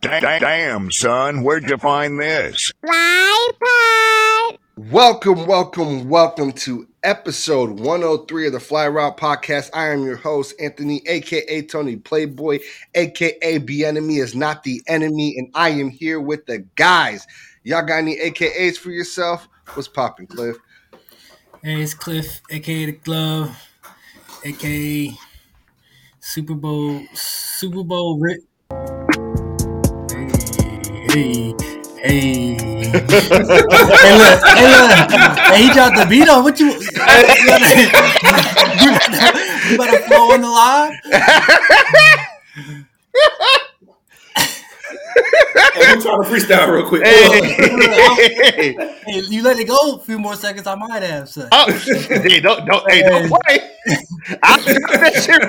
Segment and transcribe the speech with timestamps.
[0.00, 2.72] Damn, son, where'd you find this?
[2.84, 9.70] Fly Welcome, welcome, welcome to episode 103 of the Fly Route Podcast.
[9.74, 12.60] I am your host, Anthony, aka Tony Playboy,
[12.94, 17.26] aka Be Enemy is not the enemy, and I am here with the guys.
[17.64, 19.48] Y'all got any AKAs for yourself?
[19.74, 20.56] What's popping, Cliff?
[21.64, 23.60] Hey, it's Cliff, aka the Glove,
[24.44, 25.12] aka
[26.20, 28.42] Super Bowl Super Bowl Rick.
[31.10, 31.54] Hey,
[32.02, 32.58] hey, hey.
[32.58, 34.92] hey, look, hey, look.
[35.38, 36.44] Hey, he dropped the beat on.
[36.44, 36.66] What you?
[38.78, 39.32] You better,
[39.70, 40.92] you better flow on the live.
[45.74, 47.04] Hey, I'm trying to freestyle real quick.
[47.04, 48.74] Hey,
[49.06, 50.66] Hey, you let it go a few more seconds.
[50.66, 51.28] I might have.
[51.28, 51.48] Son.
[51.52, 53.70] oh, hey, don't, don't, hey, don't play.
[54.42, 55.42] I'll drop that shit.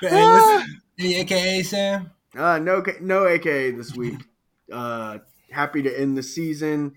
[0.00, 2.10] Hey, listen, any AKA Sam?
[2.36, 4.20] Uh, no, no AKA this week.
[4.70, 5.16] Uh,
[5.50, 6.94] happy to end the season.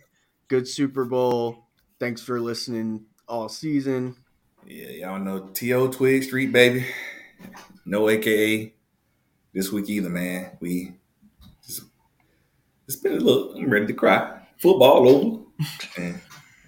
[0.49, 1.67] Good Super Bowl.
[2.01, 4.17] Thanks for listening all season.
[4.67, 5.87] Yeah, y'all know T.O.
[5.87, 6.85] Twig Street, baby.
[7.85, 8.73] No AKA
[9.53, 10.57] this week either, man.
[10.59, 10.95] We
[11.65, 11.83] just,
[12.87, 14.41] it's been a little, I'm ready to cry.
[14.59, 15.43] Football over.
[15.97, 16.19] And-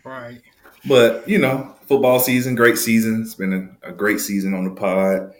[0.06, 0.42] Right.
[0.88, 3.24] but, you know, football season, great season.
[3.24, 5.34] It's been a, a great season on the pod.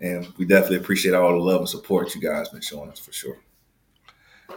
[0.00, 3.12] And we definitely appreciate all the love and support you guys been showing us for
[3.12, 3.38] sure.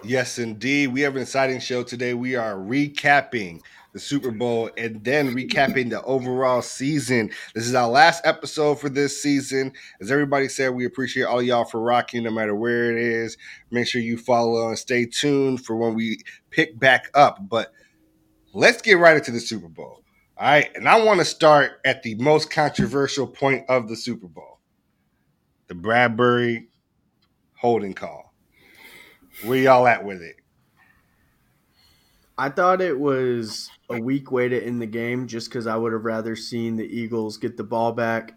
[0.03, 0.87] Yes, indeed.
[0.87, 2.13] We have an exciting show today.
[2.13, 3.61] We are recapping
[3.93, 7.29] the Super Bowl and then recapping the overall season.
[7.53, 9.73] This is our last episode for this season.
[9.99, 13.37] As everybody said, we appreciate all y'all for rocking no matter where it is.
[13.69, 16.19] Make sure you follow and stay tuned for when we
[16.51, 17.37] pick back up.
[17.49, 17.73] But
[18.53, 20.03] let's get right into the Super Bowl.
[20.37, 20.69] All right.
[20.75, 24.50] And I want to start at the most controversial point of the Super Bowl
[25.71, 26.67] the Bradberry
[27.55, 28.33] holding call.
[29.45, 30.35] Where y'all at with it?
[32.37, 35.93] I thought it was a weak way to end the game just because I would
[35.93, 38.33] have rather seen the Eagles get the ball back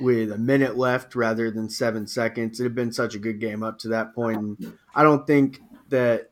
[0.00, 2.60] with a minute left rather than seven seconds.
[2.60, 4.38] It had been such a good game up to that point.
[4.38, 6.30] And I don't think that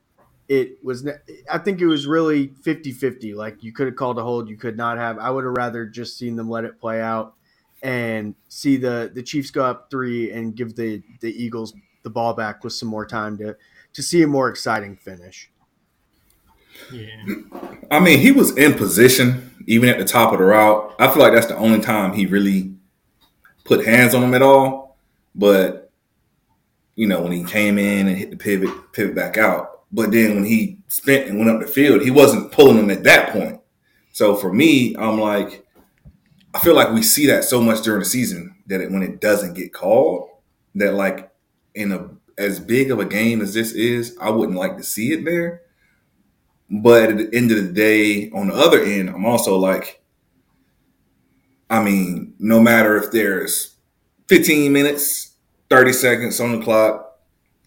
[0.49, 1.09] it was,
[1.51, 3.35] I think it was really 50 50.
[3.35, 5.19] Like you could have called a hold, you could not have.
[5.19, 7.35] I would have rather just seen them let it play out
[7.85, 12.33] and see the, the Chiefs go up three and give the, the Eagles the ball
[12.33, 13.55] back with some more time to,
[13.93, 15.51] to see a more exciting finish.
[16.91, 17.25] Yeah.
[17.91, 20.95] I mean, he was in position even at the top of the route.
[20.99, 22.75] I feel like that's the only time he really
[23.65, 24.97] put hands on him at all.
[25.35, 25.93] But
[26.97, 29.83] you know, when he came in and hit the pivot, pivot back out.
[29.93, 33.05] But then when he spent and went up the field, he wasn't pulling him at
[33.05, 33.61] that point.
[34.13, 35.64] So for me, I'm like,
[36.55, 39.21] I feel like we see that so much during the season that it, when it
[39.21, 40.31] doesn't get called,
[40.77, 41.31] that like
[41.75, 45.13] in a as big of a game as this is, I wouldn't like to see
[45.13, 45.63] it there.
[46.71, 50.03] But at the end of the day, on the other end, I'm also like,
[51.71, 53.77] I mean, no matter if there's
[54.29, 55.37] 15 minutes,
[55.71, 57.19] 30 seconds on the clock,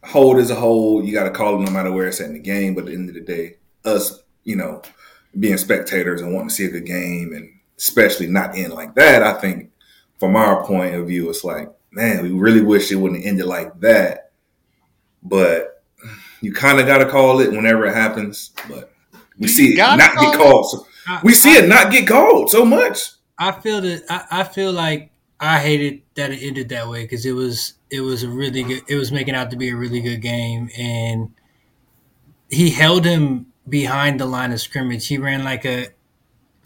[0.03, 1.05] hold is a hold.
[1.05, 2.73] You got to call it no matter where it's at in the game.
[2.73, 4.81] But at the end of the day, us, you know,
[5.39, 9.23] being spectators and wanting to see a good game, and especially not end like that,
[9.23, 9.71] I think
[10.19, 13.45] from our point of view, it's like, man, we really wish it wouldn't have ended
[13.45, 14.31] like that.
[15.23, 15.83] But
[16.41, 18.51] you kind of got to call it whenever it happens.
[18.69, 18.91] But
[19.37, 20.37] we see it not call get it?
[20.37, 20.69] called.
[20.69, 23.11] So I- we see it not get called so much.
[23.39, 27.25] I feel that I, I feel like I hated that it ended that way because
[27.25, 30.01] it was it was a really good it was making out to be a really
[30.01, 31.29] good game and
[32.49, 35.07] he held him behind the line of scrimmage.
[35.07, 35.89] He ran like a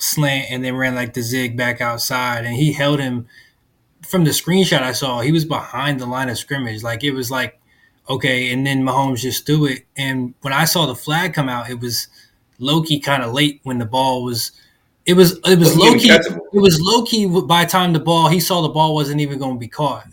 [0.01, 3.28] slant and then ran like the zig back outside and he held him
[4.07, 6.84] from the screenshot I saw, he was behind the line of scrimmage.
[6.84, 7.59] Like it was like
[8.09, 9.85] okay, and then Mahomes just threw it.
[9.95, 12.07] And when I saw the flag come out, it was
[12.59, 14.51] Loki kind of late when the ball was.
[15.06, 16.11] It was it was low key.
[16.11, 19.40] It was low key by the time the ball he saw the ball wasn't even
[19.40, 20.07] going to be caught.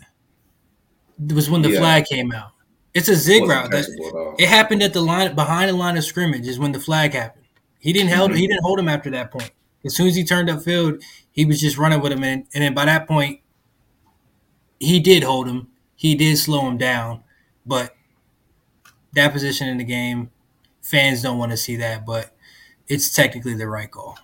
[1.27, 1.79] It was when the Yeah.
[1.79, 2.51] flag came out.
[2.93, 3.69] It's a zig route.
[3.69, 4.35] That, catchable at all.
[4.39, 7.45] it happened at the line behind the line of scrimmage is when the flag happened.
[7.77, 8.47] He didn't hold he mm-hmm.
[8.49, 9.51] didn't hold him after that point.
[9.85, 12.73] As soon as he turned upfield, he was just running with him, and, and then
[12.73, 13.41] by that point,
[14.79, 15.67] he did hold him.
[15.95, 17.23] He did slow him down,
[17.65, 17.95] but
[19.13, 20.31] that position in the game,
[20.81, 22.35] fans don't want to see that, but
[22.87, 24.17] it's technically the right call.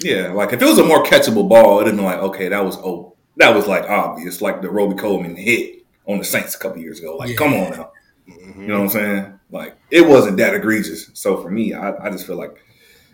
[0.00, 2.76] Yeah, like if it was a more catchable ball, it'd been like, okay, that was
[2.78, 6.98] oh, that was like obvious, like the Robey-Coleman hit on the Saints a couple years
[6.98, 7.16] ago.
[7.16, 7.36] Like, Yeah.
[7.36, 7.92] come on now,
[8.28, 8.62] mm-hmm.
[8.62, 9.40] you know what I'm saying?
[9.50, 11.10] Like, it wasn't that egregious.
[11.14, 12.56] So for me, I, I just feel like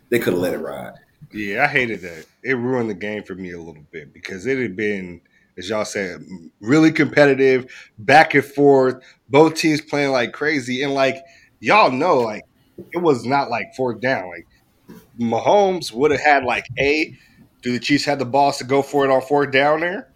[0.08, 0.94] they could have let it ride.
[1.32, 2.26] Yeah, I hated that.
[2.42, 5.20] It ruined the game for me a little bit because it had been
[5.58, 6.24] as y'all said,
[6.60, 7.66] really competitive,
[7.98, 9.02] back and forth.
[9.28, 11.16] Both teams playing like crazy, and like
[11.60, 12.42] y'all know, like
[12.92, 14.28] it was not like fourth down.
[14.30, 14.46] Like
[15.18, 17.16] Mahomes would have had like a.
[17.62, 20.08] Do the Chiefs have the balls to go for it on fourth down there?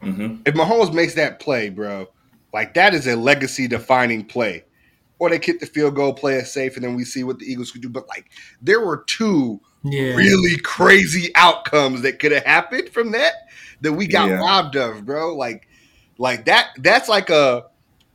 [0.00, 2.06] hmm If Mahomes makes that play, bro,
[2.52, 4.64] like that is a legacy defining play.
[5.18, 7.46] Or they kick the field goal, play it safe, and then we see what the
[7.46, 7.88] Eagles could do.
[7.88, 8.30] But like
[8.60, 9.60] there were two
[9.92, 10.14] Yeah.
[10.14, 13.32] really crazy outcomes that could have happened from that
[13.82, 14.36] that we got Yeah.
[14.38, 15.34] robbed of, bro.
[15.36, 15.68] Like,
[16.18, 16.68] like that.
[16.78, 17.66] That's like a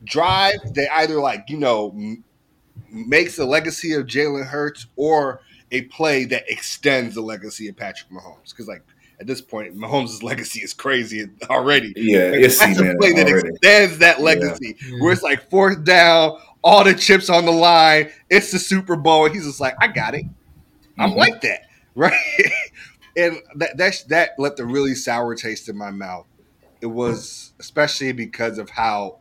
[0.04, 2.24] drive that either like you know m-
[2.90, 5.40] makes the legacy of Jalen Hurts or
[5.70, 8.50] a play that extends the legacy of Patrick Mahomes.
[8.50, 8.82] Because like
[9.20, 11.92] at this point, Mahomes' legacy is crazy already.
[11.96, 13.48] Yeah, Like, it's that's a play that already.
[13.50, 14.98] extends that legacy, Yeah.
[14.98, 18.10] where it's like fourth down, all the chips on the line.
[18.30, 20.24] It's the Super Bowl, and he's just like, I got it.
[20.98, 21.16] I'm Mhm.
[21.16, 21.60] like that,
[21.94, 22.12] right?
[23.16, 26.26] and that that's, that left a really sour taste in my mouth.
[26.80, 29.18] It was especially because of how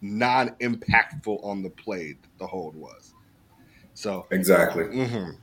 [0.00, 3.12] non-impactful on the play the hold was.
[3.94, 4.84] So, Exactly.
[4.84, 5.36] mhm.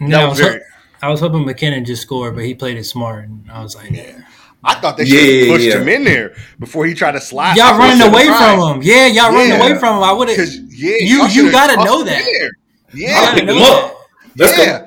[0.00, 0.58] No, I was, was very.
[0.60, 0.64] ho-
[1.02, 3.90] I was hoping McKinnon just scored, but he played it smart, and I was like,
[3.90, 4.20] yeah.
[4.62, 5.80] I thought they Yeah, should have yeah, pushed yeah.
[5.80, 7.56] him in there before he tried to slide.
[7.56, 8.54] y'all running away Right.
[8.58, 8.82] from him.
[8.82, 10.02] Yeah, y'all running away from him.
[10.02, 10.38] I would have.
[10.68, 12.18] Yeah, You- y'all you should've gotta know that.
[12.20, 12.50] in there.
[12.92, 13.84] You Yeah, gotta pick know him that.
[13.84, 13.96] up.
[14.36, 14.78] Let's yeah.
[14.80, 14.86] go.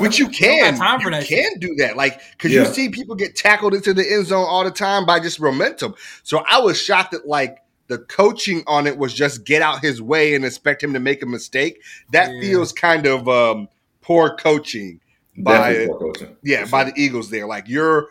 [0.00, 0.76] Which you can.
[0.76, 1.44] time for you that shit.
[1.50, 1.96] can do that.
[1.96, 2.66] Like, because Yeah.
[2.66, 5.94] you see people get tackled into the end zone all the time by just momentum.
[6.22, 10.00] So I was shocked that like the coaching on it was just get out his
[10.00, 11.80] way and expect him to make a mistake.
[12.12, 12.40] That Yeah.
[12.40, 13.68] feels kind of um
[14.00, 15.00] poor coaching
[15.38, 16.36] by poor coaching.
[16.42, 17.46] yeah, For by the Eagles there.
[17.46, 18.08] Like your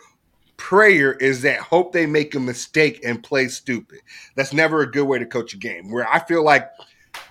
[0.57, 3.99] prayer is that hope they make a mistake and play stupid.
[4.35, 5.91] That's never a good way to coach a game.
[5.91, 6.69] Where I feel like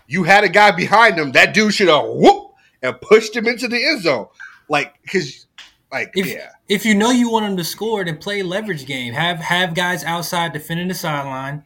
[0.09, 2.50] you had a guy behind him, that dude should have whoop
[2.83, 4.27] and pushed him into the end zone.
[4.69, 5.47] Like, cause
[5.93, 6.51] like, If- yeah.
[6.69, 9.13] if you know you want him to score, then play leverage game.
[9.15, 11.65] Have have guys outside defending the sideline,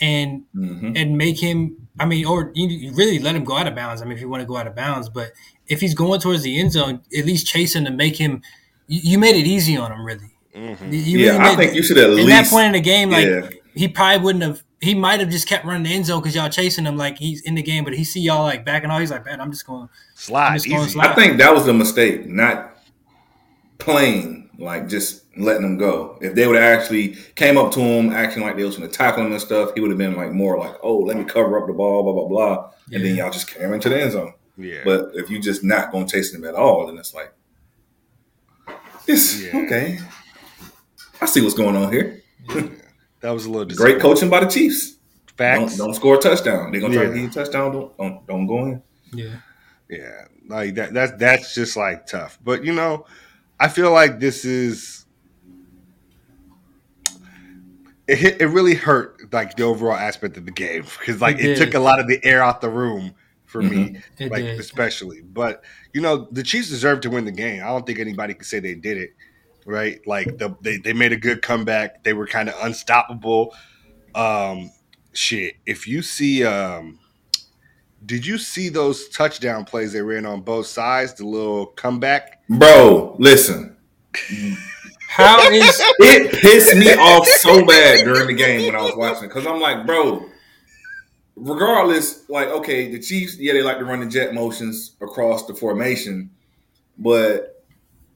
[0.00, 0.96] and Mhm.
[1.00, 1.76] and make him.
[2.00, 4.02] I mean, or you, you really let him go out of bounds.
[4.02, 5.30] I mean, if you want to go out of bounds, but
[5.68, 8.42] if he's going towards the end zone, at least chase him to make him.
[8.88, 10.30] You, you made it easy on him, really.
[10.54, 10.92] Mhm.
[10.92, 12.28] You- you Yeah, really I think you should at in least.
[12.28, 13.48] that point in the game, like yeah.
[13.74, 14.62] he probably wouldn't have.
[14.80, 17.40] He might have just kept running the end zone because y'all chasing him like he's
[17.42, 19.00] in the game, but he see y'all like backing off.
[19.00, 19.88] He's like, man, I'm just going.
[20.14, 21.06] Slide I'm just going slide.
[21.10, 22.76] I think that was the mistake, not
[23.78, 26.18] playing like just letting them go.
[26.20, 28.96] If they would have actually came up to him, acting like they was going to
[28.96, 31.58] tackle him and stuff, he would have been like more like, "Oh, let me cover
[31.58, 34.34] up the ball, blah blah blah," and then y'all just came into the end zone.
[34.56, 34.82] Yeah.
[34.84, 37.32] But if you just not going to chase them at all, then it's like,
[39.06, 39.56] it's Yeah.
[39.64, 39.98] okay.
[41.20, 42.22] I see what's going on here.
[43.24, 44.98] That was a little Great coaching by the Chiefs.
[45.38, 45.78] Facts.
[45.78, 46.70] Don't, don't score a touchdown.
[46.70, 47.72] They're gonna try to get a touchdown.
[47.72, 48.82] Don't don't, don't go in.
[49.14, 49.36] Yeah,
[49.88, 50.92] Yeah, like that.
[50.92, 52.38] That's that's just like tough.
[52.44, 53.06] But you know,
[53.58, 55.06] I feel like this is.
[58.06, 61.52] It hit, it really hurt like the overall aspect of the game because like It
[61.52, 63.14] it, took a lot of the air out the room
[63.46, 64.22] for me, mm-hmm.
[64.22, 64.60] it like did.
[64.60, 65.22] especially.
[65.22, 67.62] But you know, the Chiefs deserve to win the game.
[67.62, 69.14] I don't think anybody could say they did it.
[69.66, 72.04] Right, like the, they they made a good comeback.
[72.04, 73.54] They were kind of unstoppable.
[74.14, 74.70] Um,
[75.12, 75.54] shit.
[75.64, 76.98] If you see, um,
[78.04, 81.14] did you see those touchdown plays they ran on both sides?
[81.14, 82.46] The little comeback.
[82.48, 83.76] Bro, listen.
[85.08, 89.28] How is It pissed me off so bad during the game when I was watching
[89.28, 90.28] because I'm like, bro,
[91.36, 95.54] regardless, like, okay, the Chiefs, yeah, they like to run the jet motions across the
[95.54, 96.30] formation,
[96.98, 97.53] but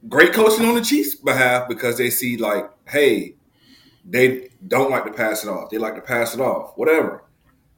[0.06, 3.34] great coaching on the Chiefs' behalf because they see, like, hey,
[4.04, 5.70] they don't like to pass it off.
[5.70, 7.24] They like to pass it off, whatever.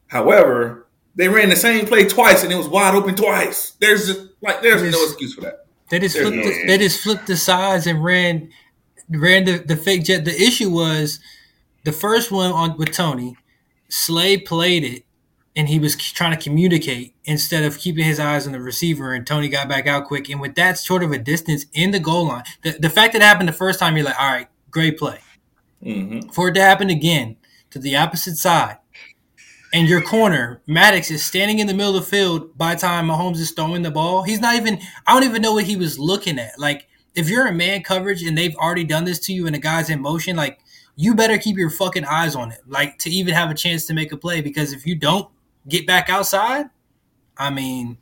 [0.09, 3.73] However, they ran the same play twice and it was wide open twice.
[3.81, 5.67] There's just, like, there's no excuse for that.
[5.91, 6.45] They just There's flipped.
[6.45, 8.51] no The, they just flipped the sides and ran,
[9.09, 10.25] ran the, the fake jet.
[10.25, 11.19] The issue was
[11.85, 13.37] the first one on with Toney.
[13.89, 15.05] Slay played it,
[15.57, 19.13] and he was trying to communicate instead of keeping his eyes on the receiver.
[19.13, 20.29] And Toney got back out quick.
[20.29, 23.23] And with that sort of a distance in the goal line, the, the fact that
[23.23, 25.19] it happened the first time, you're like, all right, great play.
[25.83, 27.37] hmm For it to happen again
[27.71, 28.79] to the opposite side,
[29.73, 33.07] and your corner Maddox is standing in the middle of the field by the time
[33.07, 34.23] Mahomes is throwing the ball.
[34.25, 34.81] He's not even.
[35.07, 36.59] I don't even know what he was looking at.
[36.59, 39.61] Like if you're in man coverage and they've already done this to you and the
[39.61, 40.59] guy's in motion, like
[40.97, 43.95] you better keep your fucking eyes on it, like to even have a chance to
[43.95, 44.41] make a play.
[44.41, 45.29] Because if you don't
[45.69, 46.67] get back outside,
[47.37, 47.99] I mean,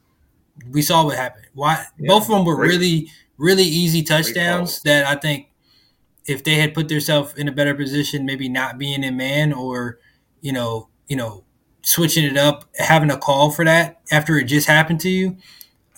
[0.70, 1.46] we saw what happened.
[1.54, 5.46] Why Yeah, both of them were great- really, really easy touchdowns that I think
[6.26, 9.98] if they had put themselves in a better position, maybe not being in man or,
[10.40, 11.44] you know, you know,
[11.82, 15.36] switching it up, having a call for that after it just happened to you,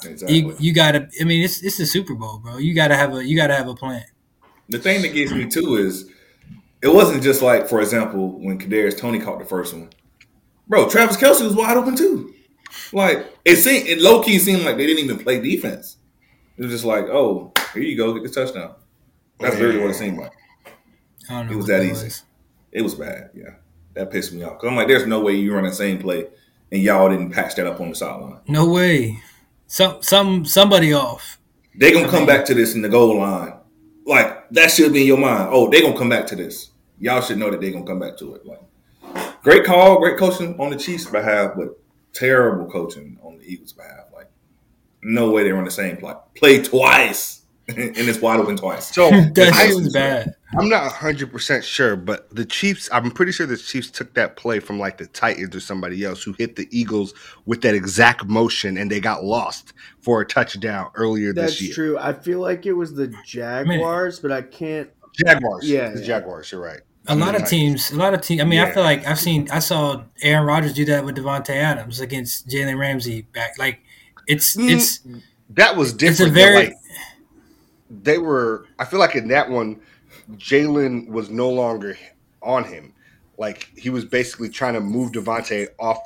[0.05, 0.39] Exactly.
[0.39, 1.09] you, you gotta.
[1.21, 2.57] I mean, it's it's the Super Bowl, bro.
[2.59, 4.05] You gotta have a you gotta have a plan.
[4.69, 6.09] the thing that gets me too is
[6.81, 9.91] it wasn't just like, for example, when Kadarius Toney caught the first one,
[10.71, 10.89] bro.
[10.89, 12.33] Travis Kelce was wide open too.
[12.95, 15.99] Like it seemed, it low key seemed like they didn't even play defense.
[16.57, 18.75] It was just like, oh, here you go, get the touchdown.
[19.39, 20.33] That's literally what it seemed like.
[21.29, 21.53] I don't know.
[21.53, 22.23] It was that easy.
[22.73, 23.31] It was bad.
[23.35, 23.57] Yeah,
[23.95, 24.59] that pissed me off.
[24.59, 26.29] Cause I'm like, there's no way you run the same play
[26.73, 28.41] and y'all didn't patch that up on the sideline.
[28.47, 29.19] No way.
[29.67, 31.39] Some some somebody off.
[31.75, 33.55] They gonna come back to this in the goal line.
[34.07, 35.49] Like that should be in your mind.
[35.53, 36.71] Oh, they gonna come back to this.
[36.99, 38.45] Y'all should know that they gonna come back to it.
[38.45, 38.61] Like
[39.43, 41.79] great call, great coaching on the Chiefs' behalf, but
[42.13, 44.07] terrible coaching on the Eagles' behalf.
[44.13, 44.31] Like
[45.03, 46.15] no way they run the same play.
[46.35, 47.41] Play twice
[47.77, 48.93] and it's wide open twice.
[48.93, 50.35] So That I, was bad.
[50.59, 54.59] I'm not 100% sure, but the Chiefs, I'm pretty sure the Chiefs took that play
[54.59, 57.15] from like the Titans or somebody else who hit the Eagles
[57.47, 61.69] with that exact motion and they got lost for a touchdown earlier That's this year.
[61.69, 61.99] That's true.
[61.99, 64.91] I feel like it was the Jaguars, but I can't.
[65.25, 65.69] Jaguars.
[65.69, 66.07] Yeah, The yeah.
[66.07, 66.81] Jaguars, you're right.
[67.07, 68.41] A lot of teams, a lot of teams.
[68.41, 71.51] I mean, I feel like I've seen, I saw Aaron Rodgers do that with Davante
[71.51, 73.59] Adams against Jalen Ramsey back.
[73.59, 73.81] Like,
[74.27, 75.01] it's Mm, it's
[75.51, 76.33] That was different.
[76.35, 76.77] very- though, like,
[78.05, 79.81] they were, I feel like in that one,
[80.37, 81.99] Jalen was no longer
[82.43, 82.93] on him.
[83.39, 85.99] Like he was basically trying to move Devonte off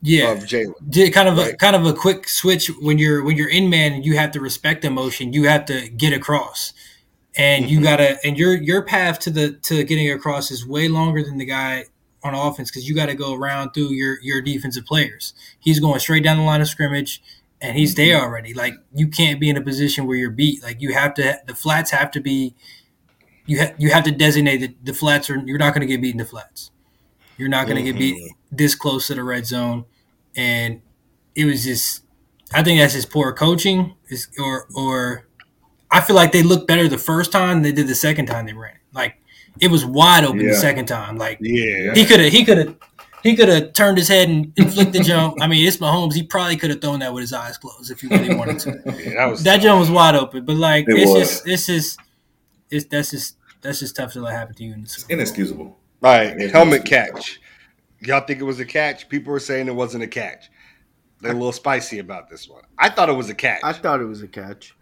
[0.00, 0.72] yeah, of Jalen.
[0.88, 3.92] did kind of a kind of a quick switch when you're when you're in man
[3.92, 5.32] and you have to respect the motion.
[5.32, 6.72] You have to get across,
[7.36, 7.82] and you Mhm.
[7.82, 11.44] gotta and your your path to the to getting across is way longer than the
[11.44, 11.84] guy
[12.22, 15.34] on offense because you got to go around through your your defensive players.
[15.60, 17.22] He's going straight down the line of scrimmage.
[17.58, 18.52] And he's there already.
[18.52, 20.62] Like you can't be in a position where you're beat.
[20.62, 21.38] Like you have to.
[21.46, 22.54] The flats have to be.
[23.46, 25.42] You ha- you have to designate that the flats are.
[25.46, 26.70] You're not going to get beat in the flats.
[27.38, 29.86] You're not going to get beat this close to the red zone,
[30.36, 30.82] and
[31.34, 32.02] it was just.
[32.52, 35.25] I think that's just poor coaching, is or or.
[35.96, 38.46] I feel like they looked better the first time than they did the second time
[38.46, 38.74] they ran.
[38.74, 38.80] it.
[38.92, 39.16] Like
[39.60, 41.16] it was wide open the second time.
[41.16, 41.94] Like Yeah.
[41.94, 42.76] he could have he could have
[43.22, 45.38] he could have turned his head and inflict the jump.
[45.40, 46.14] I mean, it's Mahomes.
[46.14, 48.70] He probably could have thrown that with his eyes closed if he really wanted to.
[49.04, 51.20] yeah that was That jump was wide open, but like It it's was.
[51.28, 52.00] just it's just
[52.70, 55.14] it's that's just that's just tough to let happen to you in the Super Bowl.
[55.16, 55.64] Inexcusable.
[55.64, 57.40] All right, helmet catch.
[58.00, 59.08] Y'all think it was a catch?
[59.08, 60.50] People were saying it wasn't a catch.
[61.20, 62.62] They're a little spicy about this one.
[62.78, 63.60] I thought it was a catch.
[63.64, 64.76] I thought it was a catch.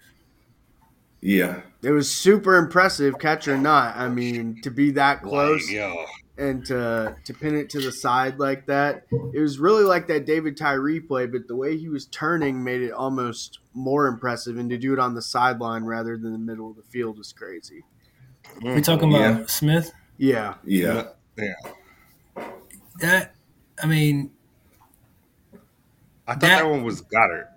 [1.25, 1.63] Yeah.
[1.83, 3.97] It was super impressive, catch or not.
[3.97, 6.05] I mean, to be that close Like, yo,
[6.37, 10.27] and to to pin it to the side like that, it was really like that
[10.27, 11.27] David Tyree play.
[11.27, 14.99] But the way he was turning made it almost more impressive, and to do it
[14.99, 17.85] on the sideline rather than the middle of the field is crazy.
[18.63, 18.85] We mm.
[18.85, 19.47] talking about Yeah.
[19.47, 19.93] Smith?
[20.19, 20.55] Yeah.
[20.65, 21.05] Yeah,
[21.37, 21.55] Yeah.
[23.01, 23.35] That
[23.83, 24.31] I mean,
[26.27, 27.49] I thought That- that, one was Goedert.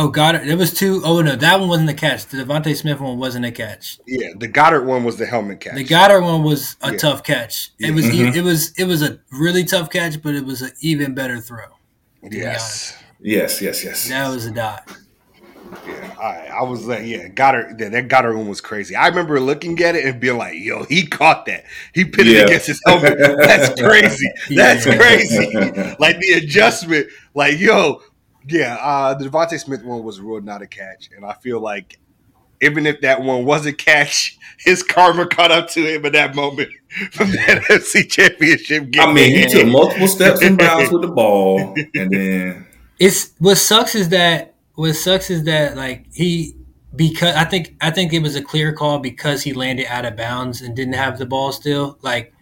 [0.00, 2.26] Oh god, there was two oh no, that one wasn't a catch.
[2.26, 3.98] The DeVonta Smith one wasn't a catch.
[4.06, 5.74] Yeah, the Goedert one was the helmet catch.
[5.74, 6.98] The Goedert one was a Yeah.
[6.98, 7.70] tough catch.
[7.78, 7.88] Yeah.
[7.88, 8.36] It was Mhm.
[8.36, 11.64] it was it was a really tough catch, but it was an even better throw.
[12.22, 12.94] yes.
[13.20, 13.60] Yes.
[13.60, 13.82] Yes.
[13.84, 14.08] Yes.
[14.08, 14.88] That was a dot.
[15.86, 16.50] Yeah, all right.
[16.50, 17.78] I was like, yeah, Goedert.
[17.80, 18.94] Yeah, that Goedert one was crazy.
[18.94, 21.64] I remember looking at it and being like, "Yo, he caught that.
[21.92, 22.40] He pinned Yeah.
[22.42, 23.18] it against his helmet.
[23.18, 24.30] That's crazy.
[24.54, 24.96] That's Yeah.
[24.96, 25.50] crazy.
[25.98, 27.08] like the adjustment.
[27.34, 28.00] Like, yo,
[28.46, 28.76] yeah.
[28.80, 31.98] Uh, the DeVonta Smith one was ruled not a catch, and I feel like
[32.60, 36.34] even if that one was a catch, his karma caught up to him at that
[36.34, 36.70] moment
[37.12, 39.02] from that FC Championship game.
[39.02, 42.66] I mean, he took multiple steps in bounds with the ball, and then
[42.98, 46.54] It's what sucks is that what sucks is that like he
[46.94, 50.16] because I think I think it was a clear call because he landed out of
[50.16, 51.98] bounds and didn't have the ball still.
[52.02, 52.32] Like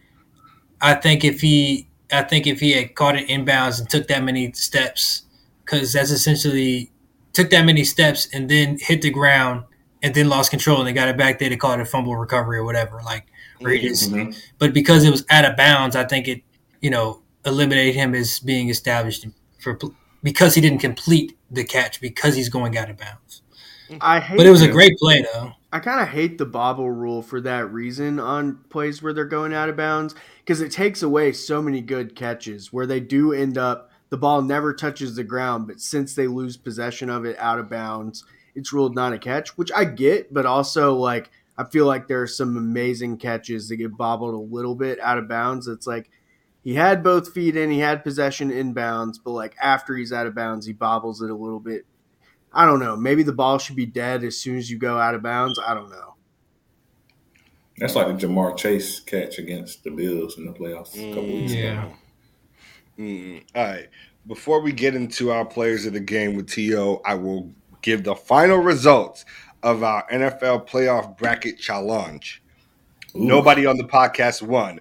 [0.81, 4.23] I think if he I think if he had caught it inbounds and took that
[4.23, 5.23] many steps,
[5.67, 6.91] because that's essentially
[7.35, 9.65] took that many steps and then hit the ground
[10.03, 12.17] and then lost control and they got it back there to call it a fumble
[12.17, 13.03] recovery or whatever.
[13.05, 13.27] Like
[13.59, 14.35] where he just Mhm.
[14.59, 16.43] but because it was out of bounds, I think it,
[16.81, 19.27] you know, eliminated him as being established
[19.59, 19.79] for
[20.23, 23.43] because he didn't complete the catch because he's going out of bounds.
[24.01, 24.37] I hate.
[24.37, 25.53] But it was a great play though.
[25.73, 29.53] I kind of hate the bobble rule for that reason on plays where they're going
[29.53, 33.59] out of bounds because it takes away so many good catches where they do end
[33.59, 37.59] up the ball never touches the ground, but since they lose possession of it out
[37.59, 41.87] of bounds, it's ruled not a catch, which I get, but also like I feel
[41.87, 45.67] like there are some amazing catches that get bobbled a little bit out of bounds.
[45.69, 46.11] It's like
[46.63, 50.35] he had both feet in, he had possession inbounds, but like after he's out of
[50.35, 51.87] bounds, he bobbles it a little bit
[52.57, 52.97] I don't know.
[52.97, 55.59] Maybe the ball should be dead as soon as you go out of bounds.
[55.65, 56.15] I don't know.
[57.77, 61.53] that's like the Ja'Marr Chase catch against the Bills in the playoffs a couple weeks
[61.53, 61.93] ago.
[62.99, 63.89] Mm, all right.
[64.27, 68.15] Before we get into our players of the game with To, I will give the
[68.15, 69.25] final results
[69.63, 72.43] of our NFL playoff bracket challenge.
[73.15, 74.81] Nobody on the podcast won.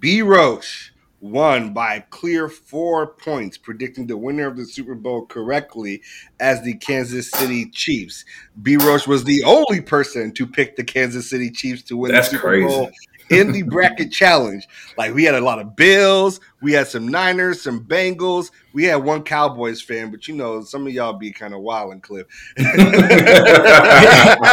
[0.00, 6.02] B Roche won by clear four points, predicting the winner of the Super Bowl correctly
[6.40, 8.24] as the Kansas City Chiefs.
[8.62, 12.28] B Roche was the only person to pick the Kansas City Chiefs to win That's
[12.28, 12.66] the Super crazy.
[12.66, 12.90] Bowl
[13.30, 14.68] in the bracket challenge.
[14.98, 18.96] Like we had a lot of Bills, we had some Niners, some Bengals, we had
[18.96, 22.26] one Cowboys fan, but you know, some of y'all be kind of wild and cliff.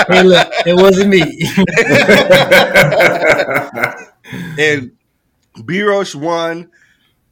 [0.08, 1.22] Hey, look, it wasn't me.
[4.64, 4.92] and
[5.66, 6.72] B Roche won.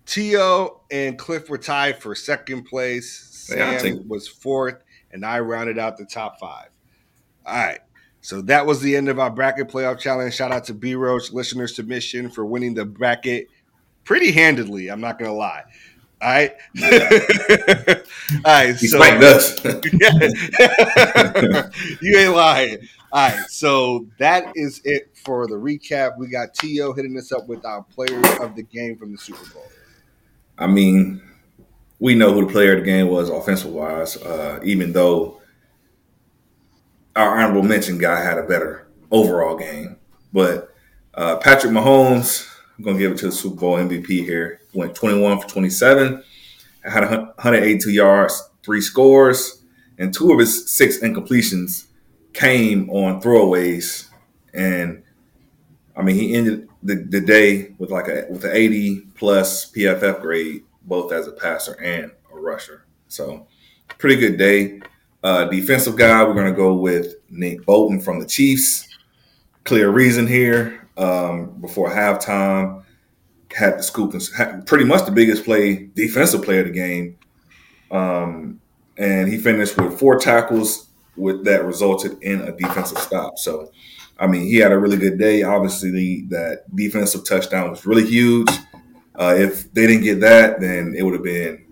[0.05, 3.29] Tio and Cliff were tied for second place.
[3.31, 6.69] Sam take- was fourth, and I rounded out the top five.
[7.45, 7.79] All right.
[8.25, 10.33] So that was the end of our bracket playoff challenge.
[10.33, 13.49] Shout out to B Roach, listener submission for winning the bracket
[14.03, 14.89] pretty handedly.
[14.89, 15.61] I'm not gonna lie.
[16.23, 16.51] All right.
[18.43, 18.75] All right.
[18.77, 19.63] he so us.
[22.01, 22.79] you ain't lying.
[23.11, 26.17] All right, so that is it for the recap.
[26.17, 29.47] We got Tio hitting us up with our players of the game from the Super
[29.53, 29.67] Bowl.
[30.57, 31.21] I mean,
[31.99, 35.43] we know who the player of the game was offensive wise, uh, even though
[37.15, 39.97] our honorable mention guy had a better overall game.
[40.33, 40.73] But
[41.13, 44.61] uh, Patrick Mahomes, I'm going to give it to the Super Bowl MVP here.
[44.73, 46.23] Went 21 for 27,
[46.83, 49.63] had 182 yards, three scores,
[49.97, 51.87] and two of his six incompletions
[52.33, 54.09] came on throwaways.
[54.53, 55.03] And
[55.95, 60.21] I mean, he ended the, the day with like a with an 80 plus PFF
[60.21, 62.85] grade, both as a passer and a rusher.
[63.07, 63.47] So,
[63.97, 64.81] pretty good day.
[65.25, 68.87] Uh, defensive guy, we're going to go with Nick Bolton from the Chiefs.
[69.63, 70.87] Clear reason here.
[70.97, 72.83] Um, before halftime,
[73.51, 77.17] had the scoop and pretty much the biggest play, defensive player of the game.
[77.89, 78.61] Um,
[78.97, 83.39] and he finished with four tackles, with that resulted in a defensive stop.
[83.39, 83.71] So,
[84.19, 85.41] I mean, he had a really good day.
[85.41, 88.51] Obviously, that defensive touchdown was really huge.
[89.15, 91.64] Uh, if they didn't get that, then it would have been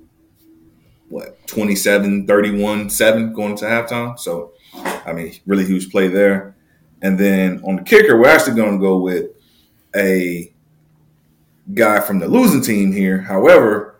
[1.09, 4.17] what 27, 31, 7 going to halftime.
[4.17, 6.55] So, I mean, really huge play there.
[7.01, 9.31] And then on the kicker, we're actually going to go with
[9.95, 10.53] a
[11.73, 13.19] guy from the losing team here.
[13.19, 13.99] However,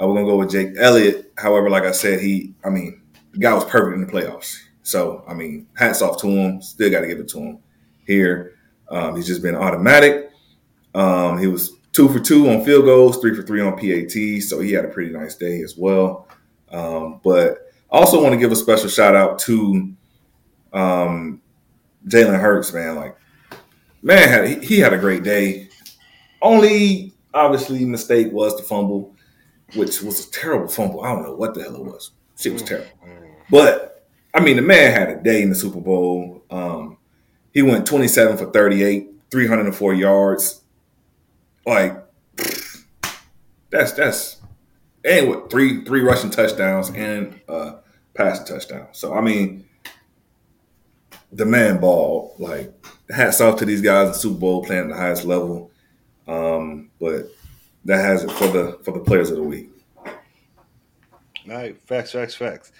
[0.00, 1.32] uh, we're going to go with Jake Elliott.
[1.36, 4.56] However, like I said, he, I mean, the guy was perfect in the playoffs.
[4.82, 6.62] So, I mean, hats off to him.
[6.62, 7.58] Still got to give it to him
[8.06, 8.54] here.
[8.88, 10.30] Um, he's just been automatic.
[10.94, 14.42] Um, he was two for two on field goals, three for three on PAT.
[14.42, 16.25] So he had a pretty nice day as well.
[16.76, 19.94] Um, but I also want to give a special shout out to
[20.72, 21.40] um,
[22.06, 22.96] Jalen Hurts, man.
[22.96, 23.16] Like,
[24.02, 25.68] man, had, he, he had a great day.
[26.42, 29.14] Only obviously mistake was the fumble,
[29.74, 31.02] which was a terrible fumble.
[31.02, 32.10] I don't know what the hell it was.
[32.38, 32.90] Shit was terrible.
[33.50, 36.44] But I mean, the man had a day in the Super Bowl.
[36.50, 36.98] Um,
[37.54, 40.62] he went 27 for 38, 304 yards.
[41.64, 42.04] Like
[43.70, 44.35] that's that's
[45.06, 47.76] and what three three rushing touchdowns and uh
[48.14, 48.88] passing touchdown.
[48.92, 49.66] So I mean,
[51.32, 52.34] the man ball.
[52.38, 52.72] Like
[53.08, 55.70] hats off to these guys in the Super Bowl playing at the highest level.
[56.26, 57.30] Um, but
[57.84, 59.70] that has it for the for the players of the week.
[60.04, 60.12] All
[61.46, 62.72] right, facts, facts, facts.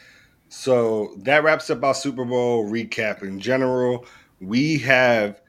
[0.48, 4.04] So that wraps up our Super Bowl recap in general.
[4.40, 5.40] We have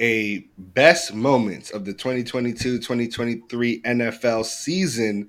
[0.00, 5.28] a best moments of the 2022-2023 NFL season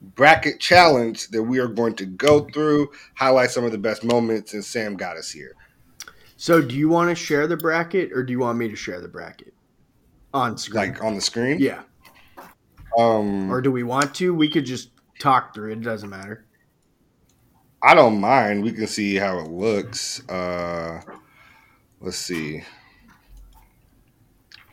[0.00, 4.54] bracket challenge that we are going to go through, highlight some of the best moments,
[4.54, 5.54] and Sam got us here.
[6.36, 9.00] So, do you want to share the bracket, or do you want me to share
[9.00, 9.54] the bracket
[10.32, 10.92] on screen?
[10.92, 11.58] Like on the screen.
[11.58, 11.82] yeah,
[12.96, 14.34] Um or do we want to?
[14.34, 15.78] We could just talk through it.
[15.78, 16.44] It doesn't matter.
[17.82, 18.62] I don't mind.
[18.62, 20.26] We can see how it looks.
[20.28, 21.00] Uh
[22.00, 22.62] let's see.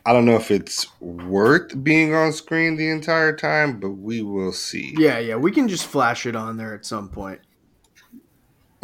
[0.06, 4.52] I don't know if it's worth being on screen the entire time, but we will
[4.52, 4.94] see.
[4.96, 7.40] Yeah, yeah, we can just flash it on there at some point.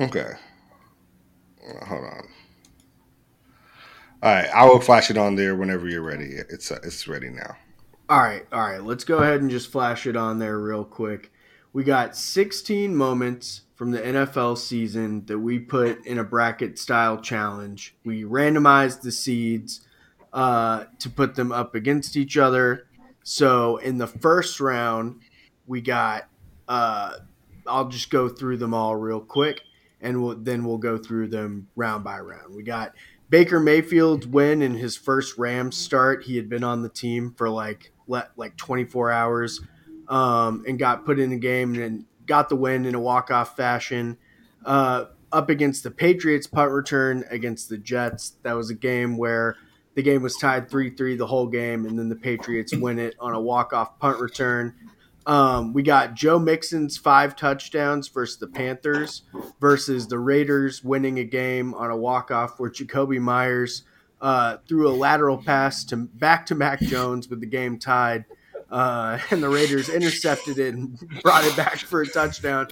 [0.00, 0.32] Okay.
[1.64, 2.28] Uh, Hold on.
[4.20, 6.34] All right, I will flash it on there whenever you're ready.
[6.50, 7.56] It's uh, it's ready now.
[8.08, 8.82] All right, all right.
[8.82, 11.32] Let's go ahead and just flash it on there real quick.
[11.72, 17.20] We got 16 moments from the NFL season that we put in a bracket style
[17.20, 17.94] challenge.
[18.04, 19.80] We randomized the seeds
[20.32, 22.86] uh, to put them up against each other.
[23.22, 25.20] So in the first round,
[25.66, 26.28] we got.
[26.68, 27.14] Uh,
[27.66, 29.60] I'll just go through them all real quick,
[30.00, 32.54] and we'll, then we'll go through them round by round.
[32.54, 32.92] We got
[33.30, 36.24] Baker Mayfield's win in his first Rams start.
[36.24, 39.60] He had been on the team for like like 24 hours,
[40.08, 43.56] um, and got put in the game and got the win in a walk off
[43.56, 44.18] fashion.
[44.64, 48.34] Uh, up against the Patriots punt return against the Jets.
[48.42, 49.56] That was a game where
[49.94, 53.14] The game was tied 3 3 the whole game, and then the Patriots win it
[53.20, 54.74] on a walk off punt return.
[55.26, 59.22] Um, we got Joe Mixon's five touchdowns versus the Panthers
[59.60, 63.84] versus the Raiders winning a game on a walk off where Jakobi Meyers
[64.20, 68.24] uh, threw a lateral pass to back to Mac Jones with the game tied.
[68.70, 72.68] Uh, and the Raiders intercepted it and brought it back for a touchdown.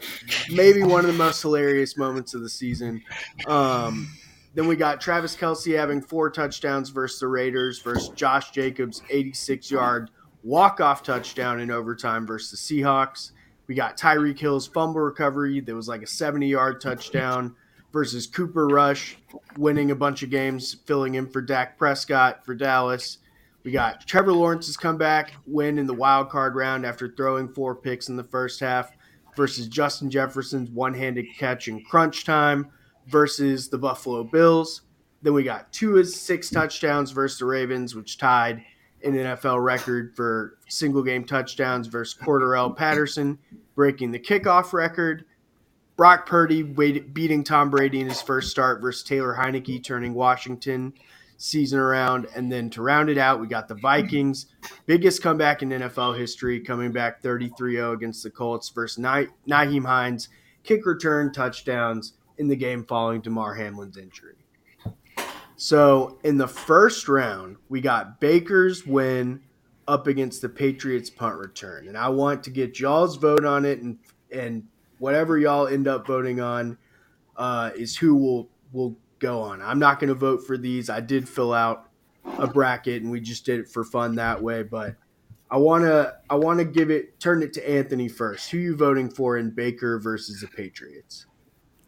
[0.50, 3.02] Maybe one of the most hilarious moments of the season.
[3.46, 4.08] Um,
[4.54, 9.70] then we got Travis Kelce having four touchdowns versus the Raiders versus Josh Jacobs, 86
[9.70, 10.10] yard
[10.42, 13.32] walk off touchdown in overtime versus the Seahawks.
[13.66, 17.54] We got Tyreek Hill's fumble recovery that was like a 70 yard touchdown
[17.92, 19.18] versus Cooper Rush
[19.56, 23.18] winning a bunch of games, filling in for Dak Prescott for Dallas.
[23.62, 28.08] We got Trevor Lawrence's comeback win in the wild card round after throwing four picks
[28.08, 28.96] in the first half
[29.36, 32.70] versus Justin Jefferson's one handed catch in crunch time
[33.10, 34.82] versus the Buffalo Bills.
[35.22, 38.64] Then we got Tua's six touchdowns versus the Ravens, which tied
[39.02, 43.38] an NFL record for single game touchdowns versus Cordarrelle Patterson,
[43.74, 45.24] breaking the kickoff record.
[45.96, 50.94] Brock Purdy beating Tom Brady in his first start versus Taylor Heinicke, turning Washington
[51.36, 52.26] season around.
[52.34, 54.46] And then to round it out, we got the Vikings,
[54.86, 60.30] biggest comeback in NFL history, coming back 33 0 against the Colts versus Nyheim Hines,
[60.64, 64.34] kick return touchdowns in the game following Damar Hamlin's injury.
[65.56, 69.42] So in the first round, we got Baker's win
[69.86, 71.86] up against the Patriots punt return.
[71.86, 73.98] And I want to get y'all's vote on it and
[74.32, 74.64] and
[74.98, 76.78] whatever y'all end up voting on
[77.36, 79.60] uh, is who will will go on.
[79.60, 80.88] I'm not going to vote for these.
[80.88, 81.90] I did fill out
[82.38, 84.96] a bracket and we just did it for fun that way, but
[85.50, 88.50] I want to I want to give it turn it to Anthony first.
[88.50, 91.26] Who you voting for in Baker versus the Patriots?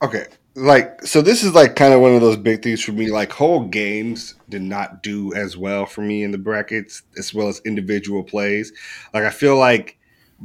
[0.03, 3.11] Okay, like so this is like kind of one of those big things for me
[3.11, 7.49] like whole games did not do as well for me in the brackets as well
[7.49, 8.73] as individual plays.
[9.15, 9.99] Like i feel like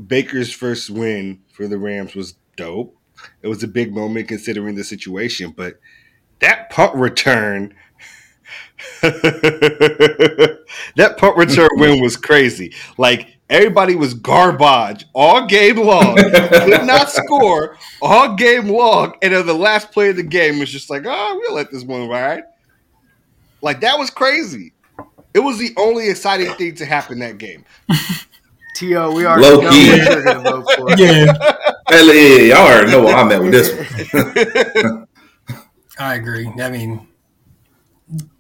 [0.08, 2.96] baker's first win for the rams was dope.
[3.42, 5.80] It was a big moment considering the situation but
[6.40, 7.74] that punt return
[9.02, 10.64] that
[11.18, 12.74] punt return win was crazy.
[12.98, 16.18] Like Everybody was garbage all game long.
[16.18, 19.16] Could not score all game long.
[19.22, 21.84] And then the last play of the game was just like, oh, we'll let this
[21.84, 22.44] one ride.
[23.62, 24.74] Like that was crazy.
[25.34, 27.64] It was the only exciting thing to happen that game.
[28.76, 29.90] T.O., we are Low key.
[29.92, 30.88] what you're going to vote for.
[30.98, 31.34] Yeah.
[31.90, 34.14] Hell yeah, y'all already know what I'm at with this
[34.84, 35.08] one.
[35.98, 36.48] I agree.
[36.62, 37.08] I mean,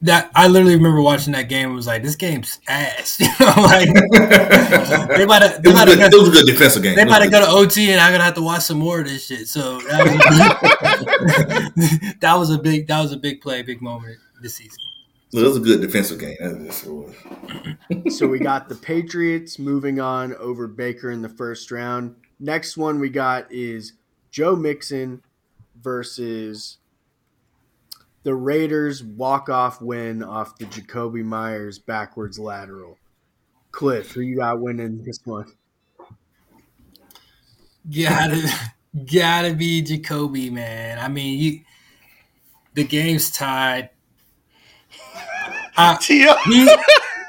[0.01, 1.67] that I literally remember watching that game.
[1.67, 3.19] and was like, this game's ass.
[3.39, 3.89] You know, like
[5.17, 5.60] they might have.
[5.63, 6.95] It, was it was a good defensive game.
[6.95, 9.06] They might have go to OT, and I'm gonna have to watch some more of
[9.06, 9.47] this shit.
[9.47, 10.03] So that
[11.75, 12.88] was, that was a big.
[12.88, 14.77] That was a big play, big moment this season.
[15.34, 16.71] Well, it was a good defensive game.
[18.10, 22.15] so we got the Patriots moving on over Baker in the first round.
[22.39, 23.93] Next one we got is
[24.32, 25.21] Joe Mixon
[25.82, 26.77] versus
[28.27, 32.97] the Raiders walk off win off the Jakobi Meyers backwards lateral.
[33.71, 35.49] Cliff, who you got winning this one?
[37.89, 38.51] Gotta
[39.09, 40.99] gotta be Jakobi, man.
[40.99, 41.61] I mean, you
[42.73, 43.91] the game's tied.
[45.77, 46.75] Uh, he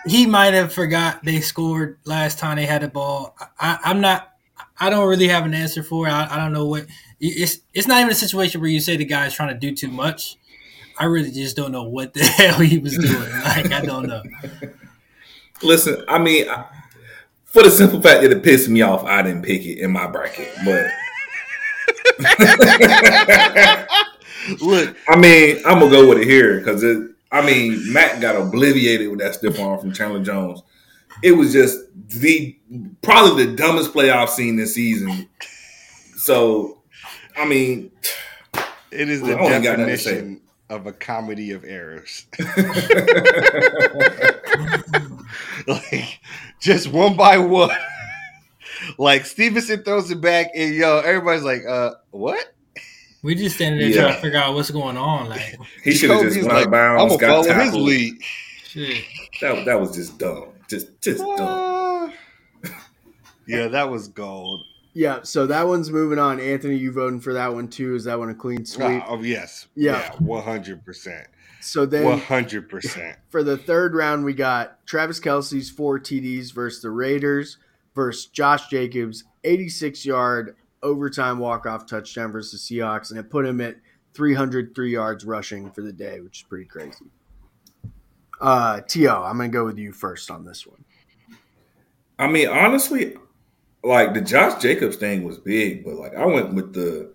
[0.09, 3.37] he might have forgot they scored last time they had the ball.
[3.61, 4.31] I, am not.
[4.81, 6.11] I don't really have an answer for it.
[6.11, 6.87] I, I don't know what.
[7.21, 9.93] It's it's not even a situation where you say the guy's trying to do too
[9.93, 10.39] much.
[10.99, 13.31] I really just don't know what the hell he was doing.
[13.45, 14.23] Like I don't know.
[15.63, 16.47] Listen, I mean,
[17.45, 20.09] for the simple fact that it pissed me off, I didn't pick it in my
[20.09, 20.53] bracket.
[20.65, 20.87] But
[24.61, 27.13] look, I mean, I'm gonna go with it here because it.
[27.31, 30.63] I mean, Mac got obliterated with that stiff arm from Chandler Jones.
[31.23, 32.59] It was just the
[33.03, 35.29] probably the dumbest play I've seen this season.
[36.17, 36.81] So,
[37.37, 37.91] I mean,
[38.91, 42.27] it is the definition of a comedy of errors.
[45.67, 46.21] like
[46.61, 47.71] just one by one.
[48.99, 52.55] like Stevenson throws it back and yo, everybody's like, uh, what?
[53.23, 54.03] We just standing there yeah.
[54.03, 55.29] trying to figure out what's going on.
[55.29, 58.15] Like he should have just went like, bounds, I'm got follow his lead.
[58.65, 59.05] Shit.
[59.41, 60.51] That that was just dumb.
[60.69, 62.13] Just just uh, dumb.
[63.47, 64.65] yeah, that was gold.
[64.99, 66.41] Yeah, so that one's moving on.
[66.41, 67.95] Anthony, you voting for that one too?
[67.95, 69.01] Is that one a clean sweep?
[69.07, 69.69] oh yes.
[69.77, 71.29] Yeah, one hundred percent.
[71.61, 76.53] So then, one hundred percent for the third round, we got Travis Kelce's four TDs
[76.53, 77.59] versus the Raiders
[77.95, 83.61] versus Josh Jacobs, eighty-six yard overtime walk-off touchdown versus the Seahawks, and it put him
[83.61, 83.77] at
[84.15, 87.05] three hundred three yards rushing for the day, which is pretty crazy.
[88.41, 90.85] Uh, To, I'm gonna go with you first on this one.
[92.19, 93.17] I mean, honestly,
[93.85, 97.13] like the Josh Jacobs thing was big, but like I went with the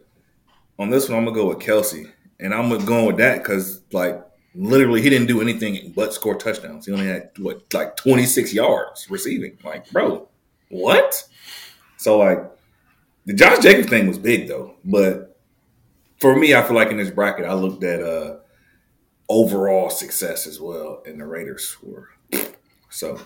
[0.80, 1.18] on this one.
[1.20, 4.24] I'm gonna go with Kelce, and I'm gonna go with that because like
[4.56, 6.86] literally he didn't do anything but score touchdowns.
[6.86, 9.58] He only had what like 26 yards receiving.
[9.64, 10.28] Like, bro,
[10.70, 11.24] what?
[11.98, 12.40] So like
[13.26, 15.38] the Josh Jacobs thing was big though, but
[16.20, 18.38] for me, I feel like in this bracket, I looked at uh
[19.30, 22.10] overall success as well, and the Raiders were
[22.90, 23.20] so.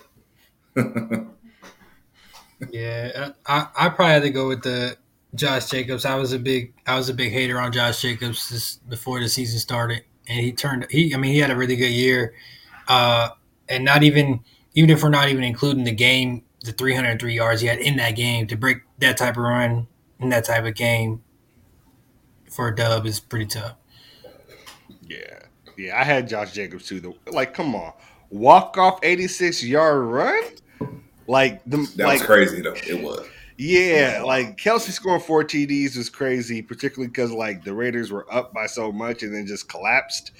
[2.70, 4.96] Yeah, I I probably had to go with the
[5.34, 6.04] Josh Jacobs.
[6.04, 9.28] I was a big I was a big hater on Josh Jacobs this, before the
[9.28, 12.34] season started, and he turned he I mean he had a really good year,
[12.88, 13.30] uh,
[13.68, 14.40] and not even
[14.74, 18.16] even if we're not even including the game the 303 yards he had in that
[18.16, 19.86] game to break that type of run
[20.18, 21.22] in that type of game
[22.50, 23.76] for a dub is pretty tough.
[25.06, 25.38] Yeah,
[25.76, 25.98] yeah.
[25.98, 27.00] I had Josh Jacobs too.
[27.00, 27.92] Though, like, come on,
[28.30, 30.42] walk off 86 yard run.
[31.28, 32.74] Like the That like, was crazy though.
[32.74, 33.26] It was.
[33.56, 38.54] Yeah, like Kelce scoring four TDs was crazy, particularly because like the Raiders were up
[38.54, 40.30] by so much and then just collapsed.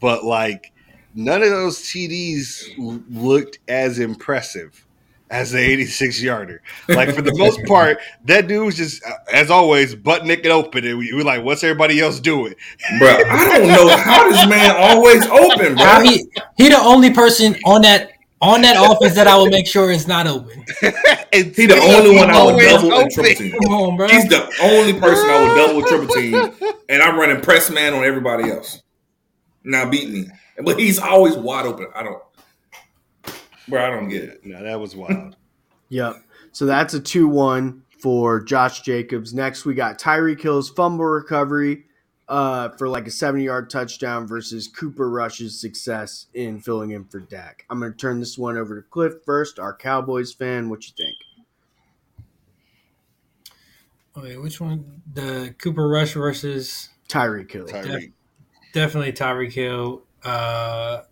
[0.00, 0.72] But like
[1.14, 4.86] none of those TDs l- looked as impressive
[5.28, 6.62] as the 86 yarder.
[6.88, 10.86] Like for the most part, that dude was just, uh, as always, butt naked open,
[10.86, 12.54] and we were like, "What's everybody else doing?"
[12.98, 16.08] Bro, I don't know how this man always open, How bro.
[16.08, 16.24] he
[16.58, 18.11] he the only person on that
[18.42, 20.64] on that offense that I will make sure is not open.
[20.82, 23.52] and He the only one I would always double and triple team.
[23.62, 24.08] Come on, bro.
[24.08, 26.08] He's the only person I would double triple
[26.60, 28.82] team, and I'm running press man on everybody else.
[29.64, 30.26] Now beat me,
[30.64, 31.86] but he's always wide open.
[31.94, 32.22] I don't,
[33.68, 33.86] bro.
[33.86, 34.44] I don't get it.
[34.44, 35.36] No, that was wild.
[35.88, 36.16] Yep.
[36.52, 39.34] So that's a 2 1 for Josh Jacobs.
[39.34, 41.84] Next, we got Tyreek Hill's fumble recovery
[42.32, 47.20] uh, for like a 70 yard touchdown versus Cooper Rush's success in filling in for
[47.20, 47.66] Dak.
[47.68, 50.70] I'm going to turn this one over to Cliff first, our Cowboys fan.
[50.70, 51.14] What you think?
[54.16, 55.02] Okay, which one?
[55.12, 57.66] The Cooper Rush versus Tyreek Hill.
[57.66, 58.12] Tyreek.
[58.72, 60.02] definitely Tyreek Hill.
[60.24, 61.02] Uh,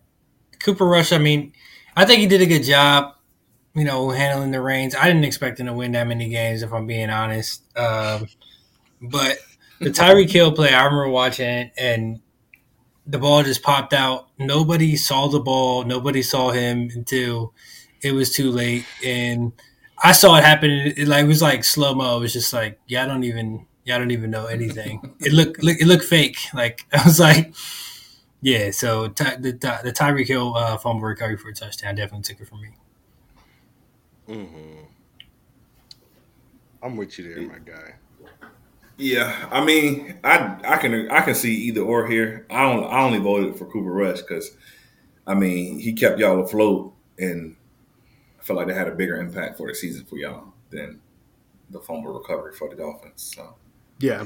[0.59, 1.11] Cooper Rush.
[1.11, 1.53] I mean,
[1.95, 3.13] I think he did a good job.
[3.75, 4.95] You know, handling the reins.
[4.95, 7.63] I didn't expect him to win that many games, if I'm being honest.
[7.77, 8.27] Um,
[8.99, 9.37] but
[9.81, 12.21] the Tyreek Hill play, I remember watching it, and
[13.07, 14.29] the ball just popped out.
[14.39, 15.83] Nobody saw the ball.
[15.85, 17.53] Nobody saw him until
[18.01, 19.53] it was too late, and
[20.03, 20.71] I saw it happen.
[20.71, 22.17] It, it like it was like slow mo.
[22.17, 25.03] It was just like, yeah, I don't even, yeah, I don't even know anything.
[25.21, 26.37] it looked, look, it looked fake.
[26.53, 27.53] Like I was like,
[28.41, 28.71] yeah.
[28.71, 32.41] So ty, the Ty- the Tyreek Hill uh, fumble recovery for a touchdown definitely took
[32.41, 32.69] it from me.
[34.27, 34.85] hmm
[36.81, 37.95] I'm with you there, my guy.
[38.97, 42.45] Yeah, I mean, I I can I can see either or here.
[42.49, 44.51] I don't I only voted for Cooper Rush because,
[45.25, 47.55] I mean, he kept y'all afloat, and
[48.39, 50.99] I feel like they had a bigger impact for the season for y'all than
[51.69, 53.33] the fumble recovery for the Dolphins.
[53.35, 53.55] So
[53.99, 54.25] Yeah.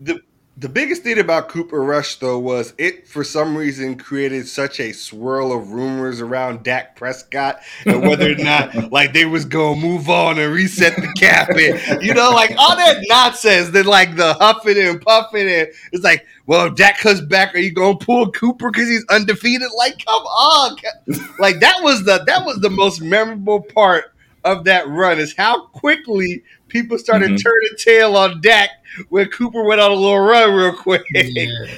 [0.00, 0.20] the
[0.58, 4.92] the biggest thing about Cooper Rush though was it for some reason created such a
[4.92, 10.08] swirl of rumors around Dak Prescott and whether or not like they was gonna move
[10.08, 13.68] on and reset the cap and you know like all that nonsense.
[13.68, 17.58] Then like the huffing and puffing and it's like, well, if Dak comes back, are
[17.58, 19.68] you gonna pull Cooper because he's undefeated?
[19.76, 20.76] Like, come on,
[21.38, 24.14] like that was the that was the most memorable part
[24.46, 27.42] of that run is how quickly people started Mhm.
[27.42, 28.70] turning tail on Dak
[29.10, 31.02] when Cooper went on a little run real quick.
[31.14, 31.22] Yeah.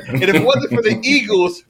[0.08, 1.64] And if it wasn't for the Eagles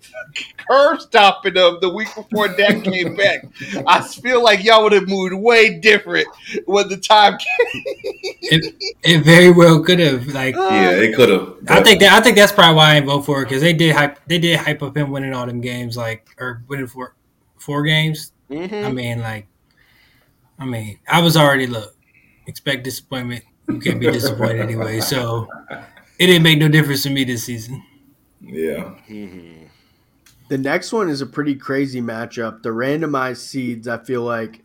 [0.69, 3.41] curve stopping them the week before Dak came back,
[3.87, 6.27] I feel like y'all would have moved way different
[6.67, 7.83] when the time came.
[8.43, 10.27] It, it very well could have.
[10.29, 11.55] Like yeah, it could have.
[11.69, 13.73] I think that I think that's probably why I didn't vote for it because they
[13.73, 17.15] did hype they did hype up him winning all them games like or winning four
[17.59, 18.33] four games.
[18.51, 18.95] I Mhm.
[18.95, 19.47] mean like,
[20.59, 21.95] I mean I was already look
[22.49, 23.45] expect disappointment.
[23.69, 25.01] You can't be disappointed anyway.
[25.01, 25.47] So
[26.19, 27.83] it didn't make no difference to me this season.
[28.41, 28.95] Yeah.
[30.49, 32.63] The next one is a pretty crazy matchup.
[32.63, 34.63] The randomized seeds, I feel like,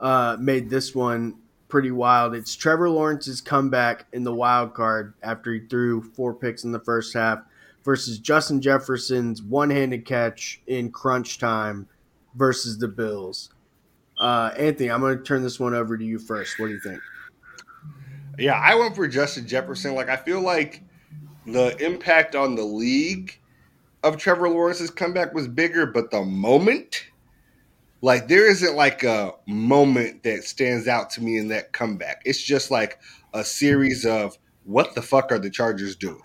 [0.00, 1.36] uh, made this one
[1.68, 2.34] pretty wild.
[2.34, 6.80] It's Trevor Lawrence's comeback in the wild card after he threw four picks in the
[6.80, 7.38] first half
[7.84, 11.86] versus Justin Jefferson's one handed catch in crunch time
[12.34, 13.50] versus the Bills.
[14.18, 16.58] Uh, Anthony, I'm going to turn this one over to you first.
[16.58, 17.00] What do you think?
[18.40, 19.94] Yeah, I went for Justin Jefferson.
[19.94, 20.82] Like, I feel like
[21.46, 23.38] the impact on the league
[24.02, 27.04] of Trevor Lawrence's comeback was bigger, but the moment,
[28.00, 32.22] like, there isn't like a moment that stands out to me in that comeback.
[32.24, 32.98] It's just like
[33.34, 36.22] a series of what the fuck are the Chargers doing?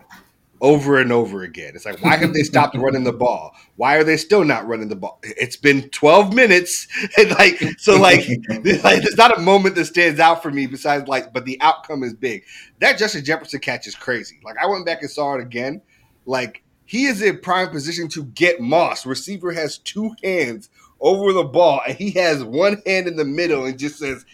[0.66, 1.74] Over and over again.
[1.76, 3.56] It's like, why have they stopped running the ball?
[3.76, 5.20] Why are they still not running the ball?
[5.22, 6.88] It's been 12 minutes.
[7.18, 11.08] And like, so like, like, there's not a moment that stands out for me besides
[11.08, 12.44] like, but the outcome is big.
[12.80, 14.40] That Justin Jefferson catch is crazy.
[14.44, 15.84] Like, I went back and saw it again.
[16.26, 19.06] Like, he is in prime position to get Moss.
[19.06, 23.66] Receiver has two hands over the ball, and he has one hand in the middle
[23.66, 24.26] and just says,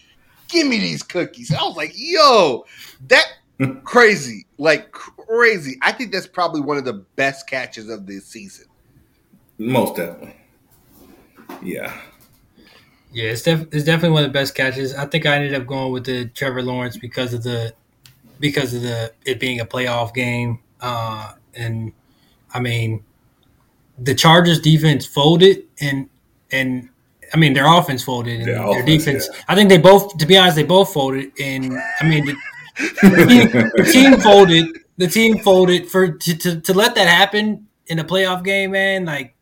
[0.48, 1.50] Give me these cookies.
[1.50, 2.66] And I was like, yo,
[3.08, 3.26] that
[3.84, 4.46] crazy.
[4.58, 5.78] Like crazy.
[5.82, 8.66] I think that's probably one of the best catches of this season.
[9.58, 10.36] Most definitely.
[11.62, 12.00] Yeah.
[13.14, 14.96] Yeah, it's, def- it's definitely one of the best catches.
[14.96, 17.74] I think I ended up going with the Trevor Lawrence because of the
[18.40, 20.60] because of the it being a playoff game.
[20.80, 21.92] Uh, and
[22.54, 23.04] I mean,
[24.00, 26.10] the Chargers defense folded, and
[26.52, 26.88] and
[27.34, 29.30] I mean their offense folded, and Their their, offense, defense.
[29.34, 29.42] yeah.
[29.50, 32.36] I think they both, to be honest, they both folded, and I mean the,
[32.78, 34.78] the, team, the team folded.
[34.98, 39.06] The team folded for to, to, to let that happen in a playoff game, man.
[39.06, 39.36] Like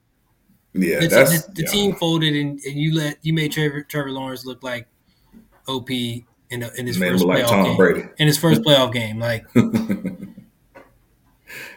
[0.74, 1.70] Yeah, the, that's the, the yeah.
[1.70, 4.88] team folded, and, and you let you made Trevor, Trevor Lawrence look like
[5.68, 5.90] OP
[6.50, 7.78] in a, in his first like playoff Tom game.
[7.78, 8.04] Brady.
[8.18, 9.46] In his first playoff game, like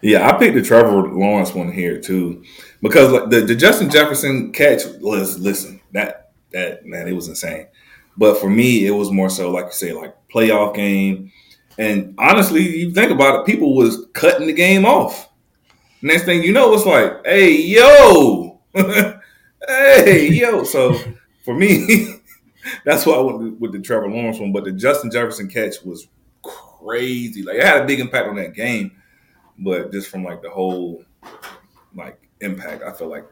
[0.03, 2.45] Yeah, I picked the Trevor Lawrence one here too,
[2.83, 7.67] because like the, the Justin Jefferson catch was listen that that man it was insane,
[8.17, 11.33] but for me it was more so like you say like playoff game,
[11.79, 15.29] and honestly you think about it, people was cutting the game off.
[16.03, 18.61] Next thing you know, it's like, hey yo,
[19.67, 20.65] hey yo.
[20.65, 20.99] So
[21.45, 22.17] for me,
[22.85, 26.09] that's why I went with the Trevor Lawrence one, but the Justin Jefferson catch was
[26.43, 27.43] crazy.
[27.43, 28.93] Like it had a big impact on that game
[29.59, 31.05] but just from like the whole
[31.95, 33.25] like impact, I feel like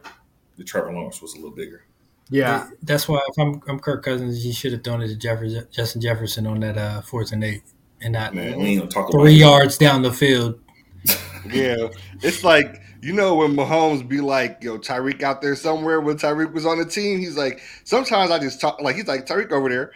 [0.57, 1.83] the Trevor Lawrence was a little bigger.
[2.29, 5.67] Yeah, that's why if I'm, I'm Kirk Cousins, you should have thrown it to Jefferson,
[5.69, 7.63] Justin Jefferson on that uh, fourth and eight,
[8.01, 9.37] and not Man, we ain't gonna talk three it.
[9.39, 10.59] yards down the field.
[11.51, 11.87] Yeah.
[12.21, 16.53] It's like, you know, when Mahomes be like, yo, Tyreek out there somewhere when Tyreek
[16.53, 19.67] was on the team, he's like, sometimes I just talk like he's like Tyreek over
[19.67, 19.91] there.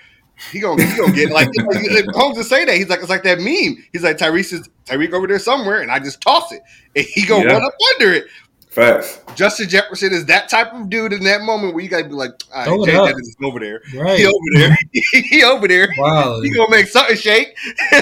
[0.52, 2.76] He gonna he gonna get like, like Mahomes just say that.
[2.76, 3.78] He's like, it's like that meme.
[3.94, 6.62] He's like Tyreek is Tyreek over there somewhere, and I just toss it.
[6.96, 7.54] And he gonna Yeah.
[7.54, 8.26] run up under it.
[8.76, 9.22] Facts.
[9.36, 12.32] Justin Jefferson is that type of dude in that moment where you gotta be like,
[12.54, 12.92] all right, Jay.
[12.92, 13.82] Dennis is over there.
[13.96, 14.20] Right.
[14.20, 14.78] He over there.
[15.14, 15.88] he over there.
[15.98, 16.42] Wow.
[16.42, 17.56] He gonna make something shake.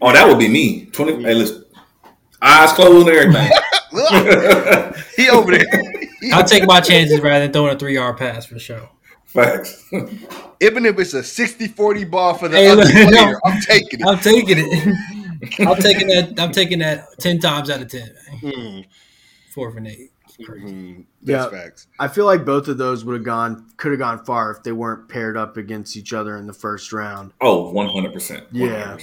[0.00, 0.84] Oh, that would be me.
[0.92, 1.20] Twenty.
[1.24, 1.64] Hey, listen,
[2.40, 3.50] eyes closed and everything.
[5.16, 5.64] he over there.
[6.20, 8.88] He- I'll take my chances rather than throwing a three yard pass for sure.
[9.24, 9.84] Facts.
[10.60, 13.40] even if it's a 60-40 ball for the Hey, other look, player, no.
[13.44, 14.06] I'm taking it.
[14.06, 14.96] I'm taking it.
[15.60, 16.34] I'm taking that.
[16.38, 18.14] I'm taking that ten times out of ten.
[18.42, 18.52] Man.
[18.52, 18.86] Mm,
[19.54, 20.12] Fourth and eight.
[20.40, 21.60] Mm, that's Yeah.
[21.60, 21.86] facts.
[21.98, 24.70] I feel like both of those would have gone, could have gone far if they
[24.70, 27.32] weren't paired up against each other in the first round.
[27.40, 28.44] Oh, 100 percent.
[28.52, 28.96] Yeah.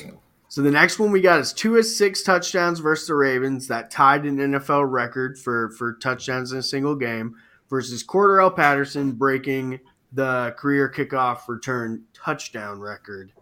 [0.48, 4.24] So the next one we got is Tua's six touchdowns versus the Ravens that tied
[4.26, 7.36] an NFL record for for touchdowns in a single game
[7.70, 9.82] versus Cordarrelle Patterson breaking
[10.14, 13.34] the career kickoff return touchdown record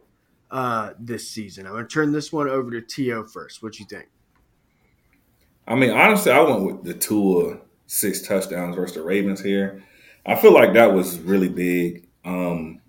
[0.54, 1.66] uh, this season.
[1.66, 3.64] I'm going to turn this one over to To first.
[3.64, 4.08] What you think?
[5.68, 9.84] I mean, honestly, I went with the Tua's six touchdowns versus the Ravens here.
[10.26, 12.08] I feel like that was really big.
[12.24, 12.82] Um,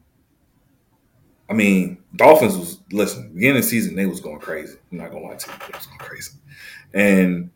[1.48, 3.32] I mean, Dolphins was listen.
[3.32, 4.76] Beginning of the season, they was going crazy.
[4.92, 6.32] I'm not gonna lie to you, they was going crazy.
[6.92, 7.50] And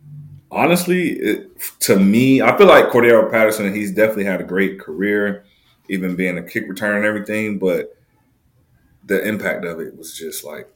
[0.51, 3.75] honestly, it, to me, I feel like Cordarrelle Patterson.
[3.75, 5.44] He's definitely had a great career,
[5.88, 7.59] even being a kick return and everything.
[7.59, 7.98] But
[9.09, 10.68] the impact of it was just like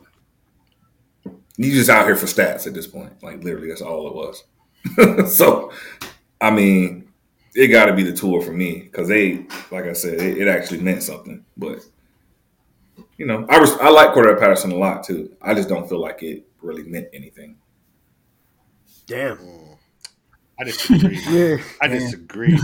[1.57, 3.23] you just out here for stats at this point.
[3.23, 5.33] Like literally, that's all it was.
[5.37, 5.71] so,
[6.41, 7.09] I mean,
[7.55, 10.49] it got to be the tour for me because they, like I said, it, it
[10.49, 11.45] actually meant something.
[11.57, 11.81] But
[13.17, 15.37] you know, I res- I like Cordarrelle Patterson a lot too.
[15.41, 17.59] I just don't feel like it really meant anything.
[19.07, 19.37] Damn.
[19.37, 19.77] Mm.
[20.59, 21.21] I disagree.
[21.31, 21.57] Yeah.
[21.81, 22.59] I disagree.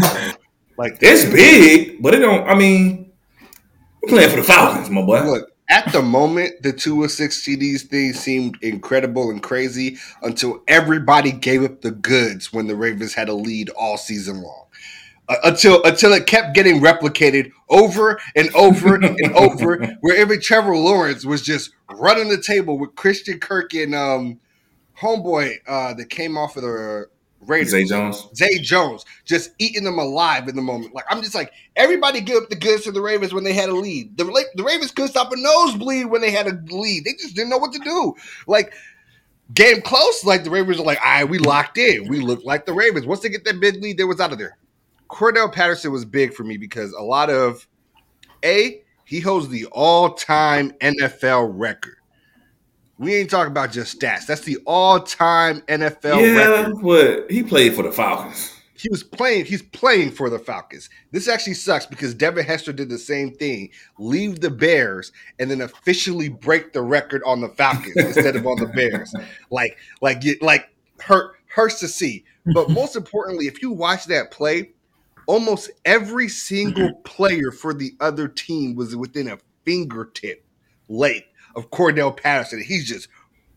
[0.77, 2.49] Like It's big, but it don't.
[2.49, 3.13] I mean,
[4.03, 5.23] we're playing for the Falcons, my boy.
[5.25, 10.63] Look, at the moment, the two or six CDs thing seemed incredible and crazy until
[10.67, 14.65] everybody gave up the goods when the Ravens had a lead all season long.
[15.29, 20.75] Uh, until until it kept getting replicated over and over and over, where every Trevor
[20.75, 24.41] Lawrence was just running the table with Christian Kirk and um,
[24.99, 27.09] homeboy uh, that came off of the
[27.41, 27.71] Raiders.
[27.71, 28.29] Zay Jones.
[28.35, 30.95] Zay Jones just eating them alive in the moment.
[30.95, 33.69] Like I'm just like everybody give up the goods to the Ravens when they had
[33.69, 34.17] a lead.
[34.17, 34.25] The
[34.55, 37.05] the Ravens couldn't stop a nosebleed when they had a lead.
[37.05, 38.15] They just didn't know what to do.
[38.47, 38.73] Like
[39.55, 42.09] game close, like the Ravens are like, all right, we locked in.
[42.09, 43.07] We look like the Ravens.
[43.07, 44.59] Once they get that big lead, they was out of there.
[45.09, 47.67] Cordarrelle Patterson was big for me because a lot of
[48.45, 51.98] a he holds the all time NFL record
[52.99, 54.27] We ain't talking about just stats.
[54.27, 56.83] That's the all-time NFL yeah, record.
[56.83, 58.55] but he played for the Falcons.
[58.75, 59.45] He was playing.
[59.45, 60.89] He's playing for the Falcons.
[61.11, 65.61] This actually sucks because Devin Hester did the same thing: leave the Bears and then
[65.61, 69.13] officially break the record on the Falcons instead of on the Bears.
[69.51, 70.69] Like, like, like
[71.01, 72.25] hurt hurts to see.
[72.55, 74.71] But most importantly, if you watch that play,
[75.27, 80.45] almost every single player for the other team was within a fingertip
[80.89, 82.63] length of Cordarrelle Patterson.
[82.63, 83.09] He's just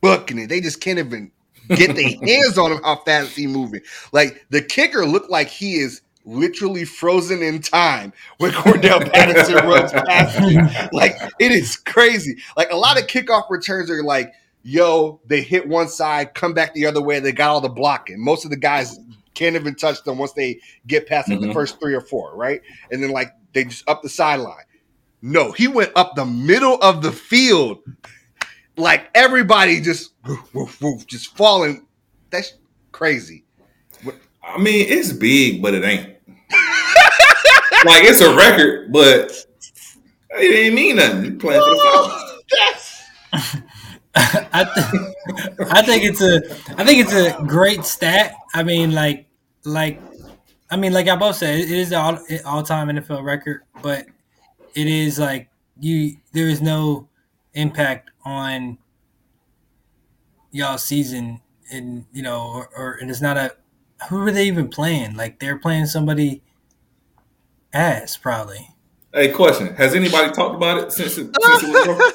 [0.01, 0.47] booking it.
[0.47, 1.31] They just can't even
[1.69, 3.81] get their hands on him how fast he's moving.
[4.11, 9.91] Like the kicker looked like he is literally frozen in time when Cordarrelle Patterson runs
[9.91, 10.67] past him.
[10.91, 12.37] Like it is crazy.
[12.57, 14.33] Like a lot of kickoff returns are like,
[14.63, 18.23] yo, they hit one side, come back the other way, they got all the blocking.
[18.23, 18.99] Most of the guys
[19.33, 21.53] can't even touch them once they get past like, the Mhm.
[21.53, 22.61] first three or four, right?
[22.91, 24.63] And then like they just up the sideline.
[25.21, 27.79] No, he went up the middle of the field.
[28.77, 31.85] Like everybody just woof, woof, woof, just falling.
[32.29, 32.53] That's
[32.91, 33.45] crazy.
[34.43, 36.07] I mean, it's big, but it ain't.
[37.85, 39.31] like it's a record, but
[40.31, 41.25] it ain't mean nothing.
[41.25, 42.43] You playing for the Falcons.
[42.51, 43.01] That's
[44.15, 46.41] I, th- I think it's a
[46.77, 48.33] I think it's a great stat.
[48.53, 49.27] I mean, like
[49.63, 50.01] like
[50.69, 54.05] I mean, like I both said, it is an all all time NFL record, but
[54.75, 55.49] it is like
[55.79, 57.07] you there is no
[57.53, 58.77] impact on
[60.51, 61.41] y'all season,
[61.71, 63.55] and you know, or, or and it's not a
[64.09, 65.15] who are they even playing?
[65.15, 66.41] Like they're playing somebody
[67.73, 68.75] ass probably.
[69.13, 72.11] Hey, question: Has anybody talked about it since it, since it was broken?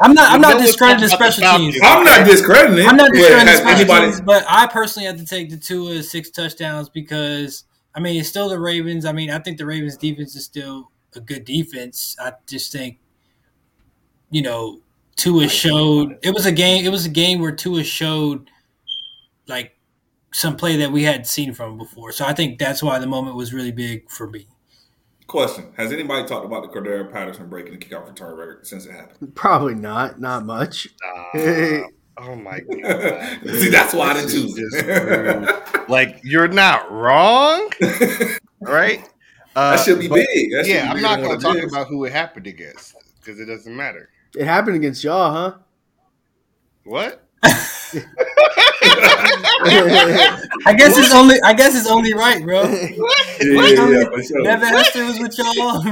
[0.00, 1.76] I'm not I'm not discrediting the special teams.
[1.82, 2.86] I'm not discrediting it.
[2.86, 4.06] I'm not discrediting has special anybody?
[4.06, 7.64] teams, but I personally have to take the Tua's six touchdowns because
[7.94, 9.04] I mean it's still the Ravens.
[9.04, 12.16] I mean I think the Ravens defense is still a good defense.
[12.18, 12.98] I just think
[14.30, 14.80] you know
[15.16, 16.84] Tua showed it was a game.
[16.84, 18.50] It was a game where Tua showed
[19.46, 19.76] like
[20.32, 22.12] some play that we hadn't seen from before.
[22.12, 24.46] So I think that's why the moment was really big for me.
[25.26, 28.92] Question: Has anybody talked about the Cordarrelle Patterson breaking the kickoff return record since it
[28.92, 29.34] happened?
[29.34, 30.20] Probably not.
[30.20, 30.88] Not much.
[31.34, 31.82] uh,
[32.18, 33.40] oh my god.
[33.46, 35.88] See, that's why I didn't This choose just.
[35.88, 37.70] Like you're not wrong,
[38.60, 39.08] right?
[39.54, 40.52] Uh, that should be but- big.
[40.52, 41.72] That should yeah, be I'm not going to talk is.
[41.72, 44.08] about who it happened against because it doesn't matter.
[44.36, 45.58] It happened against y'all, huh?
[46.84, 47.22] What?
[50.64, 52.62] I guess it's only I guess it's only right, bro.
[52.62, 52.88] Yeah,
[53.40, 54.42] yeah, yeah, for sure.
[54.42, 55.82] Devin Hester was with y'all.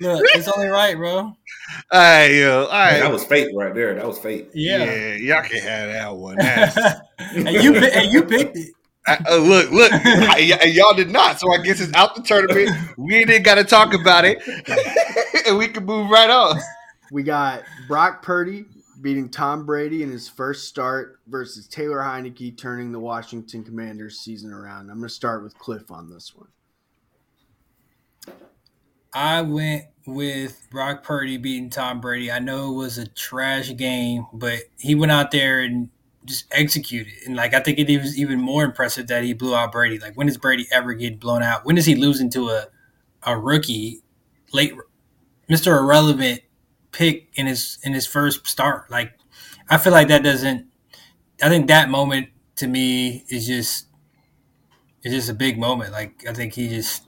[0.00, 1.36] Look, it's only right, bro.
[1.92, 2.98] All right, yo, all right.
[3.00, 3.94] That was fate right there.
[3.94, 4.50] That was fate.
[4.54, 5.14] yeah.
[5.14, 6.36] y'all can have that one.
[7.34, 8.70] And you and you picked it.
[9.06, 11.38] Uh, uh, look, look, I- y- y'all did not.
[11.38, 12.70] So I guess it's out the tournament.
[12.96, 14.38] We didn't got to talk about it,
[15.46, 16.58] and we can move right on.
[17.12, 18.64] We got Brock Purdy
[19.02, 24.52] beating Tom Brady in his first start versus Taylor Heinicke turning the Washington Commanders season
[24.52, 24.90] around.
[24.90, 26.48] I'm going to start with Cliff on this one.
[29.12, 32.30] I went with Brock Purdy beating Tom Brady.
[32.30, 35.88] I know it was a trash game, but he went out there and
[36.24, 37.12] just executed.
[37.26, 39.98] And like I think it was even more impressive that he blew out Brady.
[39.98, 41.64] Like when does Brady ever get blown out?
[41.64, 42.66] When is he losing to a
[43.24, 44.02] a rookie
[44.52, 44.74] late
[45.48, 45.78] Mr.
[45.78, 46.42] Irrelevant
[46.92, 48.90] pick in his in his first start?
[48.90, 49.14] Like
[49.68, 50.66] I feel like that doesn't
[51.42, 53.86] I think that moment to me is just
[55.02, 55.92] it's just a big moment.
[55.92, 57.04] Like I think he just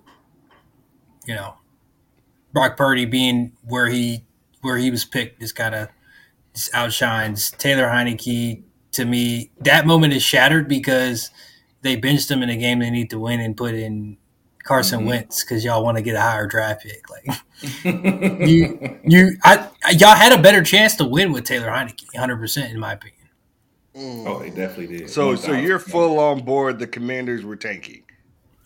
[1.26, 1.54] you know
[2.52, 4.24] Brock Purdy being where he
[4.60, 5.88] where he was picked just kind of
[6.54, 8.62] just outshines Taylor Heinicke.
[8.92, 11.30] To me, that moment is shattered because
[11.80, 14.18] they benched him in a game they need to win and put in
[14.64, 15.06] Carson Mhm.
[15.06, 17.02] Wentz because y'all want to get a higher draft pick.
[17.10, 17.38] Like
[18.44, 22.70] you, you, I, y'all had a better chance to win with Taylor Heinicke, hundred percent
[22.70, 24.26] in my opinion.
[24.26, 25.10] oh, they definitely did.
[25.10, 26.78] So, so you're full on board.
[26.78, 28.02] The Commanders were tanking.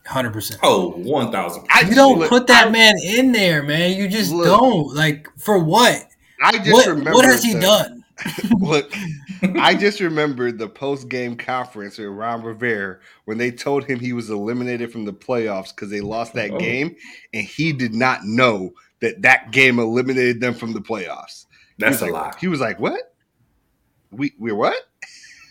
[0.07, 0.61] Hundred percent.
[0.62, 1.66] Oh, 1,000.
[1.88, 3.96] You don't look, put that I, man in there, man.
[3.96, 4.46] You just Look.
[4.46, 4.94] don't.
[4.94, 6.07] Like for what?
[6.42, 6.86] I just What?
[6.86, 8.04] remember What has he the- done?
[8.61, 8.94] Look,
[9.61, 14.12] I just remembered the post game conference with Ron Rivera when they told him he
[14.14, 16.59] was eliminated from the playoffs because they lost that Oh.
[16.59, 16.96] game,
[17.34, 21.44] and he did not know that that game eliminated them from the playoffs.
[21.78, 22.32] That's a was lie.
[22.40, 23.14] He was like, "What?
[24.11, 24.76] We we're what?"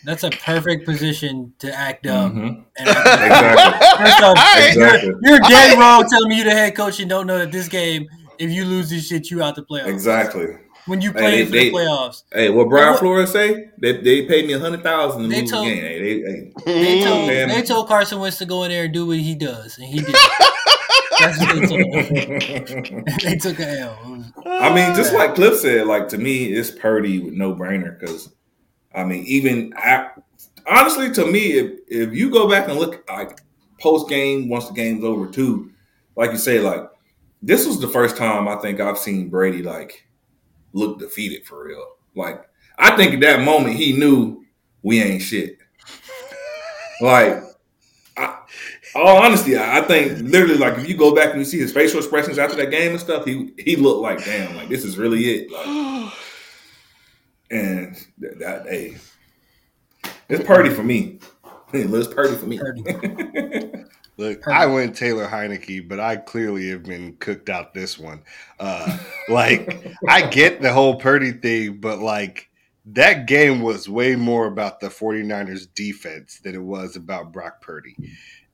[0.06, 2.32] That's a perfect position to act dumb.
[2.36, 2.64] Mhm.
[2.78, 4.06] And act- Exactly.
[4.06, 5.12] First off, I- Exactly.
[5.22, 8.06] you're dead wrong telling me you're the head coach and don't know that this game,
[8.38, 9.88] if you lose this shit, you out the playoffs.
[9.88, 10.46] Exactly.
[10.86, 13.64] When you Hey, play they- for they- the playoffs, Hey, what Brian What- Flores say?
[13.82, 15.82] They, they paid me a hundred thousand to They move told- the game.
[15.82, 16.14] Hey, they,
[16.72, 17.48] hey, they told man.
[17.48, 19.98] they told Carson Wentz to go in there and do what he does, and he
[19.98, 20.14] did.
[21.18, 23.04] That's what they took.
[23.24, 23.98] they took a L.
[24.04, 24.26] It was-
[24.62, 27.98] I mean, just like Cliff said, like to me, it's Purdy with no brainer.
[27.98, 28.28] Because
[28.96, 30.08] I mean, even I,
[30.66, 33.38] honestly, to me, if if you go back and look like
[33.78, 35.70] post game, once the game's over, too,
[36.16, 36.88] like you say, like
[37.42, 40.06] this was the first time I think I've seen Brady like
[40.72, 41.86] look defeated for real.
[42.14, 42.42] Like
[42.78, 44.44] I think at that moment he knew
[44.82, 45.58] we ain't shit.
[47.02, 47.42] Like,
[48.16, 48.38] I,
[48.94, 51.70] all honesty, I I think literally like if you go back and you see his
[51.70, 54.96] facial expressions after that game and stuff, he he looked like damn, like this is
[54.96, 55.52] really it.
[55.52, 56.14] Like,
[57.50, 58.96] and that, that hey,
[60.28, 61.18] it's Purdy for me.
[61.72, 62.58] It's Purdy for me.
[62.58, 62.82] Purdy.
[64.18, 64.56] Look, Purdy.
[64.56, 68.22] I went Taylor Heinicke, but I clearly have been cooked out this one.
[68.58, 72.48] Uh, like, I get the whole Purdy thing, but like,
[72.86, 77.96] that game was way more about the 49ers defense than it was about Brock Purdy.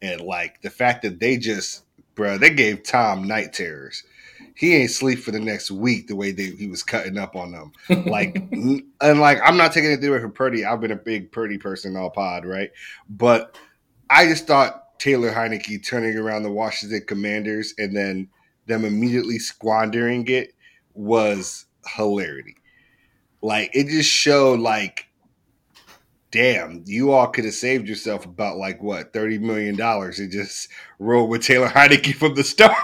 [0.00, 1.84] And like, the fact that they just,
[2.14, 4.02] bro, they gave Tom night terrors.
[4.54, 7.52] He ain't sleep for the next week the way they, he was cutting up on
[7.52, 7.72] them.
[8.06, 10.64] Like, and like, I'm not taking anything away from Purdy.
[10.64, 12.70] I've been a big Purdy person all pod, right?
[13.08, 13.56] But
[14.10, 18.28] I just thought Taylor Heinicke turning around the Washington Commanders and then
[18.66, 20.54] them immediately squandering it
[20.94, 22.56] was hilarity.
[23.40, 25.06] Like it just showed like
[26.32, 30.68] damn, you all could have saved yourself about like what, thirty million dollars and just
[30.98, 32.74] rolled with Taylor Heinicke from the start.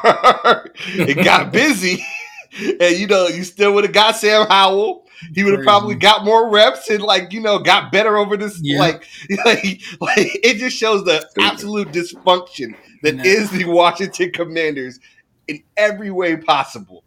[0.87, 2.05] it got busy.
[2.81, 5.07] And you know, you still would have got Sam Howell.
[5.35, 8.61] He would have probably got more reps and like, you know, got better over this
[8.63, 8.79] Yeah.
[8.79, 9.05] like
[9.45, 13.25] like, like it just shows the absolute dysfunction that No.
[13.25, 15.01] is the Washington Commanders
[15.49, 17.03] in every way possible.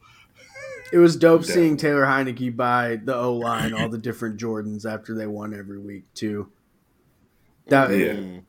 [0.91, 1.53] It was dope Yeah.
[1.53, 5.79] seeing Taylor Heinicke buy the O line all the different Jordans after they won every
[5.79, 6.49] week too.
[7.67, 8.39] That Yeah.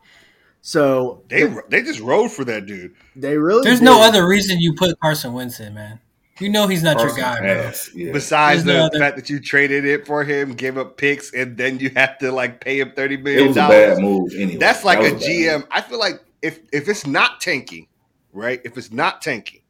[0.60, 2.94] so They they just rode for that dude.
[3.16, 3.84] they really There's did.
[3.84, 6.00] no other reason you put Carson Wentz in, man.
[6.40, 7.72] You know he's not Carson your guy, bro.
[7.94, 8.12] yeah.
[8.12, 11.32] Besides There's the no other- fact that you traded it for him, gave up picks,
[11.32, 13.44] and then you have to like pay him thirty million.
[13.44, 14.56] It was a bad move anyway.
[14.56, 15.66] That's like That a was bad GM.
[15.70, 17.86] I feel like if if it's not tanking,
[18.32, 18.60] right?
[18.64, 19.60] If it's not tanking,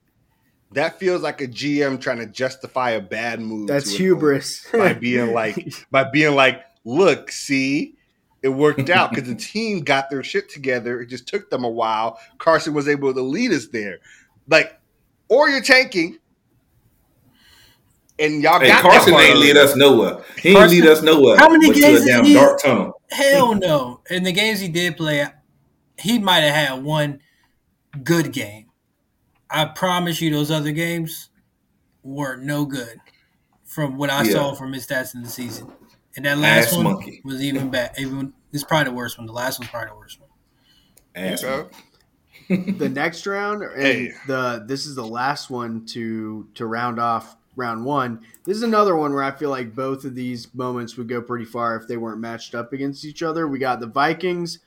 [0.75, 3.69] that feels like a GM trying to justify a bad move.
[3.69, 4.67] That's to an owner hubris.
[4.73, 7.95] by being like by being like, look, see,
[8.43, 11.01] it worked out because the team got their shit together.
[11.01, 12.19] It just took them a while.
[12.39, 13.99] Carson was able to lead us there,
[14.49, 14.79] like,
[15.29, 16.19] or you're tanking.
[18.19, 20.23] And y'all Hey, got Carson that part ain't lead us nowhere.
[20.39, 21.37] He ain't Carson- lead us nowhere.
[21.39, 23.01] How many but to games a damn he- dark tunnel?
[23.11, 24.01] Hell no.
[24.11, 25.27] In the games he did play,
[25.99, 27.21] he might have had one
[28.05, 28.62] good game.
[29.53, 31.29] I promise you, those other games
[32.03, 33.01] were no good
[33.65, 34.33] from what I Yeah.
[34.33, 35.71] saw from his stats in the season.
[36.17, 37.21] And that last Ass one monkey.
[37.25, 37.93] was even bad.
[37.99, 39.27] Even it's probably the worst one.
[39.27, 40.29] The last one's probably the worst one.
[41.15, 41.69] Ass Okay.
[42.49, 44.13] the next round and Hey.
[44.27, 48.21] the this is the last one to to round off round one.
[48.45, 51.45] This is another one where I feel like both of these moments would go pretty
[51.45, 53.47] far if they weren't matched up against each other.
[53.47, 54.59] We got the Vikings,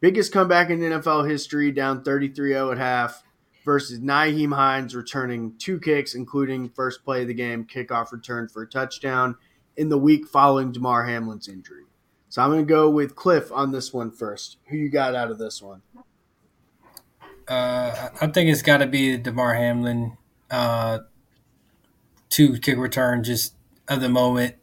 [0.00, 3.22] biggest comeback in NFL history, down 33-0 at half,
[3.64, 8.62] versus Nyheim Hines returning two kicks, including first play of the game, kickoff return for
[8.62, 9.36] a touchdown
[9.76, 11.84] in the week following Damar Hamlin's injury.
[12.28, 14.56] So I'm going to go with Cliff on this one first.
[14.68, 15.82] Who you got out of this one?
[17.46, 20.16] Uh, I think it's got to be Damar Hamlin.
[20.50, 21.00] Uh,
[22.30, 23.54] two kick return, just
[23.88, 24.56] of the moment.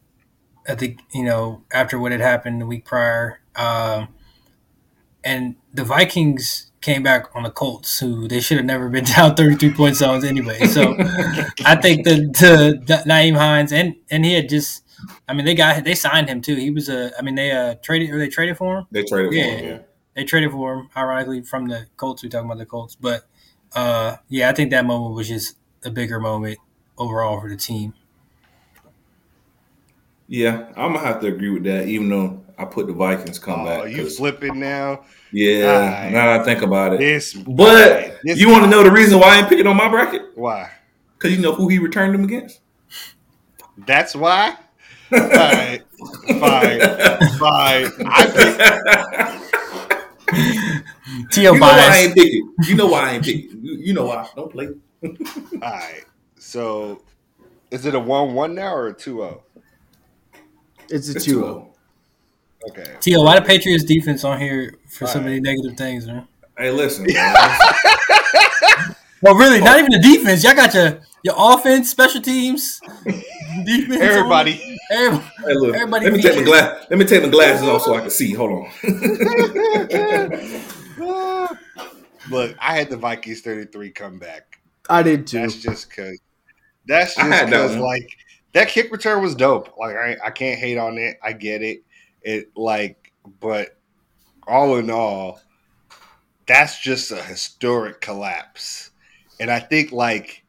[0.68, 4.10] I think you know after what had happened the week prior, um,
[5.24, 9.36] and the Vikings came back on the Colts, who they should have never been down
[9.36, 10.60] thirty three point zones anyway.
[10.68, 10.96] So
[11.66, 14.84] I think the the, the Nyheim Hines and and he had just.
[15.30, 16.56] I mean, they got they signed him too.
[16.56, 17.12] He was a.
[17.18, 19.44] I mean, they uh traded or they traded for him They traded Yeah.
[19.44, 19.66] for him.
[19.66, 19.80] Yeah.
[20.16, 22.22] they traded for him, ironically, from the Colts.
[22.22, 23.24] We're talking about the Colts, but
[23.74, 25.56] uh, yeah, I think that moment was just
[25.86, 26.58] a bigger moment
[26.98, 27.94] overall for the team.
[30.28, 33.62] Yeah, I'm gonna have to agree with that, even though I put the Vikings come
[33.62, 33.89] Oh, back.
[33.91, 35.01] you 'cause- flipping now?
[35.32, 36.12] yeah, Alright.
[36.12, 36.99] now that I think about it.
[36.99, 39.88] This, But this you want to know the reason why I ain't picking on my
[39.89, 40.24] bracket?
[40.36, 40.70] why?
[41.18, 42.60] Because you know who he returned them against.
[43.88, 44.55] That's why.
[45.12, 45.82] All right,
[46.28, 46.80] fine,
[47.39, 47.91] fine.
[48.05, 48.60] I picked,
[51.34, 51.53] T.O.
[51.53, 51.97] you know why I bias.
[52.05, 52.53] ain't picking.
[52.68, 53.60] You know why I ain't picking.
[53.64, 54.28] You, you know why.
[54.36, 54.68] Don't play.
[55.03, 55.10] all
[55.62, 56.03] right.
[56.38, 57.01] So,
[57.72, 59.41] is it a one-one now or a 2-0?
[60.89, 61.68] It's a It's 2 2-0.
[62.68, 62.95] Okay.
[62.99, 63.22] T.O.
[63.22, 66.28] Why the Patriots defense on here for so All many negative things, man?
[66.57, 67.07] Hey, listen.
[69.22, 70.45] Well, really, not even the defense.
[70.45, 72.80] Y'all got your your offense, special teams,
[73.66, 73.99] defense.
[74.01, 74.78] Everybody.
[74.89, 75.26] Everybody.
[75.45, 76.45] Hey, look, Everybody let me take my featured.
[76.45, 76.86] glass.
[76.89, 78.34] Let me take my glasses off so I can see.
[78.34, 78.72] Hold on.
[82.30, 84.62] Look, I had the Vikings 33 come back.
[84.89, 85.39] I did too.
[85.41, 86.18] That's just because.
[86.88, 88.10] That's just had that because like
[88.53, 89.78] that kick return was dope.
[89.78, 91.18] Like I, I can't hate on it.
[91.22, 91.84] I get it.
[92.22, 93.78] It like, but
[94.47, 95.41] all in all,
[96.47, 98.91] that's just a historic collapse.
[99.39, 100.43] And I think like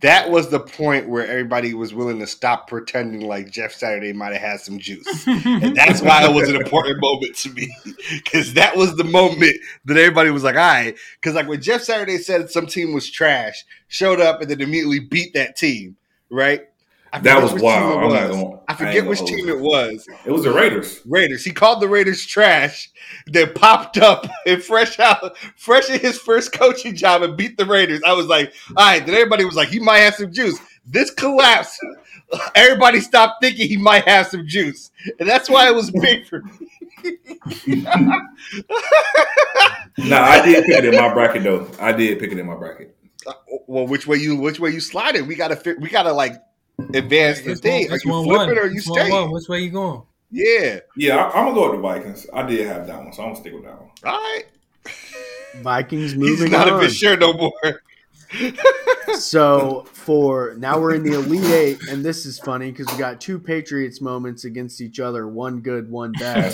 [0.00, 4.32] that was the point where everybody was willing to stop pretending like Jeff Saturday might
[4.32, 5.26] have had some juice.
[5.28, 7.72] And that's why it was an important moment to me.
[8.10, 9.54] Because that was the moment
[9.84, 10.96] that everybody was like, all right.
[11.20, 14.98] Because like when Jeff Saturday said some team was trash, showed up and then immediately
[14.98, 15.96] beat that team,
[16.30, 16.62] right?
[17.16, 17.92] I That was wild.
[18.02, 20.06] it I'm not gonna- I I forget ain't which team it was.
[20.26, 21.00] It was the Raiders.
[21.06, 21.44] Raiders.
[21.44, 22.90] He called the Raiders trash,
[23.26, 27.64] then popped up and fresh out, fresh in his first coaching job and beat the
[27.64, 28.02] Raiders.
[28.04, 29.04] I was like, all right.
[29.04, 30.58] Then everybody was like, he might have some juice.
[30.84, 31.78] This collapse,
[32.54, 36.42] everybody stopped thinking he might have some juice, and that's why it was big for
[36.42, 37.16] me.
[39.98, 41.70] No, I did pick it in my bracket though.
[41.80, 42.94] I did pick it in my bracket.
[43.66, 45.26] well, which way you which way you slide it?
[45.26, 46.34] We gotta we gotta like
[46.94, 47.88] advance the It's thing.
[47.88, 48.58] one- Are you one flipping one.
[48.58, 49.30] or are you It's one staying?
[49.30, 50.02] Which way you going?
[50.30, 50.80] Yeah.
[50.96, 52.26] Yeah, I, I'm gonna go with the Vikings.
[52.32, 53.90] I did have that one, so I'm gonna stick with that one.
[54.04, 54.44] All right.
[55.62, 56.78] Vikings He's moving not on.
[56.78, 57.52] a bit sure no more.
[59.18, 63.20] So for now we're in the Elite Eight, and this is funny because we got
[63.20, 66.52] two Patriots moments against each other, one good, one bad.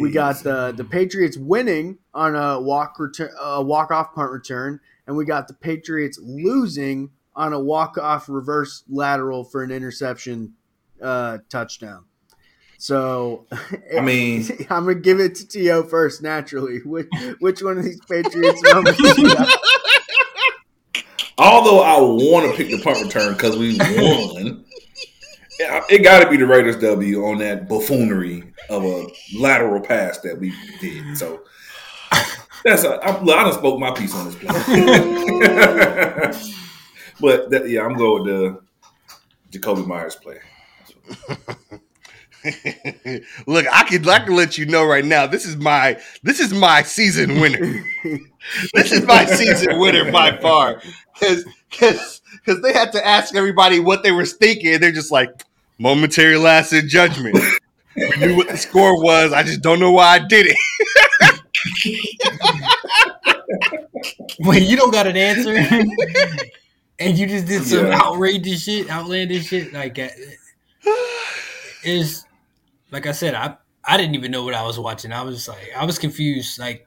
[0.00, 4.80] we got the the Patriots winning on a walk return, a walk off punt return,
[5.06, 10.54] and we got the Patriots losing on a walk off reverse lateral for an interception
[11.02, 12.04] uh, touchdown.
[12.78, 13.46] So,
[13.96, 16.22] I mean, I'm gonna give it to To first.
[16.22, 17.08] Naturally, which
[17.40, 19.00] which one of these Patriots moments?
[19.00, 19.48] you got?
[21.38, 24.64] although I want to pick the punt return because we won,
[25.58, 29.06] it got to be the Raiders W on that buffoonery of a
[29.36, 31.16] lateral pass that we did.
[31.16, 31.40] So
[32.64, 34.54] that's a, I, look, I done spoke my piece on this play.
[37.20, 38.60] but that, yeah, I'm going with
[39.50, 40.38] the Jakobi Meyers play.
[43.46, 45.26] Look, I could I can let you know right now.
[45.26, 47.82] This is my this is my season winner.
[48.74, 50.82] this is my season winner by far.
[51.14, 54.78] Because because because they had to ask everybody what they were thinking.
[54.78, 55.44] They're just like
[55.78, 57.38] momentary lapse in judgment.
[57.96, 59.32] We knew what the score was.
[59.32, 61.40] I just don't know why I did it.
[64.40, 65.54] Wait, you don't got an answer,
[66.98, 68.00] and you just did some Yeah.
[68.00, 69.72] outrageous shit, outlandish shit.
[69.72, 69.98] Like
[71.84, 72.24] is
[72.90, 75.12] like I said, I I didn't even know what I was watching.
[75.12, 76.58] I was like, I was confused.
[76.58, 76.86] Like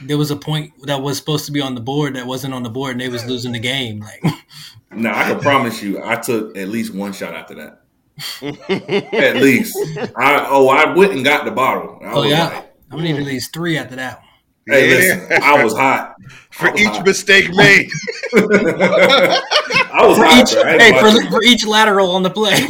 [0.00, 2.62] there was a point that was supposed to be on the board that wasn't on
[2.62, 4.00] the board, and they was losing the game.
[4.00, 4.22] Like
[4.92, 7.78] no, I can promise you, I took at least one shot after that.
[9.12, 9.76] At least,
[10.16, 11.98] I oh I went and got the bottle.
[12.04, 12.48] I Oh, yeah?
[12.48, 14.18] like, I'm gonna need at least three after that.
[14.18, 14.28] one.
[14.66, 14.96] Hey, Yeah.
[15.16, 16.14] listen, I was hot
[16.52, 17.06] For was each hot.
[17.06, 17.90] mistake made.
[18.34, 20.52] I was For hot.
[20.52, 20.56] each.
[20.56, 22.54] I hey, for, for each lateral on the play.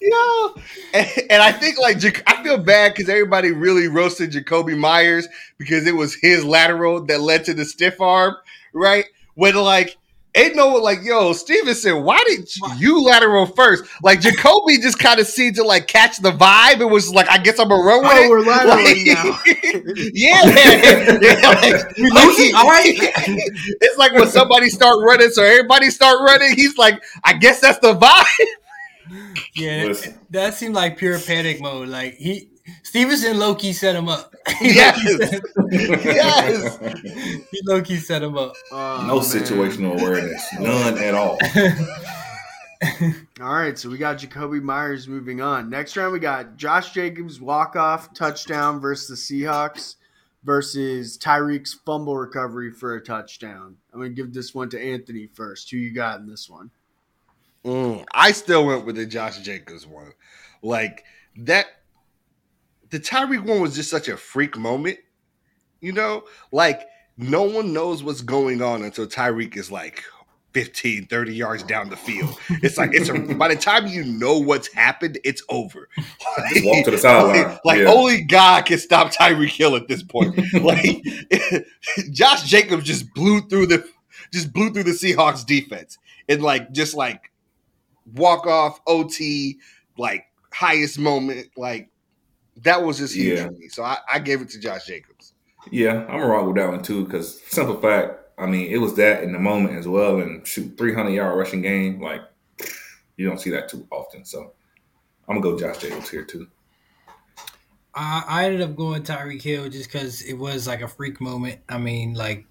[0.00, 0.54] Yo,
[0.94, 5.28] and, and I think like I feel bad because everybody really roasted Jakobi Meyers
[5.58, 8.36] because it was his lateral that led to the stiff arm,
[8.72, 9.04] right?
[9.34, 9.96] When like
[10.38, 13.84] ain't no like yo Stevenson, why did you lateral first?
[14.02, 16.80] Like Jakobi just kind of seemed to like catch the vibe.
[16.80, 18.30] It was like I guess I'm a run with Oh, it.
[18.30, 20.44] we're lateraling Like- yeah,
[21.20, 22.54] yeah, like- We like losing?
[22.54, 22.84] All right.
[22.94, 26.54] it's like when somebody start running, so everybody start running.
[26.54, 28.46] He's like, I guess that's the vibe.
[29.54, 30.18] yeah, Listen.
[30.30, 31.88] that seemed like pure panic mode.
[31.88, 32.48] Like he
[32.82, 34.34] Stevenson low key set him up.
[34.58, 35.00] He Yes.
[35.30, 36.78] set- Yes.
[37.50, 38.54] he low key set him up.
[38.72, 39.24] Oh, no man.
[39.24, 41.38] situational awareness, none at all.
[43.40, 45.68] All right, so we got Jakobi Meyers moving on.
[45.68, 49.96] Next round, we got Josh Jacobs walk off touchdown versus the Seahawks
[50.44, 53.76] versus Tyreek's fumble recovery for a touchdown.
[53.92, 55.70] I'm gonna give this one to Anthony first.
[55.70, 56.70] Who you got in this one?
[57.64, 60.12] Mm, I still went with the Josh Jacobs one.
[60.62, 61.04] Like
[61.38, 61.66] that,
[62.90, 64.98] the Tyreek one was just such a freak moment.
[65.80, 66.82] You know, like
[67.16, 70.02] no one knows what's going on until Tyreek is like
[70.54, 72.36] 15, 30 yards down the field.
[72.62, 75.88] It's like it's a by the time you know what's happened, it's over.
[76.52, 77.42] Just walk to the sideline.
[77.48, 77.92] Like, like, Yeah.
[77.92, 80.36] only God can stop Tyreek Hill at this point.
[80.62, 81.04] like
[82.10, 83.86] Josh Jacobs just blew through the
[84.32, 87.30] just blew through the Seahawks defense and like just like
[88.14, 89.58] walk off OT
[89.96, 91.90] like highest moment like
[92.62, 93.46] that was just huge Yeah.
[93.46, 93.68] for me.
[93.68, 95.34] So I, I gave it to Josh Jacobs.
[95.70, 97.04] Yeah, I'm gonna rock with that one too.
[97.04, 100.20] Because simple fact, I mean, it was that in the moment as well.
[100.20, 102.22] And shoot, 300 yard rushing game, like
[103.16, 104.24] you don't see that too often.
[104.24, 104.52] So
[105.28, 106.48] I'm gonna go Josh Jacobs here too.
[107.94, 111.60] I, I ended up going Tyreek Hill just because it was like a freak moment.
[111.68, 112.46] I mean, like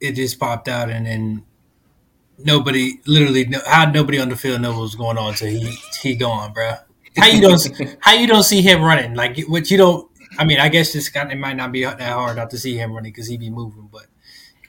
[0.00, 1.44] it just popped out, and then
[2.38, 5.74] nobody, literally, no, how nobody on the field know what was going on until he
[6.00, 6.74] he gone, bro.
[7.16, 9.14] How you don't how you don't see him running?
[9.14, 10.10] Like what you don't.
[10.38, 12.76] I mean, I guess this kind it might not be that hard not to see
[12.76, 14.06] him running because he be moving, but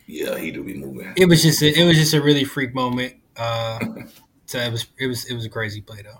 [0.07, 1.13] Yeah, he do be moving.
[1.15, 3.15] it was just a, it was just a really freak moment.
[3.37, 3.79] Uh,
[4.45, 6.19] so it was it was it was a crazy play though.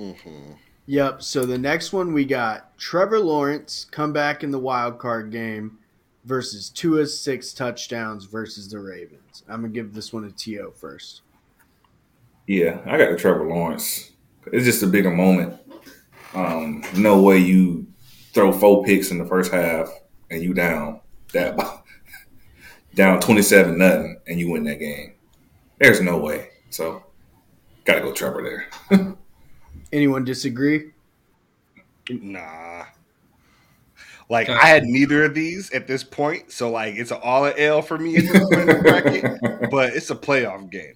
[0.00, 0.52] Mm-hmm.
[0.86, 1.22] Yep.
[1.22, 5.78] So the next one we got Trevor Lawrence come back in the wild card game
[6.24, 9.42] versus Tua's six touchdowns versus the Ravens.
[9.48, 11.22] I'm gonna give this one a TO first.
[12.46, 14.12] Yeah, I got the Trevor Lawrence.
[14.52, 15.58] It's just a bigger moment.
[16.34, 17.86] Um, no way you
[18.32, 19.88] throw four picks in the first half
[20.30, 21.00] and you down
[21.32, 21.58] that
[22.94, 25.14] down twenty seven nothing and you win that game.
[25.78, 26.50] There's no way.
[26.70, 27.02] So
[27.84, 29.16] gotta go Trevor there.
[29.92, 30.92] Anyone disagree?
[32.10, 32.84] Nah.
[34.28, 37.80] Like I had neither of these at this point, so like it's an all L
[37.80, 39.70] for me at this point in the bracket.
[39.70, 40.94] But it's a playoff game.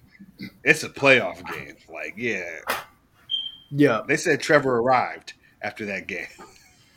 [0.63, 1.75] It's a playoff game.
[1.91, 2.59] Like yeah,
[3.69, 4.01] Yeah.
[4.07, 6.27] they said Trevor arrived after that game.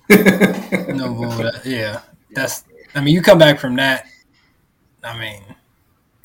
[0.94, 2.00] No, but, yeah,
[2.34, 2.64] that's.
[2.94, 4.06] I mean, you come back from that.
[5.02, 5.42] I mean,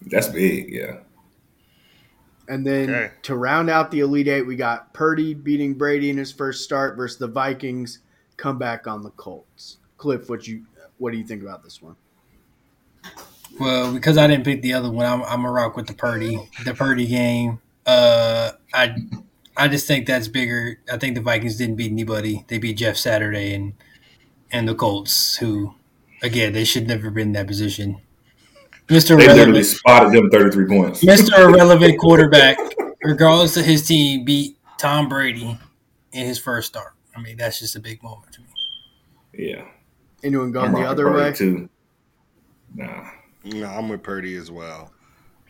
[0.01, 0.97] That's big, yeah.
[2.47, 3.11] And then Okay.
[3.23, 6.97] to round out the Elite Eight, we got Purdy beating Brady in his first start
[6.97, 7.99] versus the Vikings.
[8.37, 9.77] Come back on the Colts.
[9.97, 10.65] Cliff, what you
[10.97, 11.95] what do you think about this one?
[13.59, 16.49] Well, because I didn't pick the other one, I'm, I'm a rock with the Purdy,
[16.65, 17.59] the Purdy game.
[17.85, 18.95] Uh, I,
[19.57, 20.79] I just think that's bigger.
[20.91, 22.45] I think the Vikings didn't beat anybody.
[22.47, 23.73] They beat Jeff Saturday and
[24.51, 25.75] and the Colts, who,
[26.23, 28.01] again, they should never been in that position.
[28.89, 31.03] Mister They literally spotted them thirty three points.
[31.03, 32.57] Mister Irrelevant quarterback,
[33.03, 35.59] regardless of his team, beat Tom Brady
[36.11, 36.93] in his first start.
[37.15, 38.47] I mean, that's just a big moment to me.
[39.33, 39.65] Yeah.
[40.23, 41.31] Anyone going I'm the other way?
[41.33, 41.69] too.
[42.73, 43.09] Nah.
[43.43, 44.91] No, I'm with Purdy as well.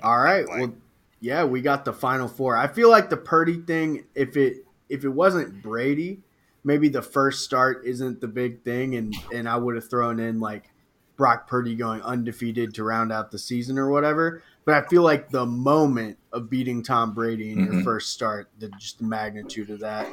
[0.02, 0.48] All right.
[0.48, 0.74] Like- well,
[1.20, 2.56] yeah, we got the final four.
[2.56, 6.20] I feel like the Purdy thing, if it if it wasn't Brady,
[6.64, 10.40] maybe the first start isn't the big thing, and and I would have thrown in
[10.40, 10.70] like
[11.18, 14.42] Brock Purdy going undefeated to round out the season or whatever.
[14.64, 17.84] But I feel like the moment of beating Tom Brady in your Mhm.
[17.84, 20.08] first start, the just the magnitude of that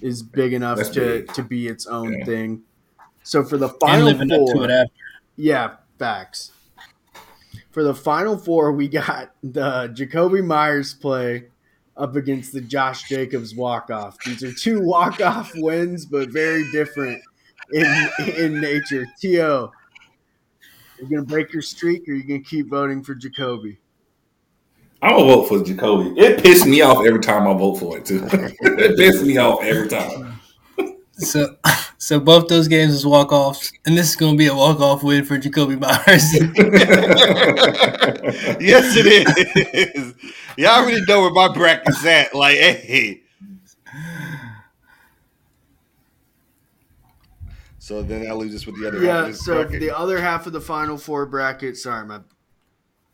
[0.00, 1.32] is big enough That's to big.
[1.34, 2.24] to be its own Yeah.
[2.24, 2.62] thing.
[3.24, 4.92] So for the And final living up to four, it after.
[5.36, 6.52] yeah, facts.
[7.76, 11.48] For the final four, we got the Jakobi Meyers play
[11.94, 14.16] up against the Josh Jacobs walk off.
[14.24, 17.20] These are two walk off wins, but very different
[17.74, 19.06] in in nature.
[19.20, 19.70] To, you're
[21.10, 23.76] gonna break your streak, or you gonna keep voting for Jakobi?
[25.02, 26.16] I'm gonna vote for Jakobi.
[26.16, 28.26] It pissed me off every time I vote for it too.
[28.32, 30.40] it pissed me off every time.
[31.18, 31.55] So,
[31.98, 34.80] so both those games was walk offs, and this is going to be a walk
[34.80, 36.32] off win for Jakobi Meyers.
[38.60, 40.14] yes, it is.
[40.56, 42.34] Y'all already know where my bracket's at.
[42.34, 43.22] Like, hey.
[47.78, 49.22] So then that leaves us with the other half Yeah.
[49.28, 49.80] this So bracket.
[49.80, 51.76] the other half of the final four bracket.
[51.76, 52.20] Sorry, my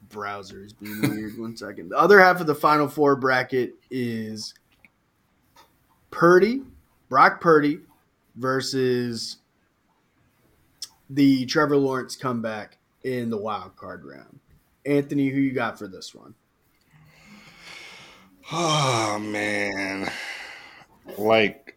[0.09, 1.39] browser is being weird.
[1.39, 1.91] One second.
[1.91, 4.55] The other half of the final four bracket is
[6.11, 6.63] Purdy,
[7.09, 7.81] Brock Purdy
[8.35, 9.37] versus
[11.11, 14.41] the Trevor Lawrence comeback in the wild card round.
[14.87, 16.35] Anthony, who you got for this one?
[18.55, 20.11] Oh man,
[21.17, 21.77] like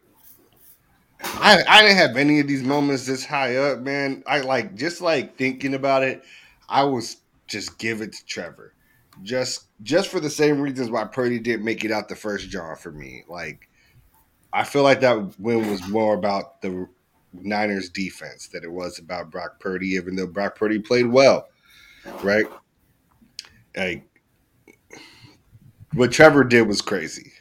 [1.22, 4.22] I I didn't have any of these moments this high up, man.
[4.26, 6.22] I like just like thinking about it.
[6.68, 8.74] I was just give it to Trevor,
[9.22, 12.76] just just for the same reasons why Purdy didn't make it out the first jar
[12.76, 13.24] for me.
[13.28, 13.68] Like
[14.56, 16.88] I feel like that win was more about the
[17.34, 21.48] Niners defense than it was about Brock Purdy, even though Brock Purdy played well,
[22.22, 22.46] right?
[23.76, 24.08] Like
[25.92, 27.32] what Trevor did was crazy.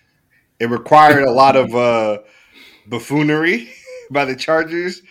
[0.60, 2.20] It required a lot of uh,
[2.88, 3.70] buffoonery
[4.12, 5.02] by the Chargers,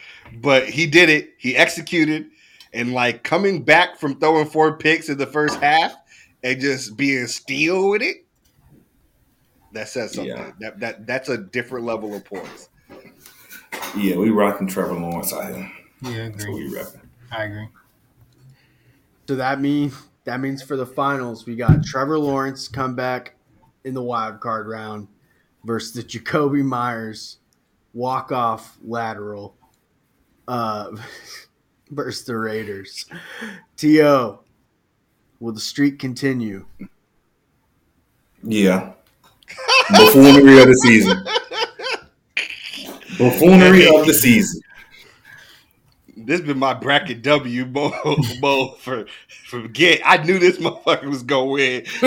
[0.42, 1.30] but he did it.
[1.38, 2.26] He executed,
[2.74, 5.94] and like coming back from throwing four picks in the first half
[6.42, 8.23] and just being steel with it.
[9.74, 10.34] That says something.
[10.36, 10.52] Yeah.
[10.60, 12.68] That that that's a different level of poise.
[13.96, 15.70] yeah, we rocking Trevor Lawrence out here.
[16.02, 16.68] yeah, I That's what agree.
[16.68, 17.00] we rocking.
[17.32, 17.68] I agree.
[19.28, 19.94] So that means
[20.24, 23.34] that means for the finals we got Trevor Lawrence come back
[23.84, 25.08] in the wild card round
[25.64, 27.38] versus the Jakobi Meyers
[27.92, 29.56] walk off lateral
[30.46, 30.90] uh
[31.90, 33.06] versus the Raiders.
[33.78, 34.38] To
[35.40, 36.64] will the streak continue?
[38.42, 38.92] Yeah.
[39.90, 41.24] Buffoonery of the season.
[43.18, 44.60] Buffoonery of the season.
[46.16, 47.92] This been my bracket W Mo,
[48.40, 49.06] Mo for
[49.46, 50.00] for get.
[50.04, 51.84] I knew this motherfucker was gonna win.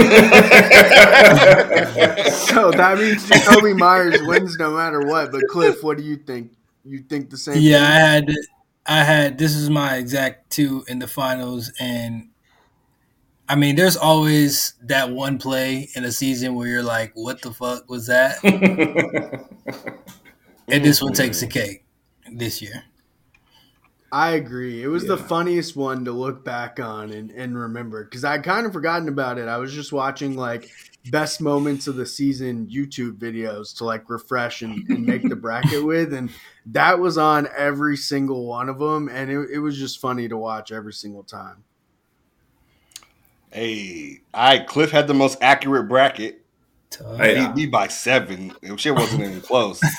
[2.57, 5.31] So that means Jakobi Meyers wins no matter what.
[5.31, 6.51] But Cliff, what do you think?
[6.83, 7.61] You think the same?
[7.61, 8.31] Yeah, I had
[8.87, 12.29] I had this is my exact two in the finals, and
[13.49, 17.51] I mean, there's always that one play in a season where you're like, "What the
[17.51, 18.43] fuck was that?"
[20.67, 21.51] and this one takes the mm.
[21.51, 21.85] cake
[22.31, 22.83] this year.
[24.11, 24.81] I agree.
[24.81, 28.65] It was the funniest one to look back on and, and remember because I'd kind
[28.65, 29.49] of forgotten about it.
[29.49, 30.69] I was just watching like
[31.11, 35.83] best moments of the season YouTube videos to like refresh and, and make the bracket
[35.85, 36.13] with.
[36.13, 36.29] And
[36.67, 39.09] that was on every single one of them.
[39.09, 41.65] And it, it was just funny to watch every single time.
[43.57, 46.41] Hey, I Cliff had the most accurate bracket.
[46.89, 47.17] Tough.
[47.17, 48.53] Hey, Beat me by seven.
[48.61, 49.81] It shit wasn't even close.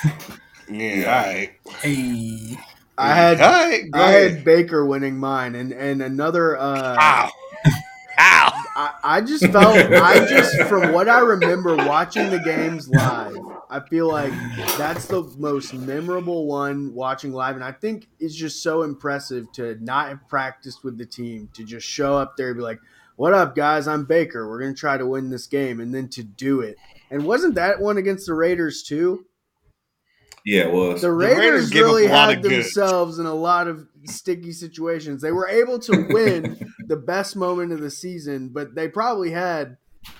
[0.71, 1.51] Yeah, all right.
[1.81, 2.55] Hey,
[2.95, 4.31] I had all right, I ahead.
[4.33, 7.29] had Baker winning mine and, and another uh Ow.
[8.19, 8.63] Ow.
[8.75, 13.35] I, I just felt I just from what I remember watching the games live,
[13.71, 14.31] I feel like
[14.77, 19.75] that's the most memorable one watching live, and I think it's just so impressive to
[19.83, 22.79] not have practiced with the team to just show up there and be like,
[23.19, 23.85] "What up, guys?
[23.85, 24.47] I'm Baker.
[24.47, 26.77] We're gonna try to win this game," and then to do it.
[27.11, 29.25] And wasn't that one against the Raiders too?
[30.45, 31.01] yeah, it was.
[31.01, 32.51] The Raiders Raiders, really had of good.
[32.53, 35.21] themselves in a lot of sticky situations.
[35.21, 39.75] They were able to win the best moment of the season, but they probably had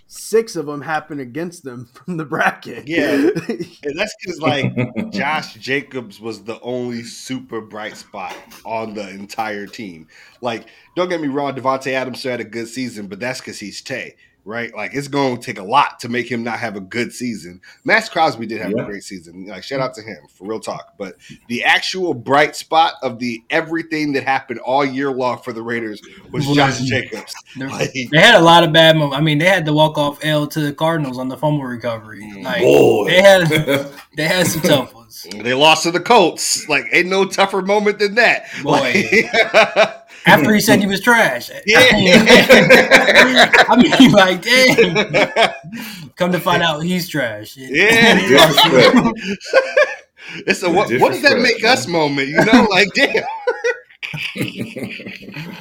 [0.08, 2.88] six of them happen against them from the bracket.
[2.88, 3.30] Yeah.
[3.82, 8.36] And that's because like Josh Jacobs was the only super bright spot
[8.66, 10.08] on the entire team.
[10.42, 13.82] Like, don't get me wrong, Davante Adams had a good season, but that's because he's
[13.82, 14.16] Tay,
[14.46, 14.74] right?
[14.76, 17.62] Like, it's going to take a lot to make him not have a good season.
[17.84, 18.84] Maxx Crosby did have Yeah.
[18.84, 19.46] a great season.
[19.48, 20.94] Like, shout out to him for real talk.
[20.98, 21.16] But
[21.48, 26.02] the actual bright spot of the everything that happened all year long for the Raiders
[26.32, 27.34] was Josh Jacobs.
[27.58, 29.18] Like, they had a lot of bad moments.
[29.18, 32.32] I mean, they had the walk off L to the Cardinals on the fumble recovery.
[32.42, 33.06] Like Boy.
[33.08, 33.48] they had
[34.16, 35.28] they had some tough ones.
[35.32, 36.68] they lost to the Colts.
[36.70, 38.46] Like, ain't no tougher moment than that.
[38.64, 38.72] Boy.
[38.72, 39.96] Like-
[40.26, 41.50] After he said he was trash.
[41.66, 41.80] Yeah.
[43.70, 46.10] I mean, like, damn.
[46.16, 47.56] Come to find out, he's trash.
[47.58, 48.20] Yeah.
[48.20, 48.98] Disrespect.
[50.48, 52.28] it's a what, what does that make us moment?
[52.28, 53.24] You know, like damn.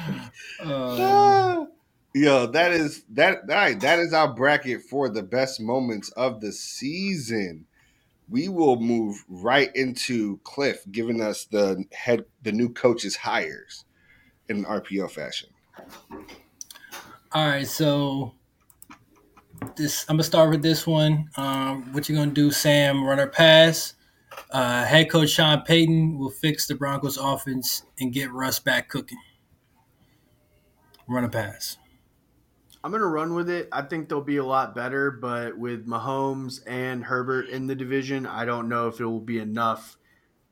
[0.61, 1.65] Uh,
[2.13, 3.37] Yo, that is that.
[3.49, 7.65] All right, that is our bracket for the best moments of the season.
[8.27, 13.85] We will move right into Cliff giving us the head, the new coach's hires
[14.49, 15.49] in an RPO fashion.
[17.31, 18.33] all right, so
[19.75, 21.29] this I'm gonna start with this one.
[21.37, 23.03] Um, what you gonna do, Sam?
[23.03, 23.93] Runner pass.
[24.51, 29.17] Uh, head coach Sean Payton will fix the Broncos offense and get Russ back cooking.
[31.07, 31.77] Run a pass.
[32.83, 33.67] I'm gonna run with it.
[33.71, 38.25] I think they'll be a lot better, but with Mahomes and Herbert in the division,
[38.25, 39.97] I don't know if it will be enough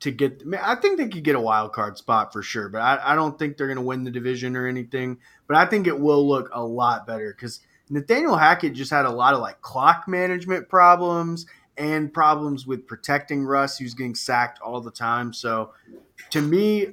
[0.00, 0.42] to get.
[0.60, 3.38] I, think they could get a wild card spot for sure, but I, I don't
[3.38, 5.18] think they're gonna win the division or anything.
[5.46, 9.10] But I think it will look a lot better because Nathaniel Hackett just had a
[9.10, 11.46] lot of like clock management problems
[11.76, 13.80] and problems with protecting Russ.
[13.80, 15.32] Was getting sacked all the time.
[15.32, 15.72] So
[16.30, 16.88] to me,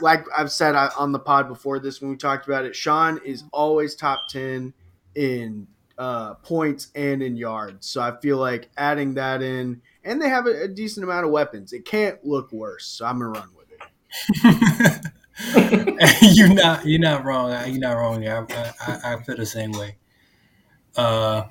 [0.00, 3.44] like I've said on the pod before this when we talked about it, Sean is
[3.52, 4.72] always top 10
[5.14, 5.66] in
[5.98, 7.86] uh, points and in yards.
[7.86, 11.30] So I feel like adding that in, and they have a, a decent amount of
[11.30, 11.72] weapons.
[11.72, 12.86] It can't look worse.
[12.86, 15.06] So I'm going to run with it.
[16.36, 17.50] you're not you're not wrong.
[17.70, 18.20] You're not wrong.
[18.20, 18.46] there.
[18.48, 19.96] I, I, I feel the same way.
[20.96, 21.44] Uh,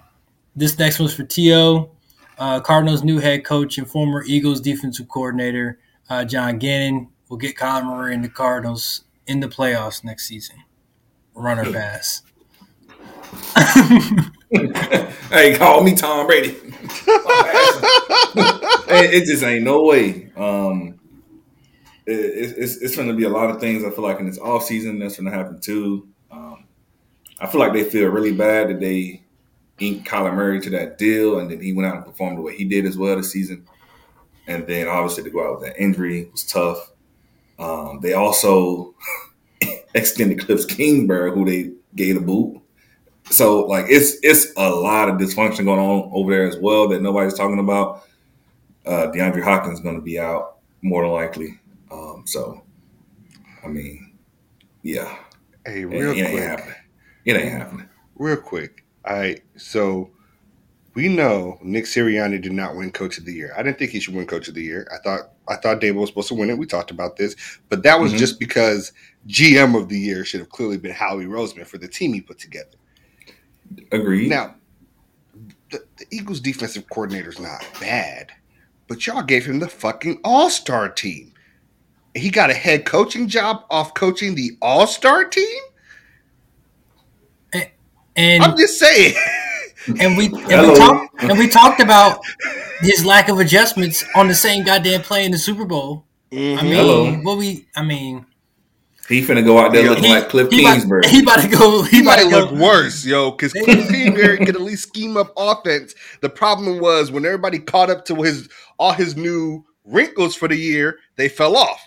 [0.55, 1.89] this next one's for To.
[2.37, 5.79] Uh, Cardinals' new head coach and former Eagles defensive coordinator
[6.09, 10.57] uh, John Gannon will get Kyler Murray and the Cardinals in the playoffs next season.
[11.35, 12.23] Runner pass.
[15.29, 16.55] hey, call me Tom Brady.
[18.91, 20.31] It, it just ain't no way.
[20.35, 20.99] Um,
[22.05, 23.83] it, it- it's it's going to be a lot of things.
[23.83, 26.07] I feel like in this off season, that's going to happen too.
[26.31, 26.65] Um,
[27.39, 29.23] I feel like they feel really bad that they
[29.79, 32.55] inked Kyler Murray to that deal, and then he went out and performed the way
[32.57, 33.65] he did as well this season.
[34.47, 36.91] And then obviously to go out with that injury was tough.
[37.59, 38.95] Um, they also
[39.95, 42.61] extended Kliff Kingsbury, who they gave a boot.
[43.29, 47.01] So like it's it's a lot of dysfunction going on over there as well that
[47.01, 48.03] nobody's talking about.
[48.85, 51.59] Uh, DeAndre Hopkins is going to be out more than likely.
[51.91, 52.63] Um, so,
[53.63, 54.13] I mean,
[54.81, 55.15] yeah,
[55.65, 56.75] Hey, real it ain't quick, happening.
[57.25, 57.89] It ain't happening.
[58.15, 58.83] real quick.
[59.05, 60.09] All right, so
[60.95, 63.53] we know Nick Sirianni did not win Coach of the Year.
[63.55, 64.87] I didn't think he should win Coach of the Year.
[64.93, 66.57] I thought I thought Daboll was supposed to win it.
[66.57, 67.35] We talked about this,
[67.69, 68.17] but that was Mhm.
[68.17, 68.91] just because
[69.27, 72.39] GM of the Year should have clearly been Howie Roseman for the team he put
[72.39, 72.77] together.
[73.91, 74.29] Agreed.
[74.29, 74.55] Now,
[75.71, 78.31] the, the Eagles' defensive coordinator is not bad,
[78.87, 81.33] but y'all gave him the fucking All Star team.
[82.15, 85.61] He got a head coaching job off coaching the All Star team.
[88.15, 89.15] And I'm just saying.
[89.99, 90.75] and we and we Hello.
[90.75, 92.19] talked and we talked about
[92.81, 96.05] his lack of adjustments on the same goddamn play in the Super Bowl.
[96.31, 96.65] I mm-hmm.
[96.65, 97.13] mean, Hello.
[97.21, 98.25] what we I mean,
[99.09, 101.07] he finna go out there looking he, like Kliff he about, Kingsbury.
[101.09, 101.81] he about to go.
[101.83, 102.37] He, He might to go.
[102.39, 105.95] look worse, yo, because Kliff Kingsbury could at least scheme up offense.
[106.21, 108.47] The problem was when everybody caught up to his
[108.77, 111.81] all his new wrinkles for the year, they fell off.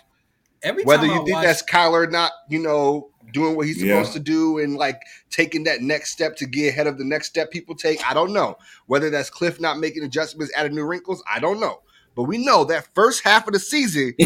[0.61, 3.81] Every Whether time you I think watch- that's Kyler not, you know, doing what he's
[3.81, 3.95] Yeah.
[3.95, 7.27] supposed to do and like taking that next step to get ahead of the next
[7.29, 8.57] step people take, I don't know.
[8.85, 11.79] Whether that's Kliff not making adjustments, adding new wrinkles, I don't know.
[12.15, 14.13] But we know that first half of the season,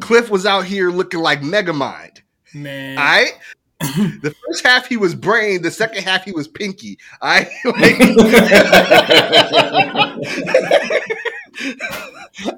[0.00, 2.20] Kliff was out here looking like Megamind.
[2.54, 2.98] Man.
[2.98, 3.32] All right.
[4.22, 6.98] The first half he was brain, the second half he was pinky.
[7.20, 7.50] I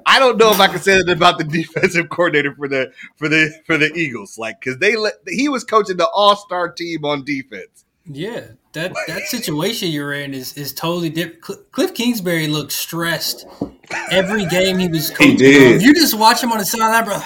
[0.05, 3.29] I don't know if I can say that about the defensive coordinator for the for
[3.29, 7.05] the for the Eagles, like because they let he was coaching the All Star team
[7.05, 7.85] on defense.
[8.05, 11.45] Yeah, that that situation you're in is is totally different.
[11.45, 13.45] Cl- Kliff Kingsbury looked stressed
[14.09, 15.37] every game he was coaching.
[15.37, 15.81] did.
[15.81, 17.19] you just watch him on the sideline, bro,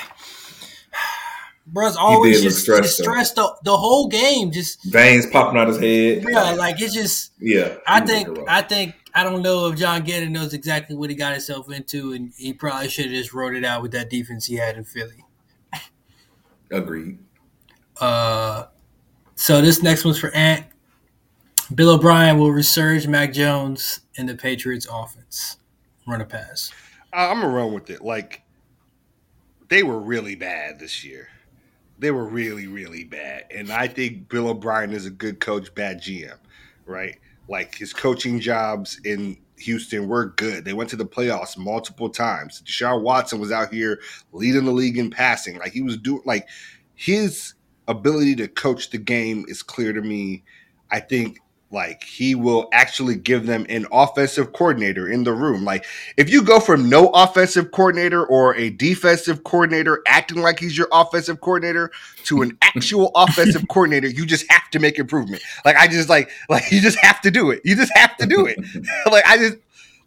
[1.68, 4.52] bro's always just stressed, just stressed the, the whole game.
[4.52, 6.26] Just Veins popping out his head.
[6.30, 7.32] yeah, like it's just.
[7.40, 7.76] Yeah.
[7.88, 8.28] I think.
[8.48, 12.14] I think I don't know if John Gannon knows exactly what he got himself into,
[12.14, 14.84] and he probably should have just wrote it out with that defense he had in
[14.84, 15.24] Philly.
[16.72, 17.20] Agreed.
[18.00, 18.66] Uh,
[19.36, 20.66] so this next one's for Ant.
[21.76, 25.58] Bill O'Brien will resurge Mac Jones in the Patriots offense.
[26.08, 26.72] Run a pass.
[27.14, 28.02] I- I'm gonna run with it.
[28.02, 28.42] Like
[29.70, 31.28] they were really bad this year.
[32.02, 33.46] They were really, really bad.
[33.52, 36.36] And I think Bill O'Brien is a good coach, bad GM,
[36.88, 37.18] right?
[37.48, 40.66] Like his coaching jobs in Houston were good.
[40.66, 42.64] They went to the playoffs multiple times.
[42.66, 44.00] Deshaun Watson was out here
[44.32, 45.60] leading the league in passing.
[45.60, 46.48] Like he was doing like
[46.96, 47.54] his
[47.88, 50.44] ability to coach the game is clear to me.
[50.90, 51.40] I think
[51.72, 55.64] like he will actually give them an offensive coordinator in the room.
[55.64, 55.86] Like
[56.18, 60.90] if you go from no offensive coordinator or a defensive coordinator acting like he's your
[60.92, 61.92] offensive coordinator
[62.26, 65.42] to an actual offensive coordinator, you just have to make improvement.
[65.64, 67.62] Like I just like like you just have to do it.
[67.64, 68.60] You just have to do it.
[69.12, 69.58] like I just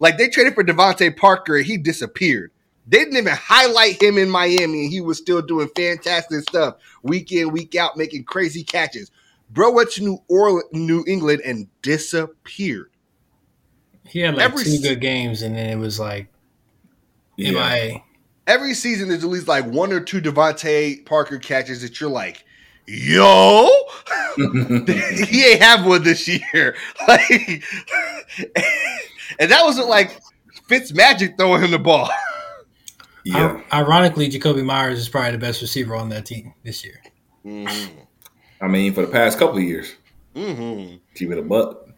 [0.00, 2.50] like they traded for DeVante Parker and he disappeared.
[2.86, 7.32] They didn't even highlight him in Miami, and he was still doing fantastic stuff week
[7.32, 9.10] in, week out, making crazy catches.
[9.54, 12.90] Bro went to New Orleans, New England, and disappeared.
[14.06, 16.28] He had like Every two se- good games, and then it was like
[17.36, 17.52] Yeah.
[17.52, 18.02] MIA.
[18.46, 22.44] Every season, there's at least like one or two DeVante Parker catches that you're like,
[22.86, 23.70] yo,
[24.36, 26.76] he ain't have one this year.
[27.08, 27.30] Like,
[29.38, 30.20] and that wasn't like
[30.68, 32.10] Fitz Magic throwing him the ball.
[33.24, 33.62] yeah.
[33.70, 37.00] I- ironically, Jakobi Meyers is probably the best receiver on that team this year.
[37.46, 38.00] Mm-hmm.
[38.60, 39.94] I mean, for the past couple of years,
[40.34, 40.96] Mm-hmm.
[41.14, 41.88] keep it a buck.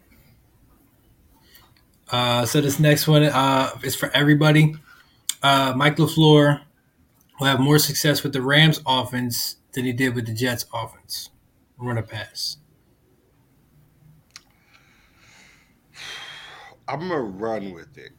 [2.09, 4.75] Uh, so this next one uh, is for everybody.
[5.41, 6.61] Uh, Mike LaFleur
[7.39, 11.29] will have more success with the Rams offense than he did with the Jets offense.
[11.77, 12.57] Run a pass.
[16.87, 18.11] I'm gonna run with it,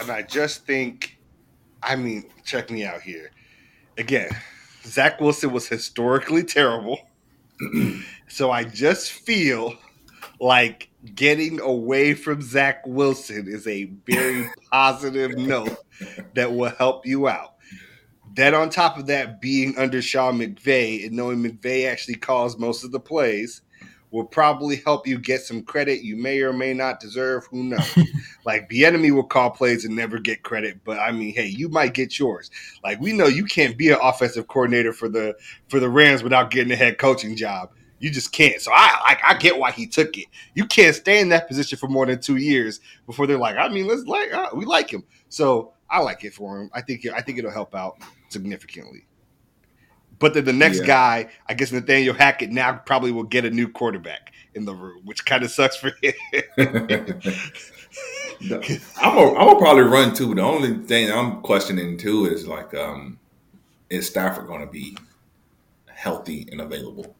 [0.00, 1.18] and I just think,
[1.82, 3.30] I mean, check me out here.
[3.98, 4.30] Again,
[4.84, 7.00] Zach Wilson was historically terrible,
[8.28, 9.74] so I just feel
[10.40, 15.76] like getting away from Zach Wilson is a very positive note
[16.34, 17.54] that will help you out.
[18.34, 22.84] Then on top of that, being under Sean McVay and knowing McVay actually calls most
[22.84, 23.62] of the plays
[24.10, 27.46] will probably help you get some credit you may or may not deserve.
[27.46, 27.98] Who knows?
[28.44, 31.68] like the enemy will call plays and never get credit, but I mean, hey, you
[31.68, 32.50] might get yours.
[32.84, 35.36] Like we know you can't be an offensive coordinator for the
[35.68, 37.70] for the Rams without getting a head coaching job.
[37.98, 38.60] You just can't.
[38.60, 40.26] So I like I get why he took it.
[40.54, 43.68] You can't stay in that position for more than two years before they're like, I
[43.68, 45.04] mean, let's like uh, we like him.
[45.28, 46.70] So I like it for him.
[46.74, 47.96] I think I think it'll help out
[48.28, 49.06] significantly.
[50.18, 50.86] But then the next Yeah.
[50.86, 55.02] guy, I guess Nathaniel Hackett now probably will get a new quarterback in the room,
[55.04, 56.14] which kind of sucks for him.
[58.40, 60.34] I'm gonna I'm gonna probably run too.
[60.34, 63.18] The only thing I'm questioning too is like, um,
[63.90, 64.96] is Stafford going to be
[65.86, 67.14] healthy and available?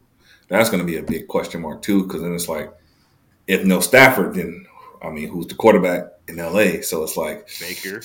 [0.49, 2.71] That's going to be a big question mark too, because then it's like,
[3.47, 4.65] if no Stafford, then
[5.01, 6.81] I mean, who's the quarterback in LA?
[6.81, 8.01] So it's like, Baker.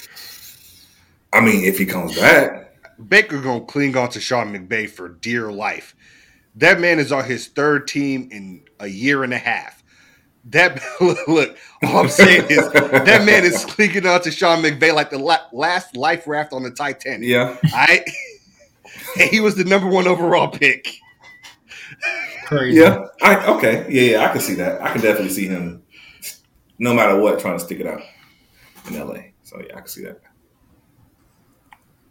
[1.33, 2.72] I mean, if he comes back,
[3.09, 5.95] Baker gonna cling on to Sean McVay for dear life.
[6.57, 9.83] That man is on his third team in a year and a half.
[10.47, 10.81] That
[11.29, 15.19] look, all I'm saying is that man is clinging on to Sean McVay like the
[15.19, 17.29] la- last life raft on the Titanic.
[17.29, 18.05] yeah, I
[19.31, 20.89] he was the number one overall pick.
[22.47, 22.81] Crazy.
[22.81, 24.83] yeah, I okay, yeah, yeah, I can see that.
[24.83, 25.83] I can definitely see him,
[26.79, 28.03] no matter what, trying to stick it out
[28.89, 29.21] in LA.
[29.45, 30.21] So yeah, I can see that.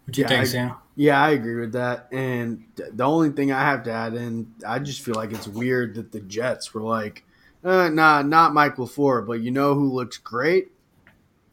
[0.04, 0.74] What do you Yeah, think, I- Sam?
[0.94, 2.08] Yeah, I agree with that.
[2.12, 5.94] And the only thing I have to add in, I just feel like it's weird
[5.94, 7.24] that the Jets were like,
[7.64, 10.72] uh, nah, not Mike LaFleur, but you know who looks great?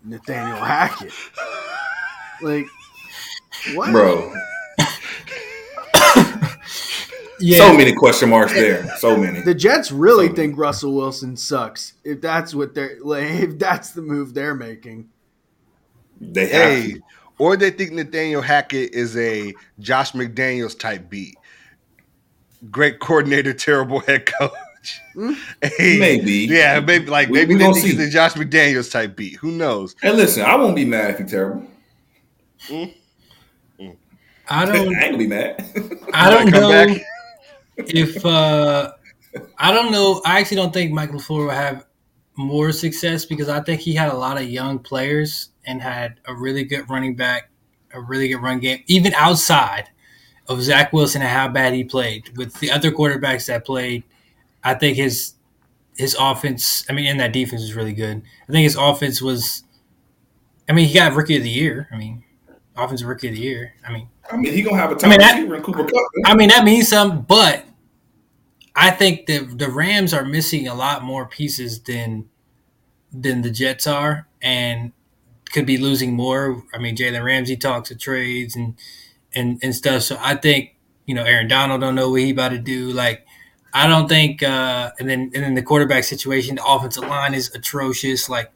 [0.03, 1.13] Nathaniel Hackett.
[2.41, 2.67] Like,
[3.73, 3.91] what?
[3.91, 4.33] Bro,
[7.41, 7.57] Yeah.
[7.57, 8.85] so many question marks there.
[8.97, 9.41] So many.
[9.41, 11.93] The Jets really So- think Russell Wilson sucks.
[12.03, 15.09] If that's what they're like, if that's the move they're making.
[16.19, 17.01] They have Hey, to.
[17.39, 21.35] Or they think Nathaniel Hackett is a Josh McDaniels type beat.
[22.69, 24.51] Great coordinator, terrible head coach.
[25.13, 25.33] Hmm?
[25.61, 26.31] Hey, Maybe.
[26.49, 28.05] Yeah, maybe like We- maybe we they gonna think he's see.
[28.05, 29.35] the Josh McDaniels type beat.
[29.37, 29.95] Who knows?
[30.03, 31.65] And listen, I won't be mad if he's terrible.
[32.69, 32.93] I
[34.49, 34.75] I don't.
[34.95, 35.65] ain't gonna be mad.
[36.13, 37.01] I don't come know back.
[37.77, 38.25] if.
[38.25, 38.91] uh
[39.59, 40.21] I don't know.
[40.25, 41.85] I actually don't think Michael LaFleur will have
[42.35, 46.33] more success because I think he had a lot of young players and had a
[46.33, 47.51] really good running back,
[47.93, 49.89] a really good run game, even outside
[50.47, 54.03] of Zach Wilson and how bad he played with the other quarterbacks that played.
[54.63, 55.35] I think his
[55.95, 56.85] his offense.
[56.89, 58.23] I mean, and that defense is really good.
[58.47, 59.63] I think his offense was.
[60.67, 61.87] I mean, he got rookie of the year.
[61.91, 62.23] I mean,
[62.75, 63.73] offensive rookie of the year.
[63.87, 64.09] I mean.
[64.31, 66.05] I mean, he gonna have a top I mean, that- receiver in Cooper Kupp.
[66.25, 67.65] I mean, that means something, but
[68.75, 72.27] I think the the Rams are missing a lot more pieces than
[73.11, 74.93] than the Jets are, and
[75.51, 76.63] could be losing more.
[76.73, 78.75] I mean, Jalen Ramsey talks of trades and
[79.33, 80.03] and and stuff.
[80.03, 80.75] So I think
[81.05, 82.91] you know Aaron Donald don't know what he about to do.
[82.91, 83.25] Like
[83.73, 87.53] I don't think, uh, and then and then the quarterback situation, the offensive line is
[87.53, 88.29] atrocious.
[88.29, 88.51] Like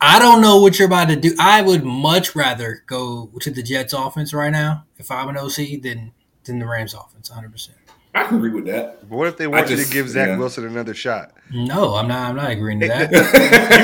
[0.00, 1.34] I don't know what you're about to do.
[1.38, 5.82] I would much rather go to the Jets offense right now if I'm an OC
[5.82, 6.12] than
[6.44, 7.50] than the Rams offense, 100.
[7.52, 7.78] percent
[8.14, 9.08] I can agree with that.
[9.08, 10.36] But what if they want you just- to give Zach yeah.
[10.38, 11.32] Wilson another shot?
[11.50, 12.30] No, I'm not.
[12.30, 13.10] I'm not agreeing to that.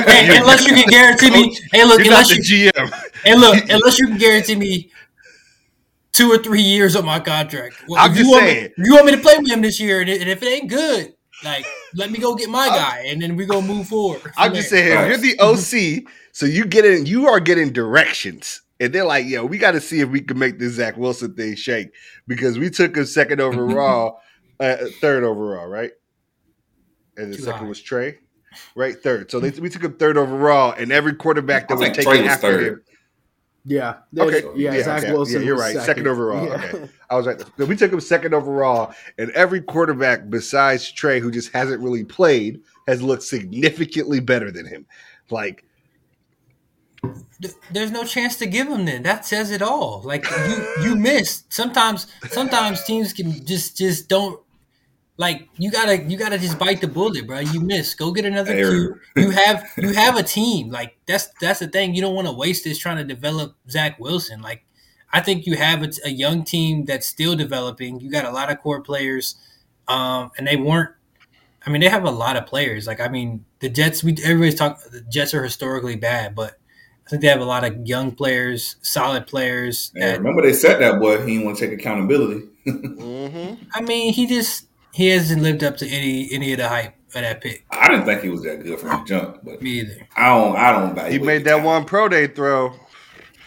[0.08, 1.56] hey, hey, unless you can guarantee me.
[1.72, 3.10] Hey, look, You're not unless the you GM.
[3.24, 4.90] hey, look, unless you can guarantee me
[6.12, 7.76] two or three years of my contract.
[7.88, 8.70] Well, I'm if just you want saying.
[8.76, 11.14] Me, you want me to play with him this year, and if it ain't good,
[11.44, 11.64] like
[11.94, 14.20] let me go get my guy, and then we go move forward.
[14.36, 15.08] I'm just saying, Right.
[15.08, 18.62] you're the OC, so you get in, you are getting directions.
[18.80, 21.34] And they're like, yo, we got to see if we can make this Zach Wilson
[21.34, 21.92] thing shake
[22.26, 24.20] because we took him second overall,
[24.60, 25.92] uh, third overall, right?
[27.16, 27.68] And the Too second high.
[27.68, 28.18] was Trey,
[28.74, 28.96] right?
[28.96, 29.30] Third.
[29.30, 32.12] So they, we took him third overall, and every quarterback that I was think taken
[32.12, 32.66] Trey was after third.
[32.72, 32.82] him.
[33.66, 33.96] Yeah.
[34.18, 34.42] Okay.
[34.56, 35.12] Yeah, Yeah, Zach okay.
[35.12, 35.40] Wilson.
[35.40, 35.84] Yeah, you're was right.
[35.84, 36.46] Second overall.
[36.46, 36.54] Yeah.
[36.54, 36.88] Okay.
[37.10, 37.38] I was right.
[37.58, 42.04] So we took him second overall, and every quarterback besides Trey, who just hasn't really
[42.04, 44.86] played, has looked significantly better than him.
[45.30, 45.64] Like,
[47.40, 49.02] Th- there's no chance to give him then.
[49.02, 50.02] That says it all.
[50.04, 51.52] Like you you missed.
[51.52, 54.40] Sometimes sometimes teams can just just don't
[55.16, 57.40] like you gotta you gotta just bite the bullet, bro.
[57.40, 57.94] You miss.
[57.94, 58.96] Go get another Q.
[59.16, 60.70] You have you have a team.
[60.70, 61.94] Like that's that's the thing.
[61.94, 64.40] You don't want to waste this trying to develop Zach Wilson.
[64.42, 64.64] Like
[65.12, 68.00] I think you have a, a young team that's still developing.
[68.00, 69.34] You got a lot of core players,
[69.88, 70.90] um, and they weren't.
[71.66, 72.86] I mean, they have a lot of players.
[72.86, 74.02] Like I mean, the Jets.
[74.02, 74.80] We everybody's talk.
[74.90, 76.59] The Jets are historically bad, but
[77.10, 79.90] I think they have a lot of young players, solid players.
[79.96, 81.20] And That, remember, they said that boy.
[81.26, 82.46] He didn't want to take accountability.
[82.68, 83.64] mm-hmm.
[83.74, 87.22] I mean, he just he hasn't lived up to any any of the hype of
[87.22, 87.64] that pick.
[87.72, 90.06] I didn't think he was that good from the jump, but Me either.
[90.16, 90.56] I don't.
[90.56, 91.10] I don't.
[91.10, 92.74] he made that one pro day throw.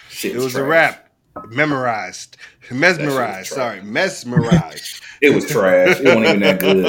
[0.10, 0.70] Shit It was a trash.
[0.70, 1.10] wrap.
[1.48, 2.36] Memorized,
[2.70, 3.54] mesmerized.
[3.54, 5.02] Sorry, mesmerized.
[5.22, 6.02] It was trash.
[6.02, 6.84] It wasn't even that good.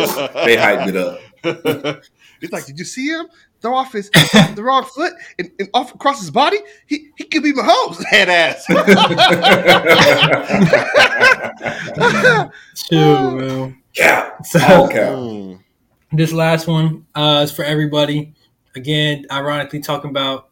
[0.45, 2.03] They hyped it up.
[2.41, 3.27] He's like, did you see him
[3.65, 6.59] throw off his the wrong foot and, and off across his body?
[6.87, 8.67] He he could be Mahomes head ass.
[12.75, 13.83] Chill, man.
[13.97, 14.47] Cap.
[14.47, 15.15] So All cap.
[15.15, 15.61] Mm.
[16.13, 18.35] this last one uh, is for everybody.
[18.77, 20.51] Again, ironically talking about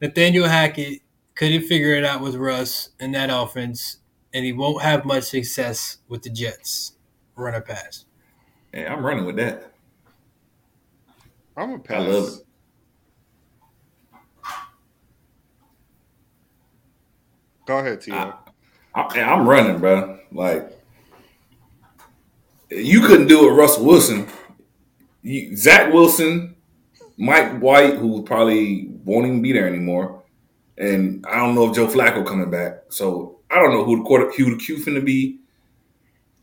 [0.00, 1.00] Nathaniel Hackett
[1.34, 3.98] couldn't figure it out with Russ in that offense,
[4.32, 6.92] and he won't have much success with the Jets.
[7.34, 8.04] Run or pass.
[8.72, 9.73] Hey, I'm running with that.
[11.56, 12.08] I'm a pass.
[12.08, 12.40] love it.
[17.66, 18.04] Go ahead.
[18.94, 20.18] I, hey, I'm running, bro.
[20.32, 20.70] Like
[22.70, 24.28] you couldn't do it, Russell Wilson.
[25.22, 26.54] You, Zach Wilson
[27.16, 30.22] Mike White, who probably won't even be there anymore,
[30.76, 32.84] and I don't know if Joe Flacco coming back.
[32.90, 35.38] So I don't know who the quarter who the Q finna be.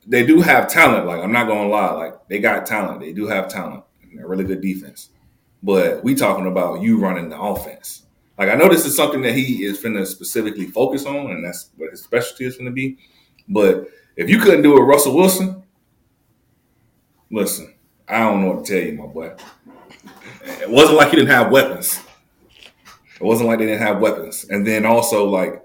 [0.07, 1.05] They do have talent.
[1.05, 3.01] Like I'm not gonna lie, like they got talent.
[3.01, 3.83] They do have talent.
[4.13, 5.09] They're really good defense.
[5.63, 8.03] But we talking about you running the offense.
[8.37, 11.69] Like I know this is something that he is finna specifically focus on, and that's
[11.77, 12.97] what his specialty is gonna be.
[13.47, 15.63] But if you couldn't do it, Russell Wilson,
[17.29, 17.73] listen,
[18.07, 19.35] I don't know what to tell you, my boy.
[20.61, 21.99] It wasn't like he didn't have weapons.
[23.15, 24.45] It wasn't like they didn't have weapons.
[24.49, 25.63] And then also like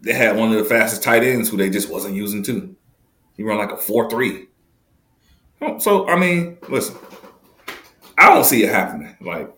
[0.00, 2.76] they had one of the fastest tight ends who they just wasn't using too.
[3.36, 4.46] He run like a four three.
[5.78, 6.96] So I mean, listen,
[8.18, 9.16] I don't see it happening.
[9.20, 9.52] Like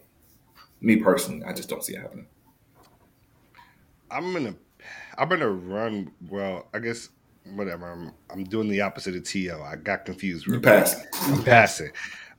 [0.80, 2.26] me personally, I just don't see it happening.
[4.10, 4.54] I'm gonna
[5.16, 6.12] I'm gonna run.
[6.28, 7.08] Well, I guess
[7.44, 7.90] whatever.
[7.90, 9.62] I'm I'm doing the opposite of To.
[9.62, 10.46] I got confused.
[10.46, 11.04] You passing?
[11.22, 11.90] I'm passing.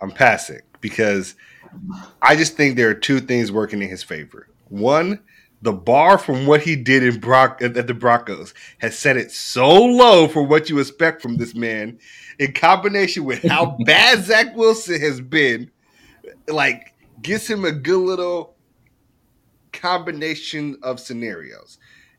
[0.02, 1.36] I'm passing because
[2.22, 4.48] I just think there are two things working in his favor.
[4.70, 5.20] One,
[5.62, 9.70] the bar from what he did in Brock at the Broncos has set it so
[9.70, 12.00] low for what you expect from this man,
[12.40, 15.70] in combination with how bad Zach Wilson has been,
[16.48, 18.56] like gives him a good little
[19.74, 21.78] combination of scenarios.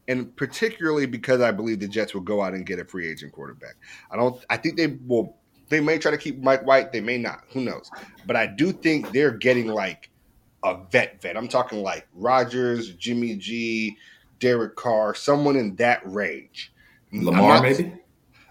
[0.08, 3.32] And particularly because I believe the Jets will go out and get a free agent
[3.32, 3.76] quarterback.
[4.10, 5.36] I don't I think they will
[5.68, 7.44] they may try to keep Mike White, they may not.
[7.52, 7.90] Who knows?
[8.26, 10.09] But I do think they're getting like
[10.62, 11.36] a vet vet.
[11.36, 13.96] I'm talking like Rodgers, Jimmy G,
[14.38, 16.72] Derek Carr, someone in that range.
[17.12, 17.92] Lamar, not, maybe.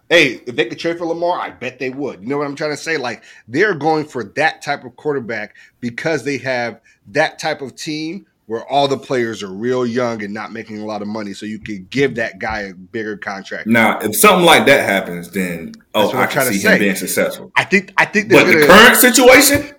[0.10, 2.22] Hey, if they could trade for Lamar, I bet they would.
[2.22, 2.98] You know what I'm trying to say?
[2.98, 8.26] Like they're going for that type of quarterback because they have that type of team
[8.49, 11.45] where all the players are real young and not making a lot of money, so
[11.45, 13.68] you could give that guy a bigger contract.
[13.68, 16.80] Now, if something like that happens, then oh, I can see him say.
[16.80, 17.52] being successful.
[17.56, 19.76] I think I think, but gonna, the current situation,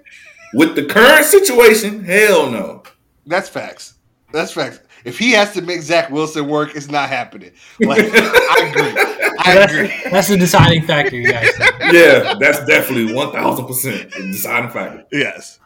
[0.55, 2.83] with the current situation, hell no.
[3.27, 3.95] That's facts.
[4.33, 4.81] That's facts.
[5.05, 7.53] If he has to make Zach Wilson work, it's not happening.
[7.81, 9.01] Like, I agree.
[9.41, 10.11] I that's, agree.
[10.11, 11.49] That's the deciding factor, you guys.
[11.93, 15.07] yeah, that's definitely one thousand percent the deciding factor.
[15.11, 15.59] Yes.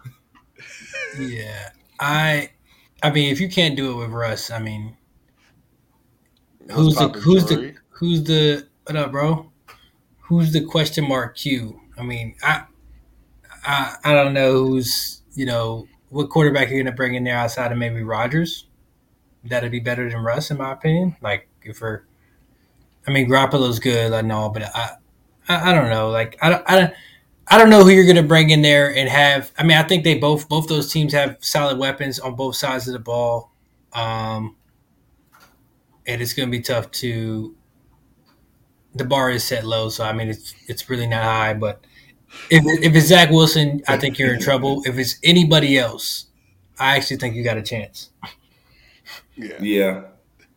[1.19, 2.51] Yeah, I
[3.03, 4.97] I mean, if you can't do it with Russ, I mean,
[6.71, 9.51] who's the who's the who's the what up, bro?
[10.21, 11.81] Who's the question mark Q?
[11.99, 12.65] I mean, I
[13.65, 17.73] I I don't know who's you know what quarterback you're gonna bring in there outside
[17.73, 18.67] of maybe Rodgers.
[19.45, 21.17] That'd be better than Russ, in my opinion.
[21.23, 22.03] Like if we're,
[23.07, 24.97] I mean, Garoppolo's good, I know, but I
[25.49, 26.11] I, I don't know.
[26.11, 26.95] Like I don't I don't.
[27.47, 29.53] I don't know who you're going to bring in there and have.
[29.59, 32.89] I mean, I think they both both those teams have solid weapons on both sides
[32.89, 33.53] of the ball,
[33.93, 34.57] um,
[36.07, 37.55] and it's going to be tough to.
[38.95, 41.55] The bar is set low, so I mean it's it's really not high.
[41.55, 41.85] But
[42.51, 44.83] if if it's Zach Wilson, I think you're in trouble.
[44.85, 46.27] If it's anybody else,
[46.79, 48.11] I actually think you got a chance.
[49.37, 49.57] Yeah.
[49.61, 50.03] Yeah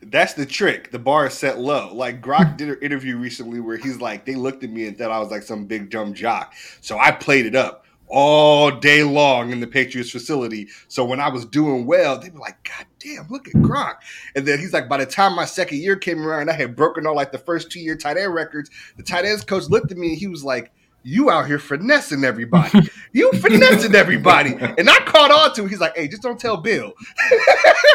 [0.02, 0.92] that's the trick.
[0.92, 1.94] The bar is set low.
[1.94, 5.12] Like Gronk did an interview recently where he's like, they looked at me and thought
[5.12, 6.54] I was like some big dumb jock.
[6.82, 10.70] So I played it up all day long in the Patriots facility.
[10.88, 13.96] So when I was doing well, they were like, God damn, look at Gronk.
[14.36, 17.06] And then he's like, by the time my second year came around, I had broken
[17.06, 18.70] all like the first two year tight end records.
[18.96, 20.72] The tight ends coach looked at me and he was like,
[21.08, 22.82] you out here finessing everybody.
[23.14, 24.56] You finessing everybody.
[24.60, 25.70] And I caught on to it.
[25.70, 26.92] He's like, hey, just don't tell Bill.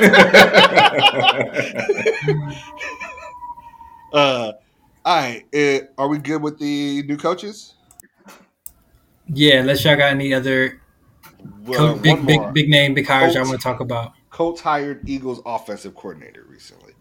[4.14, 4.52] uh,
[5.04, 5.44] all right.
[5.54, 7.74] Uh, are we good with the new coaches?
[9.26, 10.80] Yeah, unless y'all got any other
[11.66, 14.14] well, co- big, big, big name, big hires I want to talk about.
[14.30, 16.94] Colts hired Eagles offensive coordinator recently.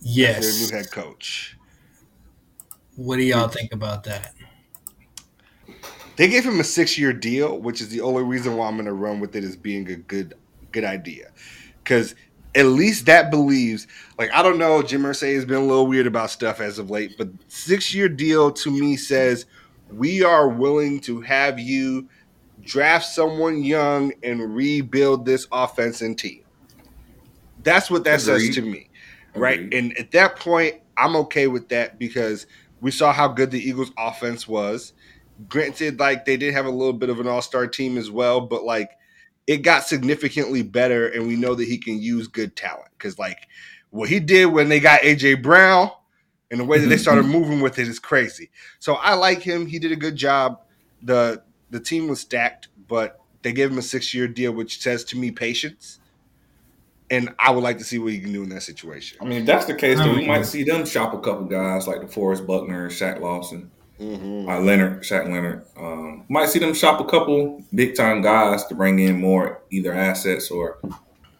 [0.00, 0.40] Yes.
[0.40, 1.56] Their new head coach.
[2.96, 4.34] What do y'all think about that?
[6.16, 8.86] They gave him a six year deal, which is the only reason why I'm going
[8.86, 10.34] to run with it as being a good
[10.70, 11.30] good idea,
[11.82, 12.14] because
[12.54, 13.86] at least that believes.
[14.18, 16.90] Like I don't know, Jim Irsay has been a little weird about stuff as of
[16.90, 19.46] late, but six year deal to me says
[19.90, 22.08] we are willing to have you
[22.62, 26.42] draft someone young and rebuild this offense and team.
[27.62, 28.46] That's what that Agreed.
[28.46, 28.88] says to me,
[29.34, 29.60] right?
[29.60, 29.74] Agreed.
[29.74, 32.46] And at that point, I'm okay with that because
[32.80, 34.92] we saw how good the Eagles' offense was
[35.48, 38.40] granted, like they did have a little bit of an all star team as well,
[38.40, 38.90] but like
[39.46, 43.48] it got significantly better, and we know that he can use good talent because like
[43.90, 45.90] what he did when they got AJ Brown
[46.50, 47.02] and the way that they mm-hmm.
[47.02, 48.50] started moving with it is crazy.
[48.78, 49.66] So I like him.
[49.66, 50.60] He did a good job.
[51.02, 55.04] the The team was stacked, but they gave him a six year deal, which says
[55.04, 55.98] to me patience.
[57.10, 59.18] And I would like to see what he can do in that situation.
[59.20, 60.28] I mean, if that's the case, then we mm-hmm.
[60.28, 63.70] might see them shop a couple guys like DeForest Buckner, and Shaq Lawson
[64.00, 64.48] Mhm.
[64.48, 65.64] uh, Leonard, Shaq Leonard.
[65.76, 69.92] Um, might see them shop a couple big time guys to bring in more either
[69.92, 70.78] assets or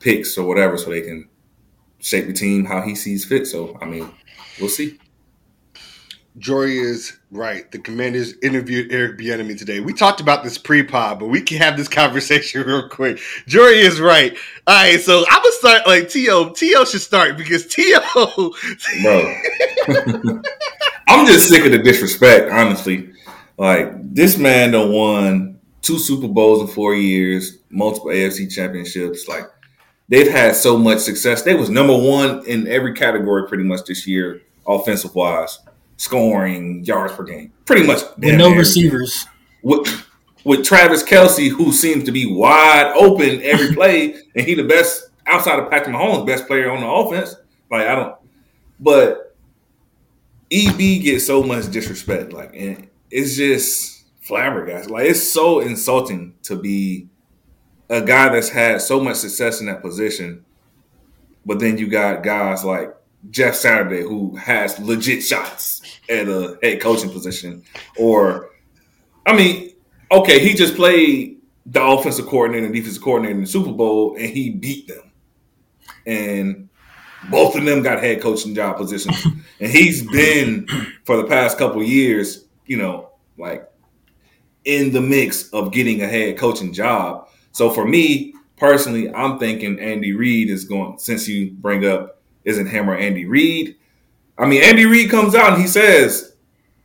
[0.01, 1.29] picks or whatever, so they can
[2.01, 3.47] shape the team how he sees fit.
[3.47, 4.09] So I mean,
[4.61, 4.99] we'll see.
[6.39, 7.71] Jory is right.
[7.71, 9.81] The Commanders interviewed Eric Bieniemy today.
[9.81, 13.19] We talked about this pre-pod, but we can have this conversation real quick.
[13.47, 14.35] Jory is right.
[14.67, 16.53] All right, so I'm gonna start like To.
[16.55, 18.53] To should start because To.
[19.03, 20.43] bro.
[21.09, 23.11] I'm just sick of the disrespect, honestly.
[23.59, 29.29] Like this man done won two Super Bowls in four years, multiple AFC championships.
[29.29, 29.45] Like
[30.09, 31.43] they've had so much success.
[31.43, 35.59] They was number one in every category pretty much this year, offensive wise,
[35.97, 38.01] scoring, yards per game, pretty much.
[38.19, 39.27] with no receivers.
[39.63, 39.87] With,
[40.45, 45.11] with Travis Kelce, who seems to be wide open every play, and he the best
[45.27, 47.37] outside of Patrick Mahomes, best player on the offense.
[47.71, 48.17] Like I don't,
[48.81, 49.32] but
[50.53, 54.91] EB gets so much disrespect, like, and it's just flabbergasted.
[54.91, 57.09] Like it's so insulting to be
[57.89, 60.45] a guy that's had so much success in that position,
[61.47, 62.95] but then you got guys like
[63.31, 67.63] Jeff Saturday who has legit shots at a head coaching position,
[67.99, 68.51] or
[69.25, 69.73] I mean,
[70.11, 74.27] okay, he just played the offensive coordinator and defensive coordinator in the Super Bowl, and
[74.27, 75.13] he beat them.
[76.07, 76.69] And
[77.31, 79.25] both of them got head coaching job positions,
[79.61, 80.67] and he's been
[81.05, 83.69] for the past couple of years, you know, like
[84.65, 87.29] in the mix of getting a head coaching job.
[87.53, 90.99] So for me personally, I'm thinking Andy Reid is going.
[90.99, 93.77] Since you bring up isn't him or Andy Reid,
[94.39, 96.35] I mean Andy Reid comes out and he says,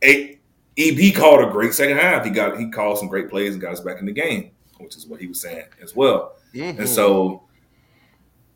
[0.00, 0.38] "Hey,
[0.76, 2.24] EB called a great second half.
[2.24, 4.96] He got he called some great plays and got us back in the game, which
[4.96, 6.78] is what he was saying as well." Mhm.
[6.80, 7.42] And so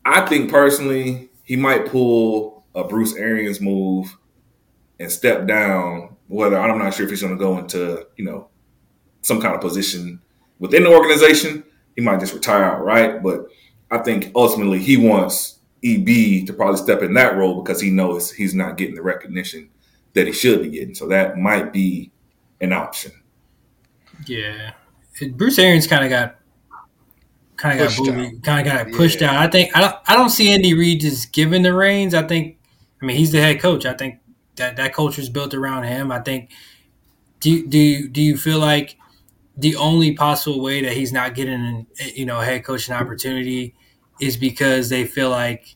[0.05, 4.17] I think personally, he might pull a Bruce Arians move
[4.99, 6.15] and step down.
[6.27, 8.49] Whether I'm not sure if he's going to go into you know
[9.21, 10.21] some kind of position
[10.59, 11.63] within the organization,
[11.95, 13.21] he might just retire outright.
[13.21, 13.47] But
[13.91, 18.31] I think ultimately he wants EB to probably step in that role because he knows
[18.31, 19.69] he's not getting the recognition
[20.13, 20.95] that he should be getting.
[20.95, 22.11] So that might be
[22.61, 23.11] an option.
[24.25, 24.71] Yeah,
[25.33, 26.37] Bruce Arians kind of got
[27.63, 29.31] kind of got Pushed bullied, kind of got pushed Yeah.
[29.31, 29.37] out.
[29.37, 32.13] I think I don't I don't see Andy Reid just giving the reins.
[32.13, 32.57] I think
[33.01, 33.85] I mean he's the head coach.
[33.85, 34.19] I think
[34.55, 36.11] that that culture is built around him.
[36.11, 36.51] I think
[37.39, 38.97] do you- do you, do you feel like
[39.57, 43.75] the only possible way that he's not getting you know a head coaching opportunity
[44.21, 45.75] is because they feel like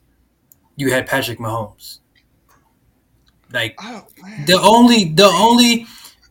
[0.77, 1.99] you had Patrick Mahomes.
[3.51, 4.05] Like Oh,
[4.45, 5.87] the only the only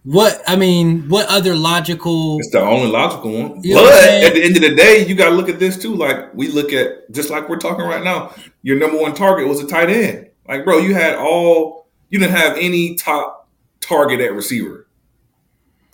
[0.07, 3.61] what I mean, what other logical It's the only logical one.
[3.65, 5.77] You know but at the end of the day, you got to look at this
[5.77, 5.97] too.
[5.97, 8.33] Like we look at just like we're talking right now.
[8.62, 10.28] Your number one target was a tight end.
[10.47, 11.89] Like, bro, you had all.
[12.09, 13.49] You didn't have any top
[13.81, 14.87] target at receiver.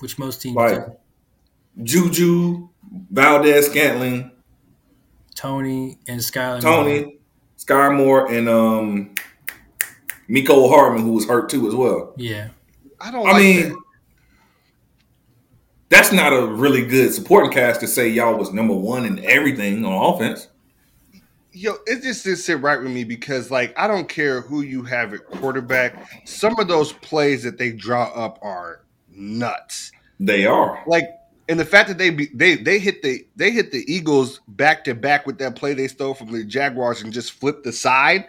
[0.01, 0.97] which most teams Like do.
[1.83, 2.69] Juju,
[3.11, 4.31] Valdes, Scantling,
[5.35, 6.63] Toney and Skyler.
[6.63, 6.85] Moore.
[6.85, 7.19] Toney,
[7.57, 9.15] Skyy Moore, and um,
[10.29, 12.13] Mecole Hardman, who was hurt too as well.
[12.19, 12.49] Yeah.
[13.01, 13.27] I don't.
[13.27, 13.79] I like mean, that.
[15.93, 19.85] That's not a really good supporting cast to say y'all was number one in everything
[19.85, 20.49] on offense.
[21.53, 24.85] Yo, it just didn't sit right with me because, like, I don't care who you
[24.85, 26.09] have at quarterback.
[26.25, 29.93] Some of those plays that they draw up are nuts.
[30.19, 30.83] They are.
[30.87, 31.11] Like,
[31.51, 34.85] and the fact that they be, they they hit the they hit the Eagles back
[34.85, 38.29] to back with that play they stole from the Jaguars and just flipped the side,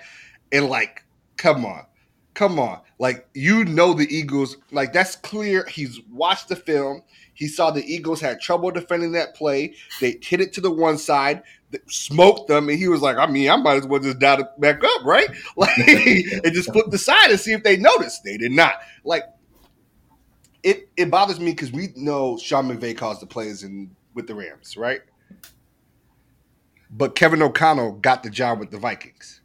[0.52, 1.06] and like,
[1.38, 1.86] come on,
[2.34, 5.66] come on, like you know the Eagles, like that's clear.
[5.68, 7.04] He's watched the film.
[7.34, 9.76] He saw the Eagles had trouble defending that play.
[10.00, 11.44] They hit it to the one side,
[11.88, 14.48] smoked them, and he was like, I mean, I might as well just dial it
[14.60, 15.30] back up, right?
[15.56, 18.20] Like, and just flip the side and see if they notice.
[18.20, 18.76] They did not.
[19.04, 19.24] Like,
[20.64, 24.36] it it bothers me because we know Sean McVay calls the plays in with the
[24.36, 25.02] Rams, right?
[26.90, 29.42] But Kevin O'Connell got the job with the Vikings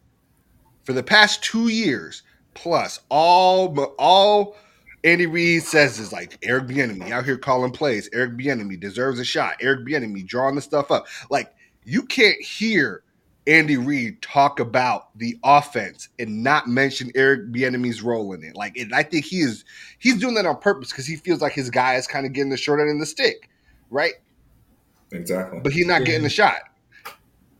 [0.85, 2.23] for the past two years
[2.55, 3.01] plus.
[3.09, 4.57] All all
[5.05, 8.09] Andy Reid says is like Eric Bieniemy out here calling plays.
[8.13, 9.57] Eric Bieniemy deserves a shot.
[9.61, 11.07] Eric Bieniemy drawing the stuff up.
[11.31, 11.55] Like
[11.85, 13.03] you can't hear
[13.47, 18.55] Andy Reid talk about the offense and not mention Eric Bieniemy's role in it.
[18.55, 19.65] Like, and I think he is
[19.99, 22.51] he's doing that on purpose because he feels like his guy is kind of getting
[22.51, 23.49] the short end of the stick,
[23.91, 24.15] right?
[25.13, 25.61] Exactly.
[25.61, 26.61] But he's not getting the shot.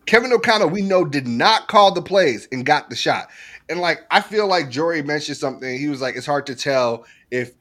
[0.05, 3.29] Kevin O'Connell, we know, did not call the plays and got the shot.
[3.69, 5.79] And like, I feel like Jory mentioned something.
[5.79, 7.53] He was like, it's hard to tell if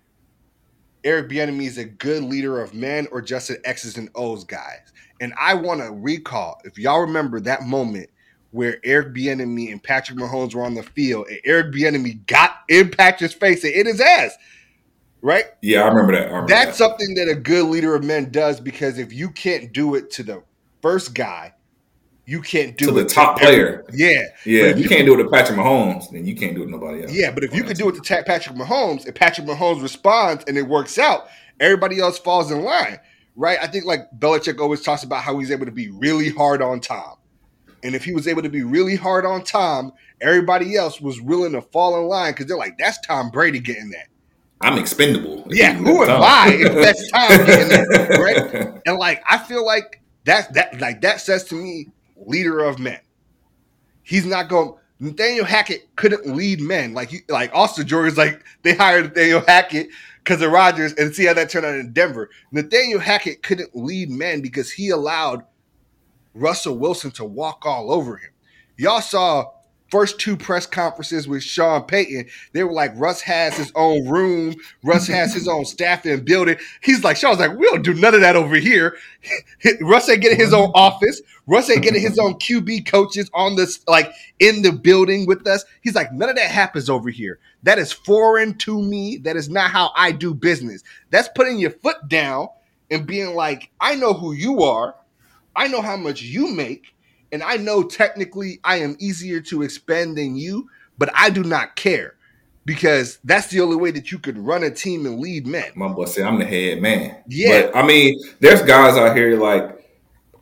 [1.03, 4.91] Eric Bieniemy is a good leader of men or just an X's and O's guys.
[5.19, 8.09] And I want to recall, if y'all remember that moment
[8.51, 12.89] where Eric Bieniemy and Patrick Mahomes were on the field, and Eric Bieniemy got in
[12.89, 14.35] Patrick's face and in his ass,
[15.21, 15.45] right?
[15.61, 16.23] Yeah, I remember that.
[16.23, 16.75] I remember That's that.
[16.75, 20.23] something that a good leader of men does because if you can't do it to
[20.23, 20.43] the
[20.81, 21.53] first guy,
[22.27, 23.85] you can't do To the top every- player.
[23.93, 26.61] Yeah, Yeah, But if you can't do it to Patrick Mahomes, then you can't do
[26.61, 27.11] it to nobody else.
[27.13, 30.43] yeah, but if you could do it to Ta- Patrick Mahomes and Patrick Mahomes responds
[30.47, 31.27] and it works out,
[31.59, 32.99] everybody else falls in line,
[33.35, 33.57] right?
[33.61, 36.81] I think like Belichick always talks about how he's able to be really hard on
[36.81, 37.15] Tom.
[37.83, 41.53] And if he was able to be really hard on Tom, everybody else was willing
[41.53, 44.07] to fall in line because they're like, that's Tom Brady getting that.
[44.59, 45.47] I'm expendable.
[45.49, 48.81] Yeah, who am I if that's Tom getting that, right?
[48.85, 51.87] And like I feel like that that like that says to me,
[52.26, 52.99] leader of men.
[54.03, 54.76] He's not going.
[54.99, 59.89] Nathaniel Hackett couldn't lead men like you like Austin Jordan's like they hired Nathaniel Hackett
[60.23, 62.30] because of Rodgers and see how that turned out in Denver.
[62.52, 65.44] Nathaniel Hackett couldn't lead men because he allowed
[66.34, 68.31] Russell Wilson to walk all over him.
[68.77, 69.52] Y'all saw
[69.89, 72.26] first two press conferences with Sean Payton.
[72.53, 74.55] They were like, Russ has his own room.
[74.84, 76.57] Russ has his own staff and building.
[76.81, 78.97] He's like, Sean's like, we don't do none of that over here.
[79.81, 81.22] Russ ain't getting his own office.
[81.47, 85.64] Russ ain't getting his own QB coaches on this, like in the building with us.
[85.81, 87.39] He's like, none of that happens over here.
[87.64, 89.18] That is foreign to me.
[89.18, 90.84] That is not how I do business.
[91.09, 92.49] That's putting your foot down
[92.91, 94.95] and being like, I know who you are.
[95.55, 96.93] I know how much you make.
[97.31, 101.75] And I know technically I am easier to expend than you, but I do not
[101.75, 102.15] care
[102.65, 105.71] because that's the only way that you could run a team and lead men.
[105.75, 107.17] My boy said I'm the head man.
[107.27, 107.63] Yeah.
[107.63, 109.77] But I mean, there's guys out here like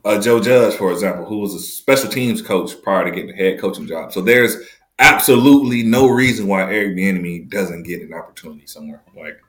[0.04, 3.36] uh, Joe Judge, for example, who was a special teams coach prior to getting the
[3.36, 4.14] head coaching job.
[4.14, 4.56] So there's
[5.00, 9.02] absolutely no reason why Eric Bieniemy doesn't get an opportunity somewhere.
[9.16, 9.42] Like,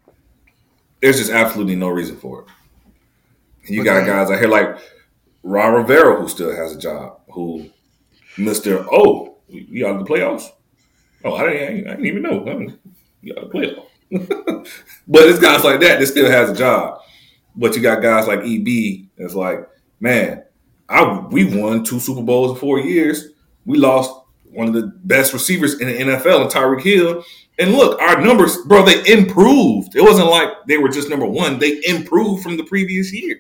[1.01, 3.71] there's just absolutely no reason for it.
[3.71, 4.79] You But got guys out here like
[5.47, 7.71] Ron Rivera, who still has a job, who
[8.37, 10.51] Mister Oh, we we out of the playoffs.
[11.25, 12.47] Oh, I didn't, I didn't even know.
[12.49, 12.79] I'm,
[13.23, 14.69] we out of the playoffs.
[15.09, 17.01] but it's guys like that that still has a job.
[17.55, 19.69] But you got guys like EB that's like,
[20.01, 20.43] man,
[20.89, 23.29] I we won two Super Bowls in four years.
[23.65, 24.13] We lost
[24.51, 27.25] one of the best receivers in the NFL, in Tyreek Hill.
[27.61, 29.95] And look, our numbers, bro, they improved.
[29.95, 31.61] It wasn't like they were just number one.
[31.61, 33.39] They improved from the previous year.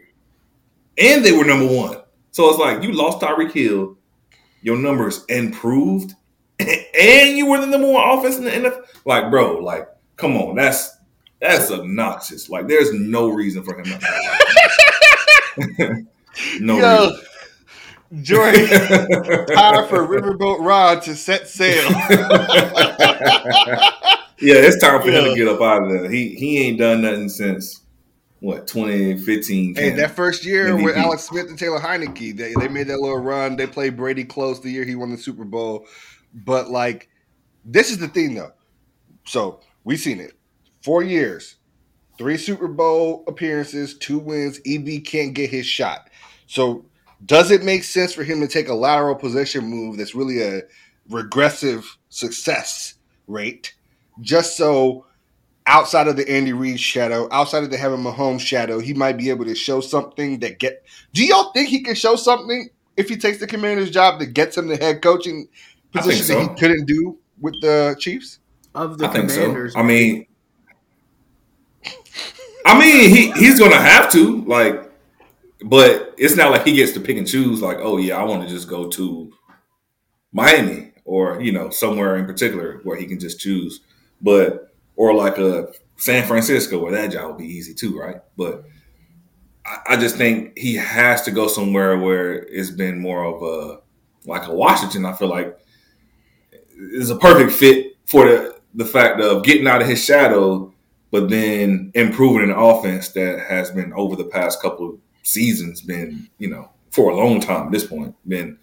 [0.98, 1.98] And they were number one.
[2.31, 3.97] So it's like you lost Tyreek Hill,
[4.62, 6.14] your numbers improved,
[6.59, 8.85] and you were the number one offense in the NFL.
[9.05, 10.97] Like, bro, like, come on, that's
[11.40, 12.48] that's obnoxious.
[12.48, 13.98] Like, there's no reason for him to
[16.60, 17.16] no Yo,
[18.23, 18.89] Jordan, reason.
[19.47, 21.90] time for Riverboat Ron to set sail.
[24.40, 26.10] yeah, it's time for him to get up out of there.
[26.10, 27.81] He he ain't done nothing since
[28.47, 29.74] what 2015.
[29.74, 33.18] Hey, that first year with Alex Smith and Taylor Heinicke, they, they made that little
[33.18, 33.56] run.
[33.56, 35.86] They played Brady close the year he won the Super Bowl.
[36.32, 37.09] But like,
[37.64, 38.52] this is the thing though.
[39.24, 40.35] So we've seen it.
[40.81, 41.56] Four years,
[42.18, 44.60] three Super Bowl appearances, two wins.
[44.64, 46.09] EB can't get his shot.
[46.47, 46.86] So
[47.24, 50.62] does it make sense for him to take a lateral position move that's really a
[51.10, 52.94] regressive success
[53.27, 53.74] rate,
[54.20, 55.06] just so
[55.66, 59.30] outside of the Andy Reid shadow, outside of the Heaven Mahomes shadow, he might be
[59.30, 60.84] able to show something that get.
[61.12, 64.56] Do y'all think he can show something if he takes the Commander's job that gets
[64.56, 65.48] him the head coaching
[65.94, 68.38] I think position that he couldn't do with the Chiefs?
[68.74, 69.80] Of the I think Commanders, so.
[69.80, 70.26] I mean,
[72.64, 74.90] I mean, he he's gonna have to like,
[75.64, 77.62] but it's not like he gets to pick and choose.
[77.62, 79.32] Like, oh yeah, I want to just go to
[80.32, 83.80] Miami or you know somewhere in particular where he can just choose.
[84.20, 84.65] But
[84.97, 88.16] or like a San Francisco where that job would be easy too, right?
[88.36, 88.64] But
[89.86, 93.81] I, just think he has to go somewhere where it's been more of a
[94.28, 95.05] like a Washington.
[95.05, 95.59] I feel like
[96.77, 100.73] is a perfect fit for the the fact of getting out of his shadow,
[101.10, 106.28] but then improving an offense that has been over the past couple of seasons been,
[106.39, 108.59] you know, for a long time at this point, been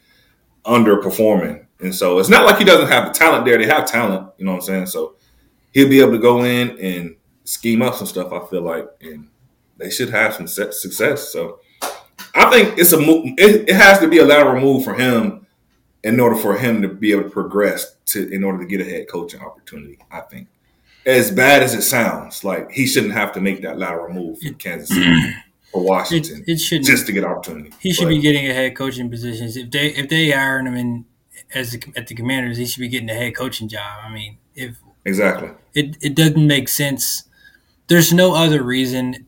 [0.66, 1.66] underperforming.
[1.80, 3.58] And so it's not like he doesn't have the talent there.
[3.58, 4.86] They have talent, you know what I'm saying?
[4.86, 5.16] So
[5.74, 9.28] he'll be able to go in and scheme up some stuff, I feel like, and
[9.78, 11.30] they should have some success.
[11.30, 11.60] So
[12.36, 13.00] I think it's a.
[13.00, 15.46] It, it has to be a lateral move for him
[16.04, 18.90] in order for him to be able to progress to in order to get a
[18.90, 20.00] head coaching opportunity.
[20.12, 20.48] I think,
[21.06, 24.56] as bad as it sounds, like he shouldn't have to make that lateral move from
[24.56, 25.34] Kansas City mm.
[25.74, 26.88] or Washington it shouldn't.
[26.88, 27.72] just to get opportunity.
[27.80, 29.58] he should But be getting a head coaching positions.
[29.58, 31.06] If they if they hiring him in
[31.54, 34.00] as the, at the Commanders, he should be getting a head coaching job.
[34.04, 35.50] I mean, if exactly.
[35.74, 37.24] it it doesn't make sense.
[37.88, 39.28] There's no other reason,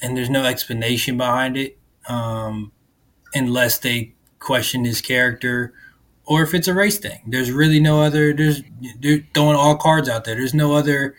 [0.00, 1.78] and there's no explanation behind it,
[2.08, 2.72] um,
[3.34, 5.74] unless they question his character,
[6.24, 7.20] or if it's a race thing.
[7.26, 8.32] There's really no other.
[8.32, 8.62] There's
[9.00, 10.34] they're throwing all cards out there.
[10.34, 11.14] There's no other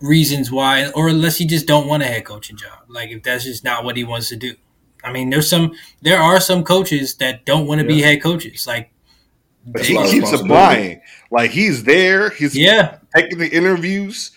[0.00, 2.84] reasons why, or unless he just don't want a head coaching job.
[2.88, 4.54] Like if that's just not what he wants to do.
[5.02, 5.72] I mean, there's some,
[6.02, 8.66] there are some coaches that don't want to be head coaches.
[8.66, 8.92] Like,
[9.66, 11.00] That's he a lot of keeps applying.
[11.30, 12.30] Like he's there.
[12.30, 14.30] He's yeah, taking the interviews.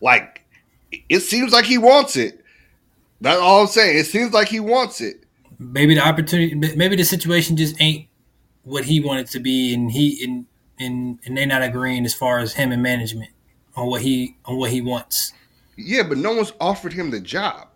[0.00, 0.44] Like
[1.08, 2.42] it seems like he wants it.
[3.20, 3.98] That's all I'm saying.
[3.98, 5.24] It seems like he wants it.
[5.58, 8.08] maybe the opportunity, maybe the situation just ain't
[8.62, 10.46] what he wanted to be, and he and
[10.78, 13.30] and and they're not agreeing as far as him and management
[13.76, 15.32] on what he on what he wants.
[15.76, 17.68] Yeah, but no one's offered him the job.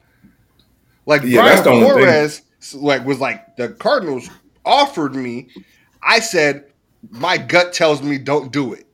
[1.07, 2.05] Like Yeah, Brian that's the only.
[2.05, 2.43] Flores,
[2.75, 4.29] like was like the Cardinals
[4.65, 5.49] offered me.
[6.03, 6.72] I said
[7.11, 8.87] my gut tells me don't do it,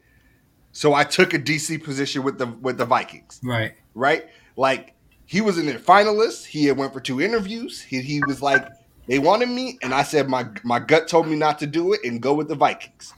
[0.72, 3.40] so I took a DC position with the with the Vikings.
[3.43, 3.72] Right.
[3.94, 4.94] Right, like
[5.26, 6.44] he was in the finalists.
[6.44, 7.82] He had went for two interviews.
[7.82, 8.66] He he was like
[9.06, 12.01] they wanted me, and I said my my gut told me not to do it
[12.05, 13.12] and go with the Vikings.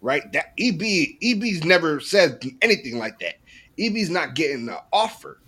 [0.00, 3.36] Right, that E EB EB's never said anything like that.
[3.78, 5.38] EB's not getting the offer.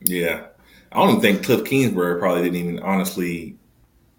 [0.00, 0.46] Yeah.
[0.90, 3.56] I don't even think Kliff Kingsbury probably didn't even honestly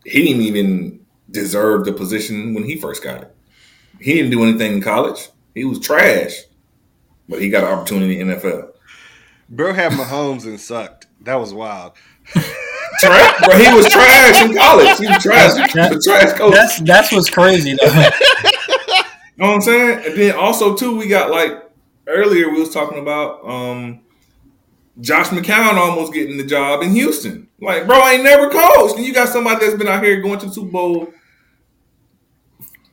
[0.06, 3.33] he didn't even deserve the position when he first got it.
[4.00, 5.30] He didn't do anything in college.
[5.54, 6.34] He was trash.
[7.30, 8.74] But he got an opportunity in the NFL.
[9.50, 11.08] Bro had Mahomes and sucked.
[11.22, 11.94] That was wild.
[13.00, 14.98] Trash, bro, he was trash in college.
[14.98, 15.56] He was trash.
[15.56, 16.54] He was a trash coach.
[16.54, 18.10] That's that's what's crazy though.
[19.36, 20.06] You know what I'm saying?
[20.06, 21.52] And then also too, we got like
[22.06, 24.02] earlier we was talking about um
[25.02, 27.50] Josh McCown almost getting the job in Houston.
[27.60, 28.96] Like, bro, I ain't never coached.
[28.96, 31.14] And you got somebody that's been out here going to the Super Bowl.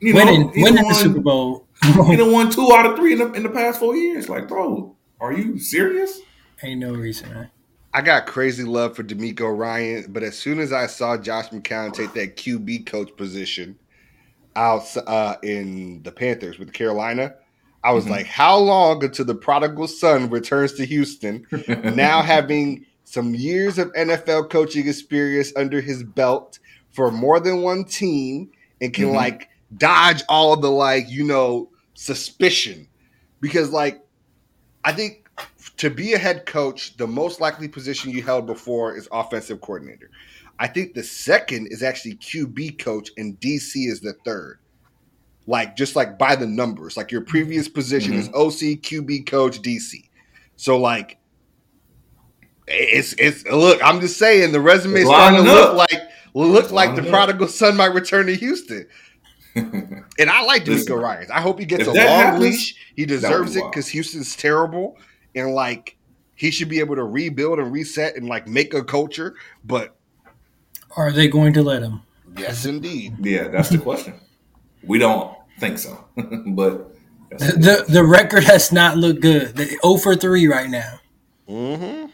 [0.01, 3.13] You winning he winning done the Super Bowl He done won two out of three
[3.13, 4.27] in the, in the past four years.
[4.29, 6.19] Like, bro, are you serious?
[6.63, 7.29] ain't no reason.
[7.29, 7.49] Man.
[7.93, 11.91] I got crazy love for DeMeco Ryan, but as soon as I saw Josh McCown
[11.93, 13.77] take that QB coach position
[14.55, 17.33] out uh, in the Panthers with Carolina,
[17.83, 18.09] I was Mhm.
[18.11, 21.45] like, how long until the prodigal son returns to Houston?
[21.95, 26.59] now having some years of NFL coaching experience under his belt
[26.91, 29.15] for more than one team and can Mhm.
[29.15, 32.87] like dodge all the like, you know, suspicion.
[33.39, 34.01] Because like
[34.83, 35.27] I think
[35.77, 40.09] to be a head coach, the most likely position you held before is offensive coordinator.
[40.59, 44.59] I think the second is actually QB coach and DC is the third.
[45.47, 47.73] Like just like by the numbers, like your previous mm-hmm.
[47.73, 48.37] position is mm-hmm.
[48.37, 50.07] OC, QB coach, DC.
[50.55, 51.17] So like
[52.67, 55.75] it's it's look, I'm just saying the resume is starting to look up.
[55.75, 56.01] like
[56.35, 57.09] look It's like the up.
[57.09, 58.87] prodigal son might return to Houston.
[59.55, 61.31] And I like DeMeco Listen, Ryans.
[61.31, 62.75] I hope he gets a long happens, leash.
[62.95, 64.97] He deserves be it because Houston's terrible,
[65.35, 65.97] and like
[66.35, 69.35] he should be able to rebuild and reset and like make a culture.
[69.63, 69.95] But
[70.95, 72.01] Are they going to let him?
[72.37, 73.15] yes, indeed.
[73.19, 74.13] yeah, that's the question.
[74.83, 76.05] We don't think so.
[76.47, 76.91] but
[77.29, 79.55] that's The the record has not looked good.
[79.55, 80.99] The 0 for 3 right now.
[81.49, 82.07] Mm-hmm.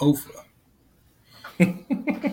[0.00, 0.44] 0 for.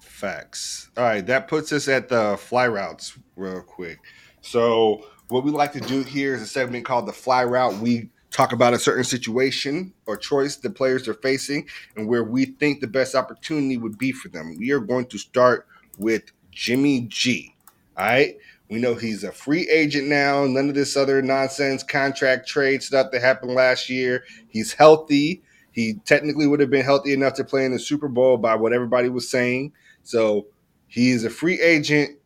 [0.00, 0.89] Facts.
[1.00, 4.00] All right, that puts us at the fly routes real quick.
[4.42, 7.78] So, what we like to do here is a segment called the fly route.
[7.78, 11.66] We talk about a certain situation or choice the players are facing
[11.96, 14.54] and where we think the best opportunity would be for them.
[14.58, 15.66] We are going to start
[15.96, 17.54] with Jimmy G.
[17.96, 18.36] All right.
[18.68, 20.44] We know he's a free agent now.
[20.44, 24.24] None of this other nonsense contract trade stuff that happened last year.
[24.50, 25.42] He's healthy.
[25.72, 28.74] He technically would have been healthy enough to play in the Super Bowl by what
[28.74, 29.72] everybody was saying.
[30.02, 30.46] So
[30.90, 32.18] he's a free agent.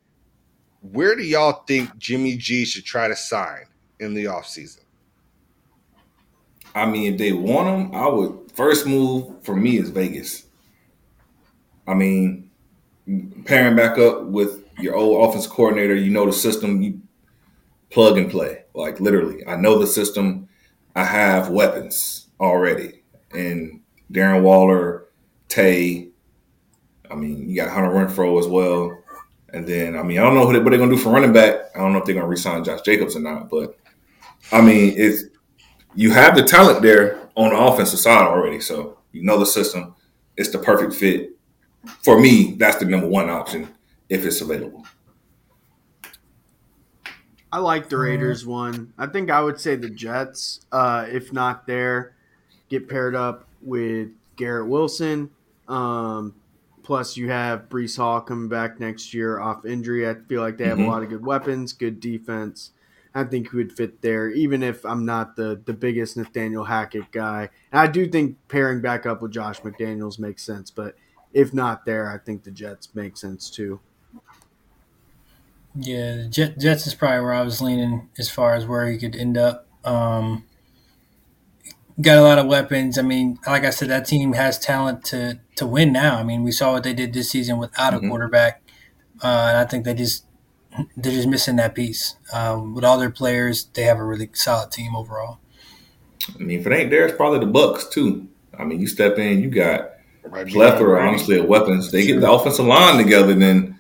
[0.81, 3.67] Where do y'all think Jimmy G should try to sign
[4.01, 4.81] in the offseason?
[6.75, 10.47] I mean, if they want him, I would first move for me is Vegas.
[11.87, 12.51] I mean,
[13.45, 17.01] pairing back up with your old offense coordinator, you know the system, you
[17.91, 18.65] plug and play.
[18.75, 20.49] Like literally, I know the system.
[20.97, 23.81] I have weapons already, and
[24.13, 25.07] Darren Waller,
[25.49, 26.09] Tay.
[27.15, 28.99] I mean, you got Hunter Renfrow as well,
[29.53, 31.33] and then I mean, I don't know what they- what they're gonna do for running
[31.33, 31.71] back.
[31.75, 33.79] I don't know if they're gonna resign Josh Jacobs or not, but
[34.51, 35.25] I mean, it's
[35.95, 39.95] you have the talent there on the offensive side already, so you know the system.
[40.37, 41.37] It's the perfect fit.
[42.03, 43.69] For me, that's the number one option
[44.09, 44.85] if it's available.
[47.53, 48.93] I like the Raiders one.
[48.99, 52.17] I think I would say the Jets, uh, if not there,
[52.69, 55.31] get paired up with Garrett Wilson.
[55.69, 56.35] Um,
[56.85, 60.09] plus, you have Breece Hall coming back next year off injury.
[60.09, 60.87] I feel like they have Mhm.
[60.87, 62.71] a lot of good weapons, good defense.
[63.17, 67.11] I think he would fit there, even if I'm not the, the biggest Nathaniel Hackett
[67.13, 67.49] guy.
[67.73, 70.97] And I do think pairing back up with Josh McDaniels makes sense, but
[71.33, 73.81] if not there, I think the Jets make sense too.
[75.77, 79.17] Yeah, the Jets is probably where I was leaning as far as where he could
[79.17, 79.67] end up.
[79.85, 80.45] Um,
[82.01, 82.99] got a lot of weapons.
[82.99, 86.17] I mean, like I said, that team has talent to to win now.
[86.17, 88.63] I mean, we saw what they did this season without a quarterback,
[89.23, 90.25] uh, and I think they just
[90.97, 92.17] they're just missing that piece.
[92.33, 95.39] Um, with all their players, they have a really solid team overall.
[96.35, 98.29] I mean, if it ain't there, it's probably the Bucks too.
[98.59, 99.91] I mean, you step in, you got
[100.25, 101.93] Right plethora, behind honestly, of weapons.
[101.93, 103.79] They get the offensive line together, then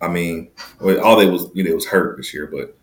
[0.00, 2.76] I mean, all they was you know it was hurt this year, but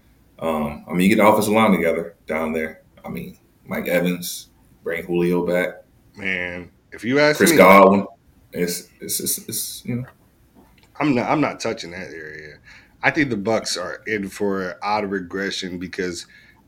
[0.46, 2.82] um, I mean, you get the offensive line together down there.
[3.04, 4.50] I mean, Mike Evans,
[4.90, 5.84] bring Julio back,
[6.16, 8.08] Man, if you ask Chris me, Godwin.
[8.52, 10.06] It's it's, it's it's you know
[11.00, 11.30] I'm not.
[11.30, 12.58] I'm not touching that area.
[13.04, 16.26] I think the Bucks are in for odd regression because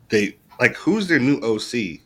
[0.10, 2.02] they like who's their new OC?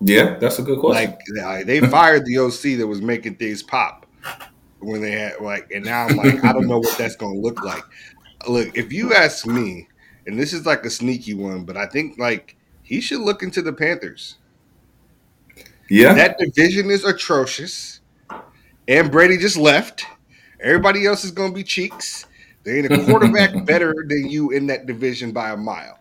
[0.00, 1.10] yeah, that's a good question.
[1.10, 4.06] Like like, they fired the OC that was making things pop
[4.80, 7.40] when they had like, and now I'm like, I don't know what that's going to
[7.40, 7.82] look like.
[8.48, 9.86] Look, if you ask me,
[10.26, 12.56] and this is like a sneaky one, but I think like
[12.92, 14.36] he should look into the Panthers.
[15.88, 18.00] yeah, That division is atrocious,
[18.86, 20.04] and Brady just left.
[20.60, 22.26] Everybody else is going to be cheeks.
[22.64, 25.98] There ain't a quarterback better than you in that division by a mile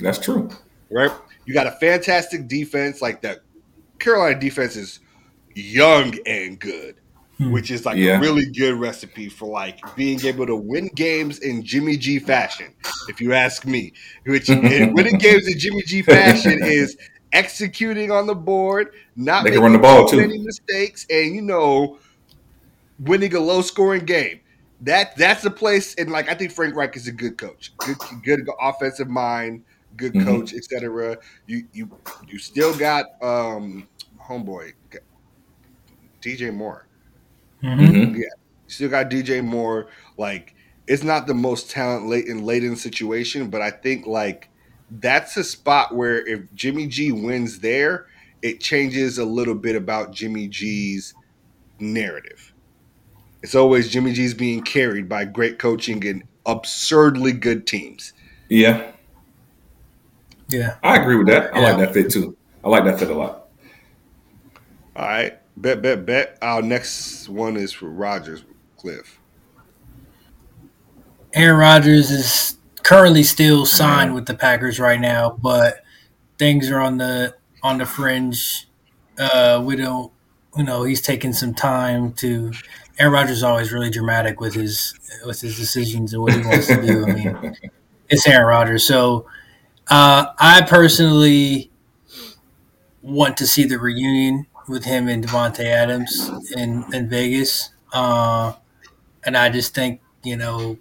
[0.00, 0.48] that's true.
[0.90, 1.10] right?
[1.44, 3.02] You got a fantastic defense.
[3.02, 3.40] Like the
[3.98, 5.00] Carolina defense is
[5.54, 6.96] young and good.
[7.40, 8.16] Which is like Yeah.
[8.16, 12.74] a really good recipe for like being able to win games in Jimmy G fashion,
[13.08, 13.92] if you ask me.
[14.26, 16.96] Which winning games in Jimmy G fashion is
[17.32, 20.22] executing on the board, not They can making run the ball, too too.
[20.22, 21.98] many mistakes, and you know,
[22.98, 24.40] winning a low scoring game.
[24.80, 27.96] That that's the place, and like I think Frank Reich is a good coach, good
[28.24, 29.64] good offensive mind,
[29.96, 30.24] good Mhm.
[30.24, 31.16] coach, etc.
[31.46, 31.90] You you
[32.28, 33.88] you still got um
[34.28, 34.72] homeboy
[36.20, 36.87] DJ Moore.
[37.62, 38.14] Mhm.
[38.14, 38.28] hmm You
[38.66, 39.88] still got DJ Moore.
[40.16, 40.54] Like
[40.86, 44.50] it's not the most talent laden laden situation, but I think like
[44.90, 48.06] that's a spot where if Jimmy G wins there,
[48.42, 51.14] it changes a little bit about Jimmy G's
[51.80, 52.54] narrative.
[53.42, 58.12] It's always Jimmy G's being carried by great coaching and absurdly good teams.
[58.48, 58.92] Yeah,
[60.48, 60.76] Yeah.
[60.82, 61.54] I agree with that.
[61.54, 61.62] I Yeah.
[61.62, 62.36] like that fit too.
[62.64, 63.48] I like that fit a lot.
[64.96, 66.38] All right, bet, bet, bet.
[66.42, 68.44] Our next one is for Rodgers
[68.76, 69.18] Cliff.
[71.34, 75.84] Aaron Rodgers is currently still signed with the Packers right now, but
[76.38, 78.68] things are on the on the fringe.
[79.18, 80.12] Uh, we don't,
[80.56, 82.52] you know, he's taking some time to.
[82.98, 86.66] Aaron Rodgers is always really dramatic with his with his decisions and what he wants
[86.68, 87.06] to do.
[87.06, 87.56] I mean,
[88.08, 89.26] it's Aaron Rodgers, so
[89.88, 91.70] uh, I personally
[93.02, 98.52] want to see the reunion with him and Davante Adams in in Vegas, uh,
[99.24, 100.78] and I just think you know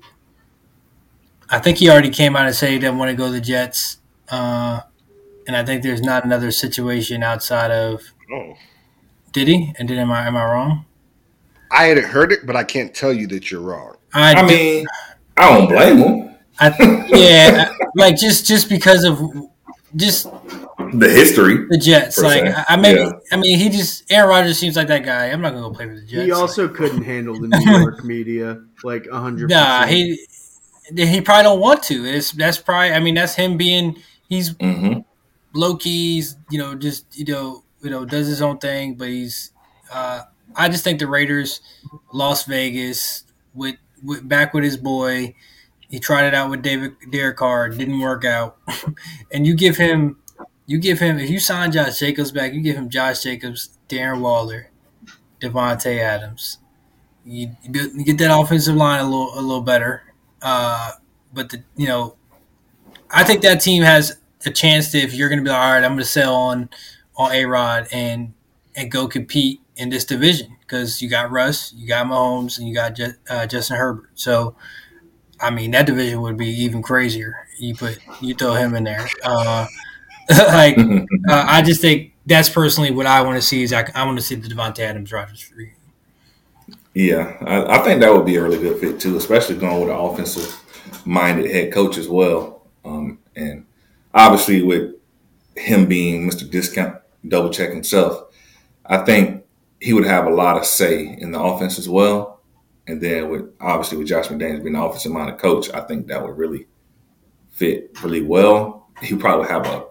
[1.49, 3.41] I think he already came out and said he didn't want to go to the
[3.41, 3.97] Jets.
[4.30, 4.81] Uh,
[5.47, 8.01] and I think there's not another situation outside of
[8.31, 8.55] Oh,
[9.31, 9.73] did he?
[9.80, 10.85] And did am I am I wrong?
[11.72, 13.95] I hadn't heard it, but I can't tell you that you're wrong.
[14.14, 14.85] I, I mean,
[15.35, 16.35] I don't blame him.
[16.59, 19.22] I yeah, like just just because of
[19.95, 20.27] just
[20.78, 21.66] The history.
[21.70, 22.18] the Jets.
[22.20, 23.12] Like se, I, I maybe yeah.
[23.32, 25.28] I mean he just Aaron Rodgers seems like that guy.
[25.28, 26.26] I'm not gonna go play for the Jets.
[26.26, 29.49] He also couldn't handle the New York media like hundred.
[29.49, 30.20] nah he
[30.95, 32.06] he probably don't want to.
[32.06, 33.98] It's that's probably I mean that's him being
[34.30, 34.99] he's hmm
[35.58, 38.95] low keys, you know, just you know, you know, does his own thing.
[38.95, 39.52] But he's,
[39.91, 40.24] uh,
[40.56, 41.62] I just think the Raiders,
[42.14, 43.24] Las Vegas,
[43.54, 45.36] with, with back with his boy.
[45.90, 48.58] He tried it out with David Derek Carr, didn't work out.
[49.32, 50.18] and you give him,
[50.68, 54.22] you give him, if you sign Josh Jacobs back, you give him Josh Jacobs, Darren
[54.22, 54.69] Waller,
[55.41, 56.60] Davante Adams.
[57.26, 60.03] You, you get- you get that offensive line a little a little better.
[60.41, 60.94] Uh,
[61.34, 62.15] but the you know,
[63.10, 65.72] I think that team has a chance to if you're going to be like, all
[65.73, 66.69] right, I'm going to sell on
[67.15, 68.34] on A Rod and
[68.76, 72.73] and go compete in this division because you got Russ, you got Mahomes, and you
[72.73, 74.10] got Je- uh, Justin Herbert.
[74.15, 74.56] So,
[75.39, 77.48] I mean, that division would be even crazier.
[77.60, 79.07] You put you throw him in there.
[79.23, 79.68] Uh,
[80.38, 80.78] like,
[81.30, 84.18] uh, I just think that's personally what I want to see is I, I want
[84.18, 85.74] to see the Davante Adams Rodgers free.
[86.94, 89.90] Yeah, I, I think that would be a really good fit too, especially going with
[89.90, 90.64] an offensive
[91.06, 92.66] minded head coach as well.
[92.84, 93.66] Um, and
[94.14, 94.95] obviously, with
[95.56, 96.49] him being Mr.
[96.49, 96.98] Discount
[97.28, 98.34] double check himself,
[98.86, 99.44] I think
[99.80, 102.41] he would have a lot of say in the offense as well.
[102.88, 106.24] And then with obviously with Josh McDaniels being the offensive minded coach, I think that
[106.24, 106.68] would really
[107.52, 108.90] fit really well.
[109.02, 109.86] He probably have a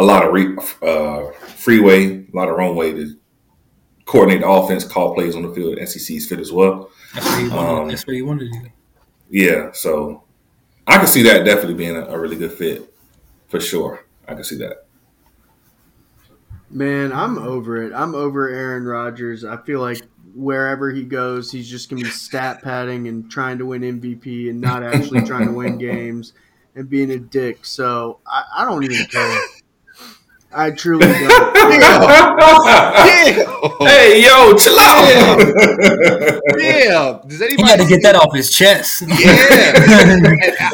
[0.00, 3.14] a lot of re, uh, freeway, a lot of runway to
[4.06, 5.78] coordinate the offense, call plays on the field.
[5.86, 6.90] SEC's fit as well.
[7.14, 7.80] That's what he wanted.
[7.82, 8.68] Um, that's what he wanted to do.
[9.28, 10.24] Yeah, so
[10.86, 12.92] I can see that definitely being a, a really good fit
[13.48, 14.06] for sure.
[14.26, 14.86] I can see that.
[16.70, 17.92] Man, I'm over it.
[17.92, 19.44] I'm over Aaron Rodgers.
[19.44, 20.00] I feel like
[20.34, 24.60] wherever he goes, he's just gonna be stat padding and trying to win MVP and
[24.60, 26.32] not actually trying to win games
[26.74, 27.66] and being a dick.
[27.66, 29.40] So I, I don't even care.
[30.52, 31.54] I truly don't.
[31.54, 32.36] Damn.
[33.86, 35.38] hey, yo, chill out.
[36.58, 37.28] Damn.
[37.28, 39.02] Does He anybody got to get that off his chest.
[39.06, 39.10] Yeah.
[40.10, 40.26] And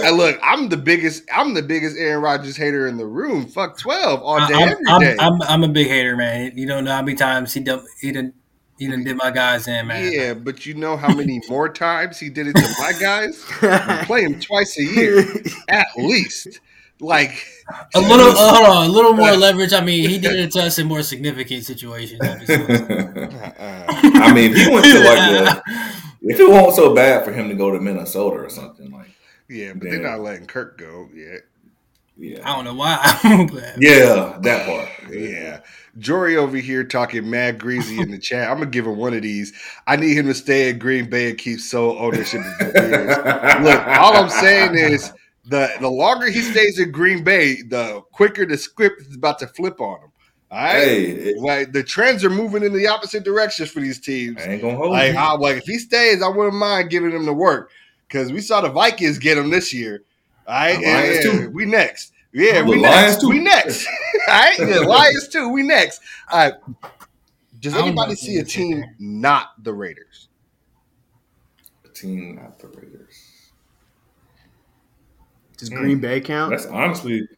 [0.04, 1.24] I- look, I'm the biggest.
[1.32, 3.46] I'm the biggest Aaron Rodgers hater in the room.
[3.46, 5.16] Fuck twelve all day, I'm, every I'm, day.
[5.18, 6.52] I'm, I'm a big hater, man.
[6.56, 8.32] You don't know how many times he done he done
[8.78, 10.10] he done did my guys in, man.
[10.12, 13.44] yeah, but you know how many more times he did it to my guys?
[13.62, 15.24] We play him twice a year,
[15.68, 16.60] at least.
[16.98, 17.46] Like
[17.94, 19.72] A little, uh, hold on, a little more leverage.
[19.74, 22.20] I mean, he did it to us in more significant situations.
[22.22, 22.38] Uh,
[23.88, 25.62] I mean, if he went to like the,
[26.22, 29.10] if it wasn't so bad for him to go to Minnesota or something, like,
[29.48, 31.40] yeah, but they're not letting Kirk go yet.
[32.16, 32.98] yeah, I don't know why.
[33.52, 35.60] but- yeah, that part, Yeah.
[35.98, 38.50] Jory over here talking mad greasy in the chat.
[38.50, 39.52] I'm gonna give him one of these.
[39.86, 43.64] I need him to stay in Green Bay and keep sole ownership of the Bears.
[43.64, 45.10] Look, all I'm saying is
[45.48, 49.46] the the longer he stays in Green Bay, the quicker the script is about to
[49.46, 50.10] flip on him.
[50.50, 50.74] All right.
[50.76, 54.40] Hey, Like the trends are moving in the opposite directions for these teams.
[54.40, 55.18] I ain't gonna hold Like, you.
[55.18, 57.70] I, like if he stays, I wouldn't mind giving him the work
[58.08, 60.02] because we saw the Vikings get him this year.
[60.46, 61.50] All right, The Lions And- too.
[61.50, 62.12] we next.
[62.32, 63.20] Yeah, we next.
[63.22, 63.28] too.
[63.30, 63.86] We next.
[64.28, 65.48] All right, the Lions too.
[65.48, 66.00] We next.
[66.30, 66.54] All right.
[67.60, 70.28] Does anybody see a team not the Raiders?
[71.84, 73.05] A team, not the Raiders.
[75.56, 76.50] Does Green Bay count?
[76.50, 77.28] That's honestly,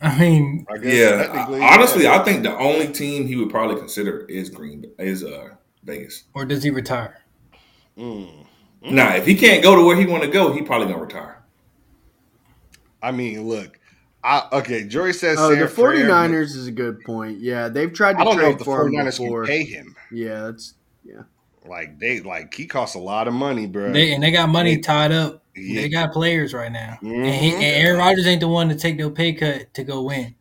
[0.00, 1.16] I mean, I guess yeah.
[1.26, 2.20] technically, honestly, yeah.
[2.20, 5.50] I think the only team he would probably consider is Green Bay, is uh
[5.82, 6.24] Vegas.
[6.34, 7.22] or does he retire?
[7.98, 8.46] Mm.
[8.82, 11.42] Nah, if he can't go to where he want to go, he probably gonna retire.
[13.02, 13.78] I mean, look.
[14.22, 17.40] I, okay, Jory says Oh, the San Fran, 49ers is a good point.
[17.40, 19.44] Yeah, they've tried but I to don't know if the for 49ers before.
[19.44, 19.94] can pay him.
[20.10, 20.74] Yeah, that's
[21.04, 21.22] yeah.
[21.66, 23.92] Like they like he costs a lot of money, bro.
[23.92, 24.80] They and they got money Yeah.
[24.80, 25.43] tied up.
[25.56, 25.82] Yeah.
[25.82, 28.96] They got players right now, and, he, and Aaron Rodgers ain't the one to take
[28.96, 30.34] no pay cut to go win.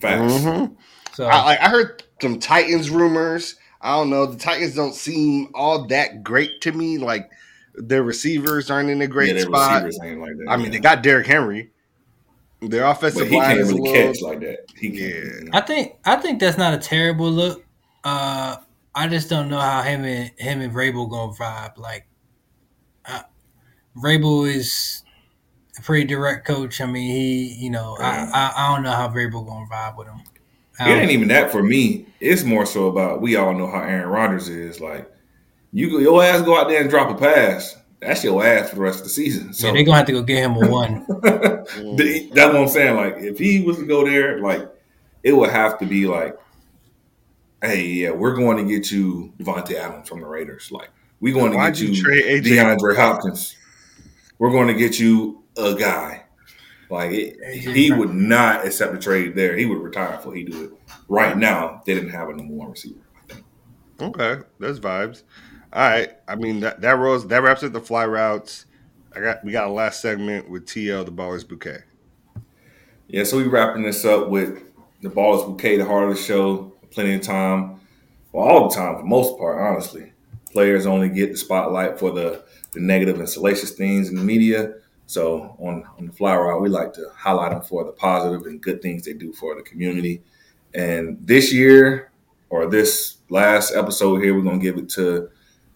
[0.00, 0.32] Facts.
[0.34, 0.76] Mhm.
[1.14, 3.56] So I, like, I heard some Titans rumors.
[3.80, 4.26] I don't know.
[4.26, 6.98] The Titans don't seem all that great to me.
[6.98, 7.30] Like
[7.74, 9.84] their receivers aren't in a great yeah, their spot.
[9.84, 10.46] receivers ain't like that.
[10.48, 10.72] I mean, yeah.
[10.72, 11.70] they got Derrick Henry.
[12.60, 14.12] Their but offensive he line can't is a really little.
[14.12, 14.58] catch like that.
[14.76, 15.54] He can't.
[15.54, 17.64] I think I think that's not a terrible look.
[18.02, 18.56] Uh,
[18.94, 21.78] I just don't know how him and him and Vrabel gonna vibe.
[21.78, 22.06] Like,
[23.96, 25.02] Vrabel is
[25.78, 26.80] a pretty direct coach.
[26.80, 30.08] I mean, he, you know, I, I, I don't know how Vrabel gonna vibe with
[30.08, 30.20] him.
[30.80, 32.06] It ain't even that for me.
[32.20, 34.80] It's more so about we all know how Aaron Rodgers is.
[34.80, 35.08] Like
[35.72, 37.76] you, go- your ass go out there and drop a pass.
[38.00, 39.54] That's your ass for the rest of the season.
[39.54, 41.06] So yeah, they're gonna have to go get him a one.
[41.96, 42.96] The- That's what I'm saying.
[42.96, 44.68] Like, if he was to go there, like,
[45.22, 46.36] it would have to be like,
[47.62, 50.70] hey, yeah, we're going to get you Davante Adams from the Raiders.
[50.70, 50.90] Like,
[51.20, 52.76] we're going to get you you, trade AJ?
[52.78, 53.56] DeAndre Hopkins.
[54.38, 56.24] We're going to get you a guy.
[56.90, 59.56] Like, it, he would not accept a trade there.
[59.56, 60.72] He would retire before he do it.
[61.08, 63.00] Right now, they didn't have a number one receiver.
[64.00, 65.22] Okay, that's vibes.
[65.72, 66.10] All right.
[66.28, 68.66] I mean that that rolls that wraps up the fly routes.
[69.14, 71.78] I got we got a last segment with TL the Ballers Bouquet.
[73.08, 74.62] Yeah, so we wrapping this up with
[75.02, 76.72] the Ballers Bouquet, the heart of the show.
[76.90, 77.80] Plenty of time,
[78.30, 80.12] well, all the time for the most part, honestly.
[80.54, 84.74] Players only get the spotlight for the, the negative and salacious things in the media.
[85.06, 88.62] So on, on the fly route, we like to highlight them for the positive and
[88.62, 90.22] good things they do for the community.
[90.72, 92.12] And this year,
[92.50, 95.28] or this last episode here, we're going to give it to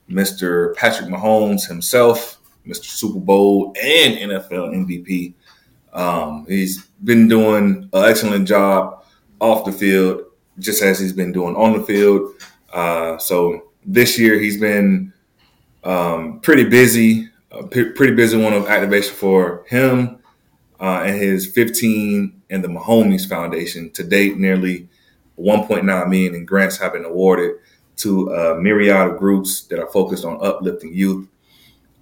[0.09, 0.77] Mr.
[0.77, 2.85] Patrick Mahomes himself, Mr.
[2.85, 5.35] Super Bowl and NFL MVP.
[5.93, 9.05] Um, he's been doing an excellent job
[9.41, 10.23] off the field,
[10.61, 12.35] just as he's been doing on the field.
[12.73, 15.13] Uh, so this year he's been
[15.83, 20.19] um, pretty busy, uh, p- pretty busy one of activation for him
[20.79, 23.91] uh, and his 15 and the Mahomies Foundation.
[23.93, 24.89] To date, nearly
[25.39, 27.57] 1.9 million in grants have been awarded
[27.97, 31.27] to a myriad of groups that are focused on uplifting youth.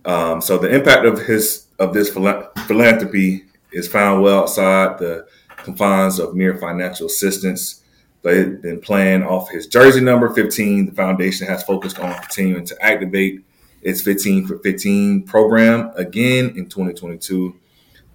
[0.04, 5.26] Um, so the impact of his of this phila- philanthropy is found well outside the
[5.58, 7.82] confines of mere financial assistance.
[8.22, 10.86] They've been playing off his jersey number 15.
[10.86, 13.44] The foundation has focused on continuing to activate
[13.82, 17.55] its 15 for 15 program again in 2022.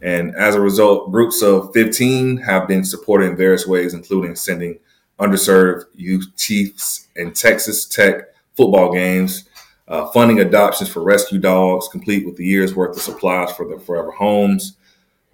[0.01, 4.79] And as a result, groups of 15 have been supported in various ways, including sending
[5.19, 9.45] underserved youth Chiefs and Texas Tech football games,
[9.87, 13.79] uh, funding adoptions for rescue dogs, complete with the year's worth of supplies for the
[13.79, 14.77] forever homes,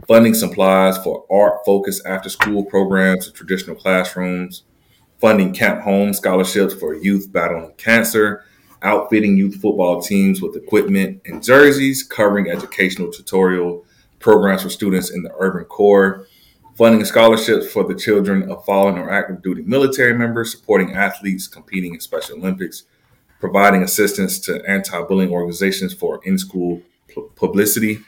[0.05, 4.63] funding supplies for art focused after school programs in traditional classrooms,
[5.19, 8.43] funding Camp Home scholarships for youth battling cancer,
[8.81, 13.85] outfitting youth football teams with equipment and jerseys, covering educational tutorial
[14.19, 16.27] programs for students in the urban core,
[16.75, 21.95] funding scholarships for the children of fallen or active duty military members, supporting athletes competing
[21.95, 22.83] in Special Olympics,
[23.39, 26.81] providing assistance to anti bullying organizations for in school
[27.35, 27.99] publicity.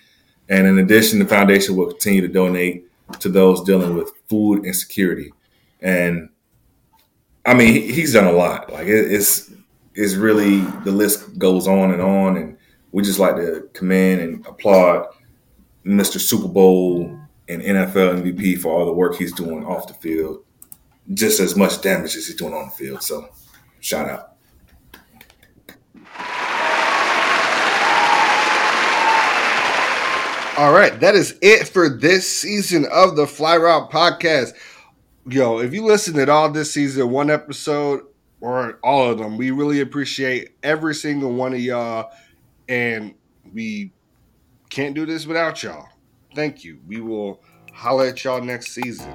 [0.50, 2.86] And in addition, the foundation will continue to donate
[3.20, 5.32] to those dealing with food insecurity.
[5.82, 6.30] And
[7.46, 8.72] I mean, he's done a lot.
[8.72, 9.52] Like it's
[9.96, 12.58] it's really the list goes on and on, and
[12.92, 15.08] we just like to commend and applaud
[15.86, 16.20] Mr.
[16.20, 17.18] Super Bowl
[17.48, 20.44] and NFL MVP for all the work he's doing off the field,
[21.14, 23.02] just as much damage as he's doing on the field.
[23.02, 23.30] So,
[23.80, 24.29] shout out.
[30.60, 34.52] All right, that is it for this season of the Fly Route Podcast.
[35.26, 38.02] Yo, if you listened at all this season, one episode
[38.42, 42.12] or all of them, we really appreciate every single one of y'all.
[42.68, 43.16] And
[43.54, 43.94] we
[44.70, 45.88] can't do this without y'all.
[46.36, 46.82] Thank you.
[46.86, 47.42] We will
[47.72, 49.14] holler at y'all next season.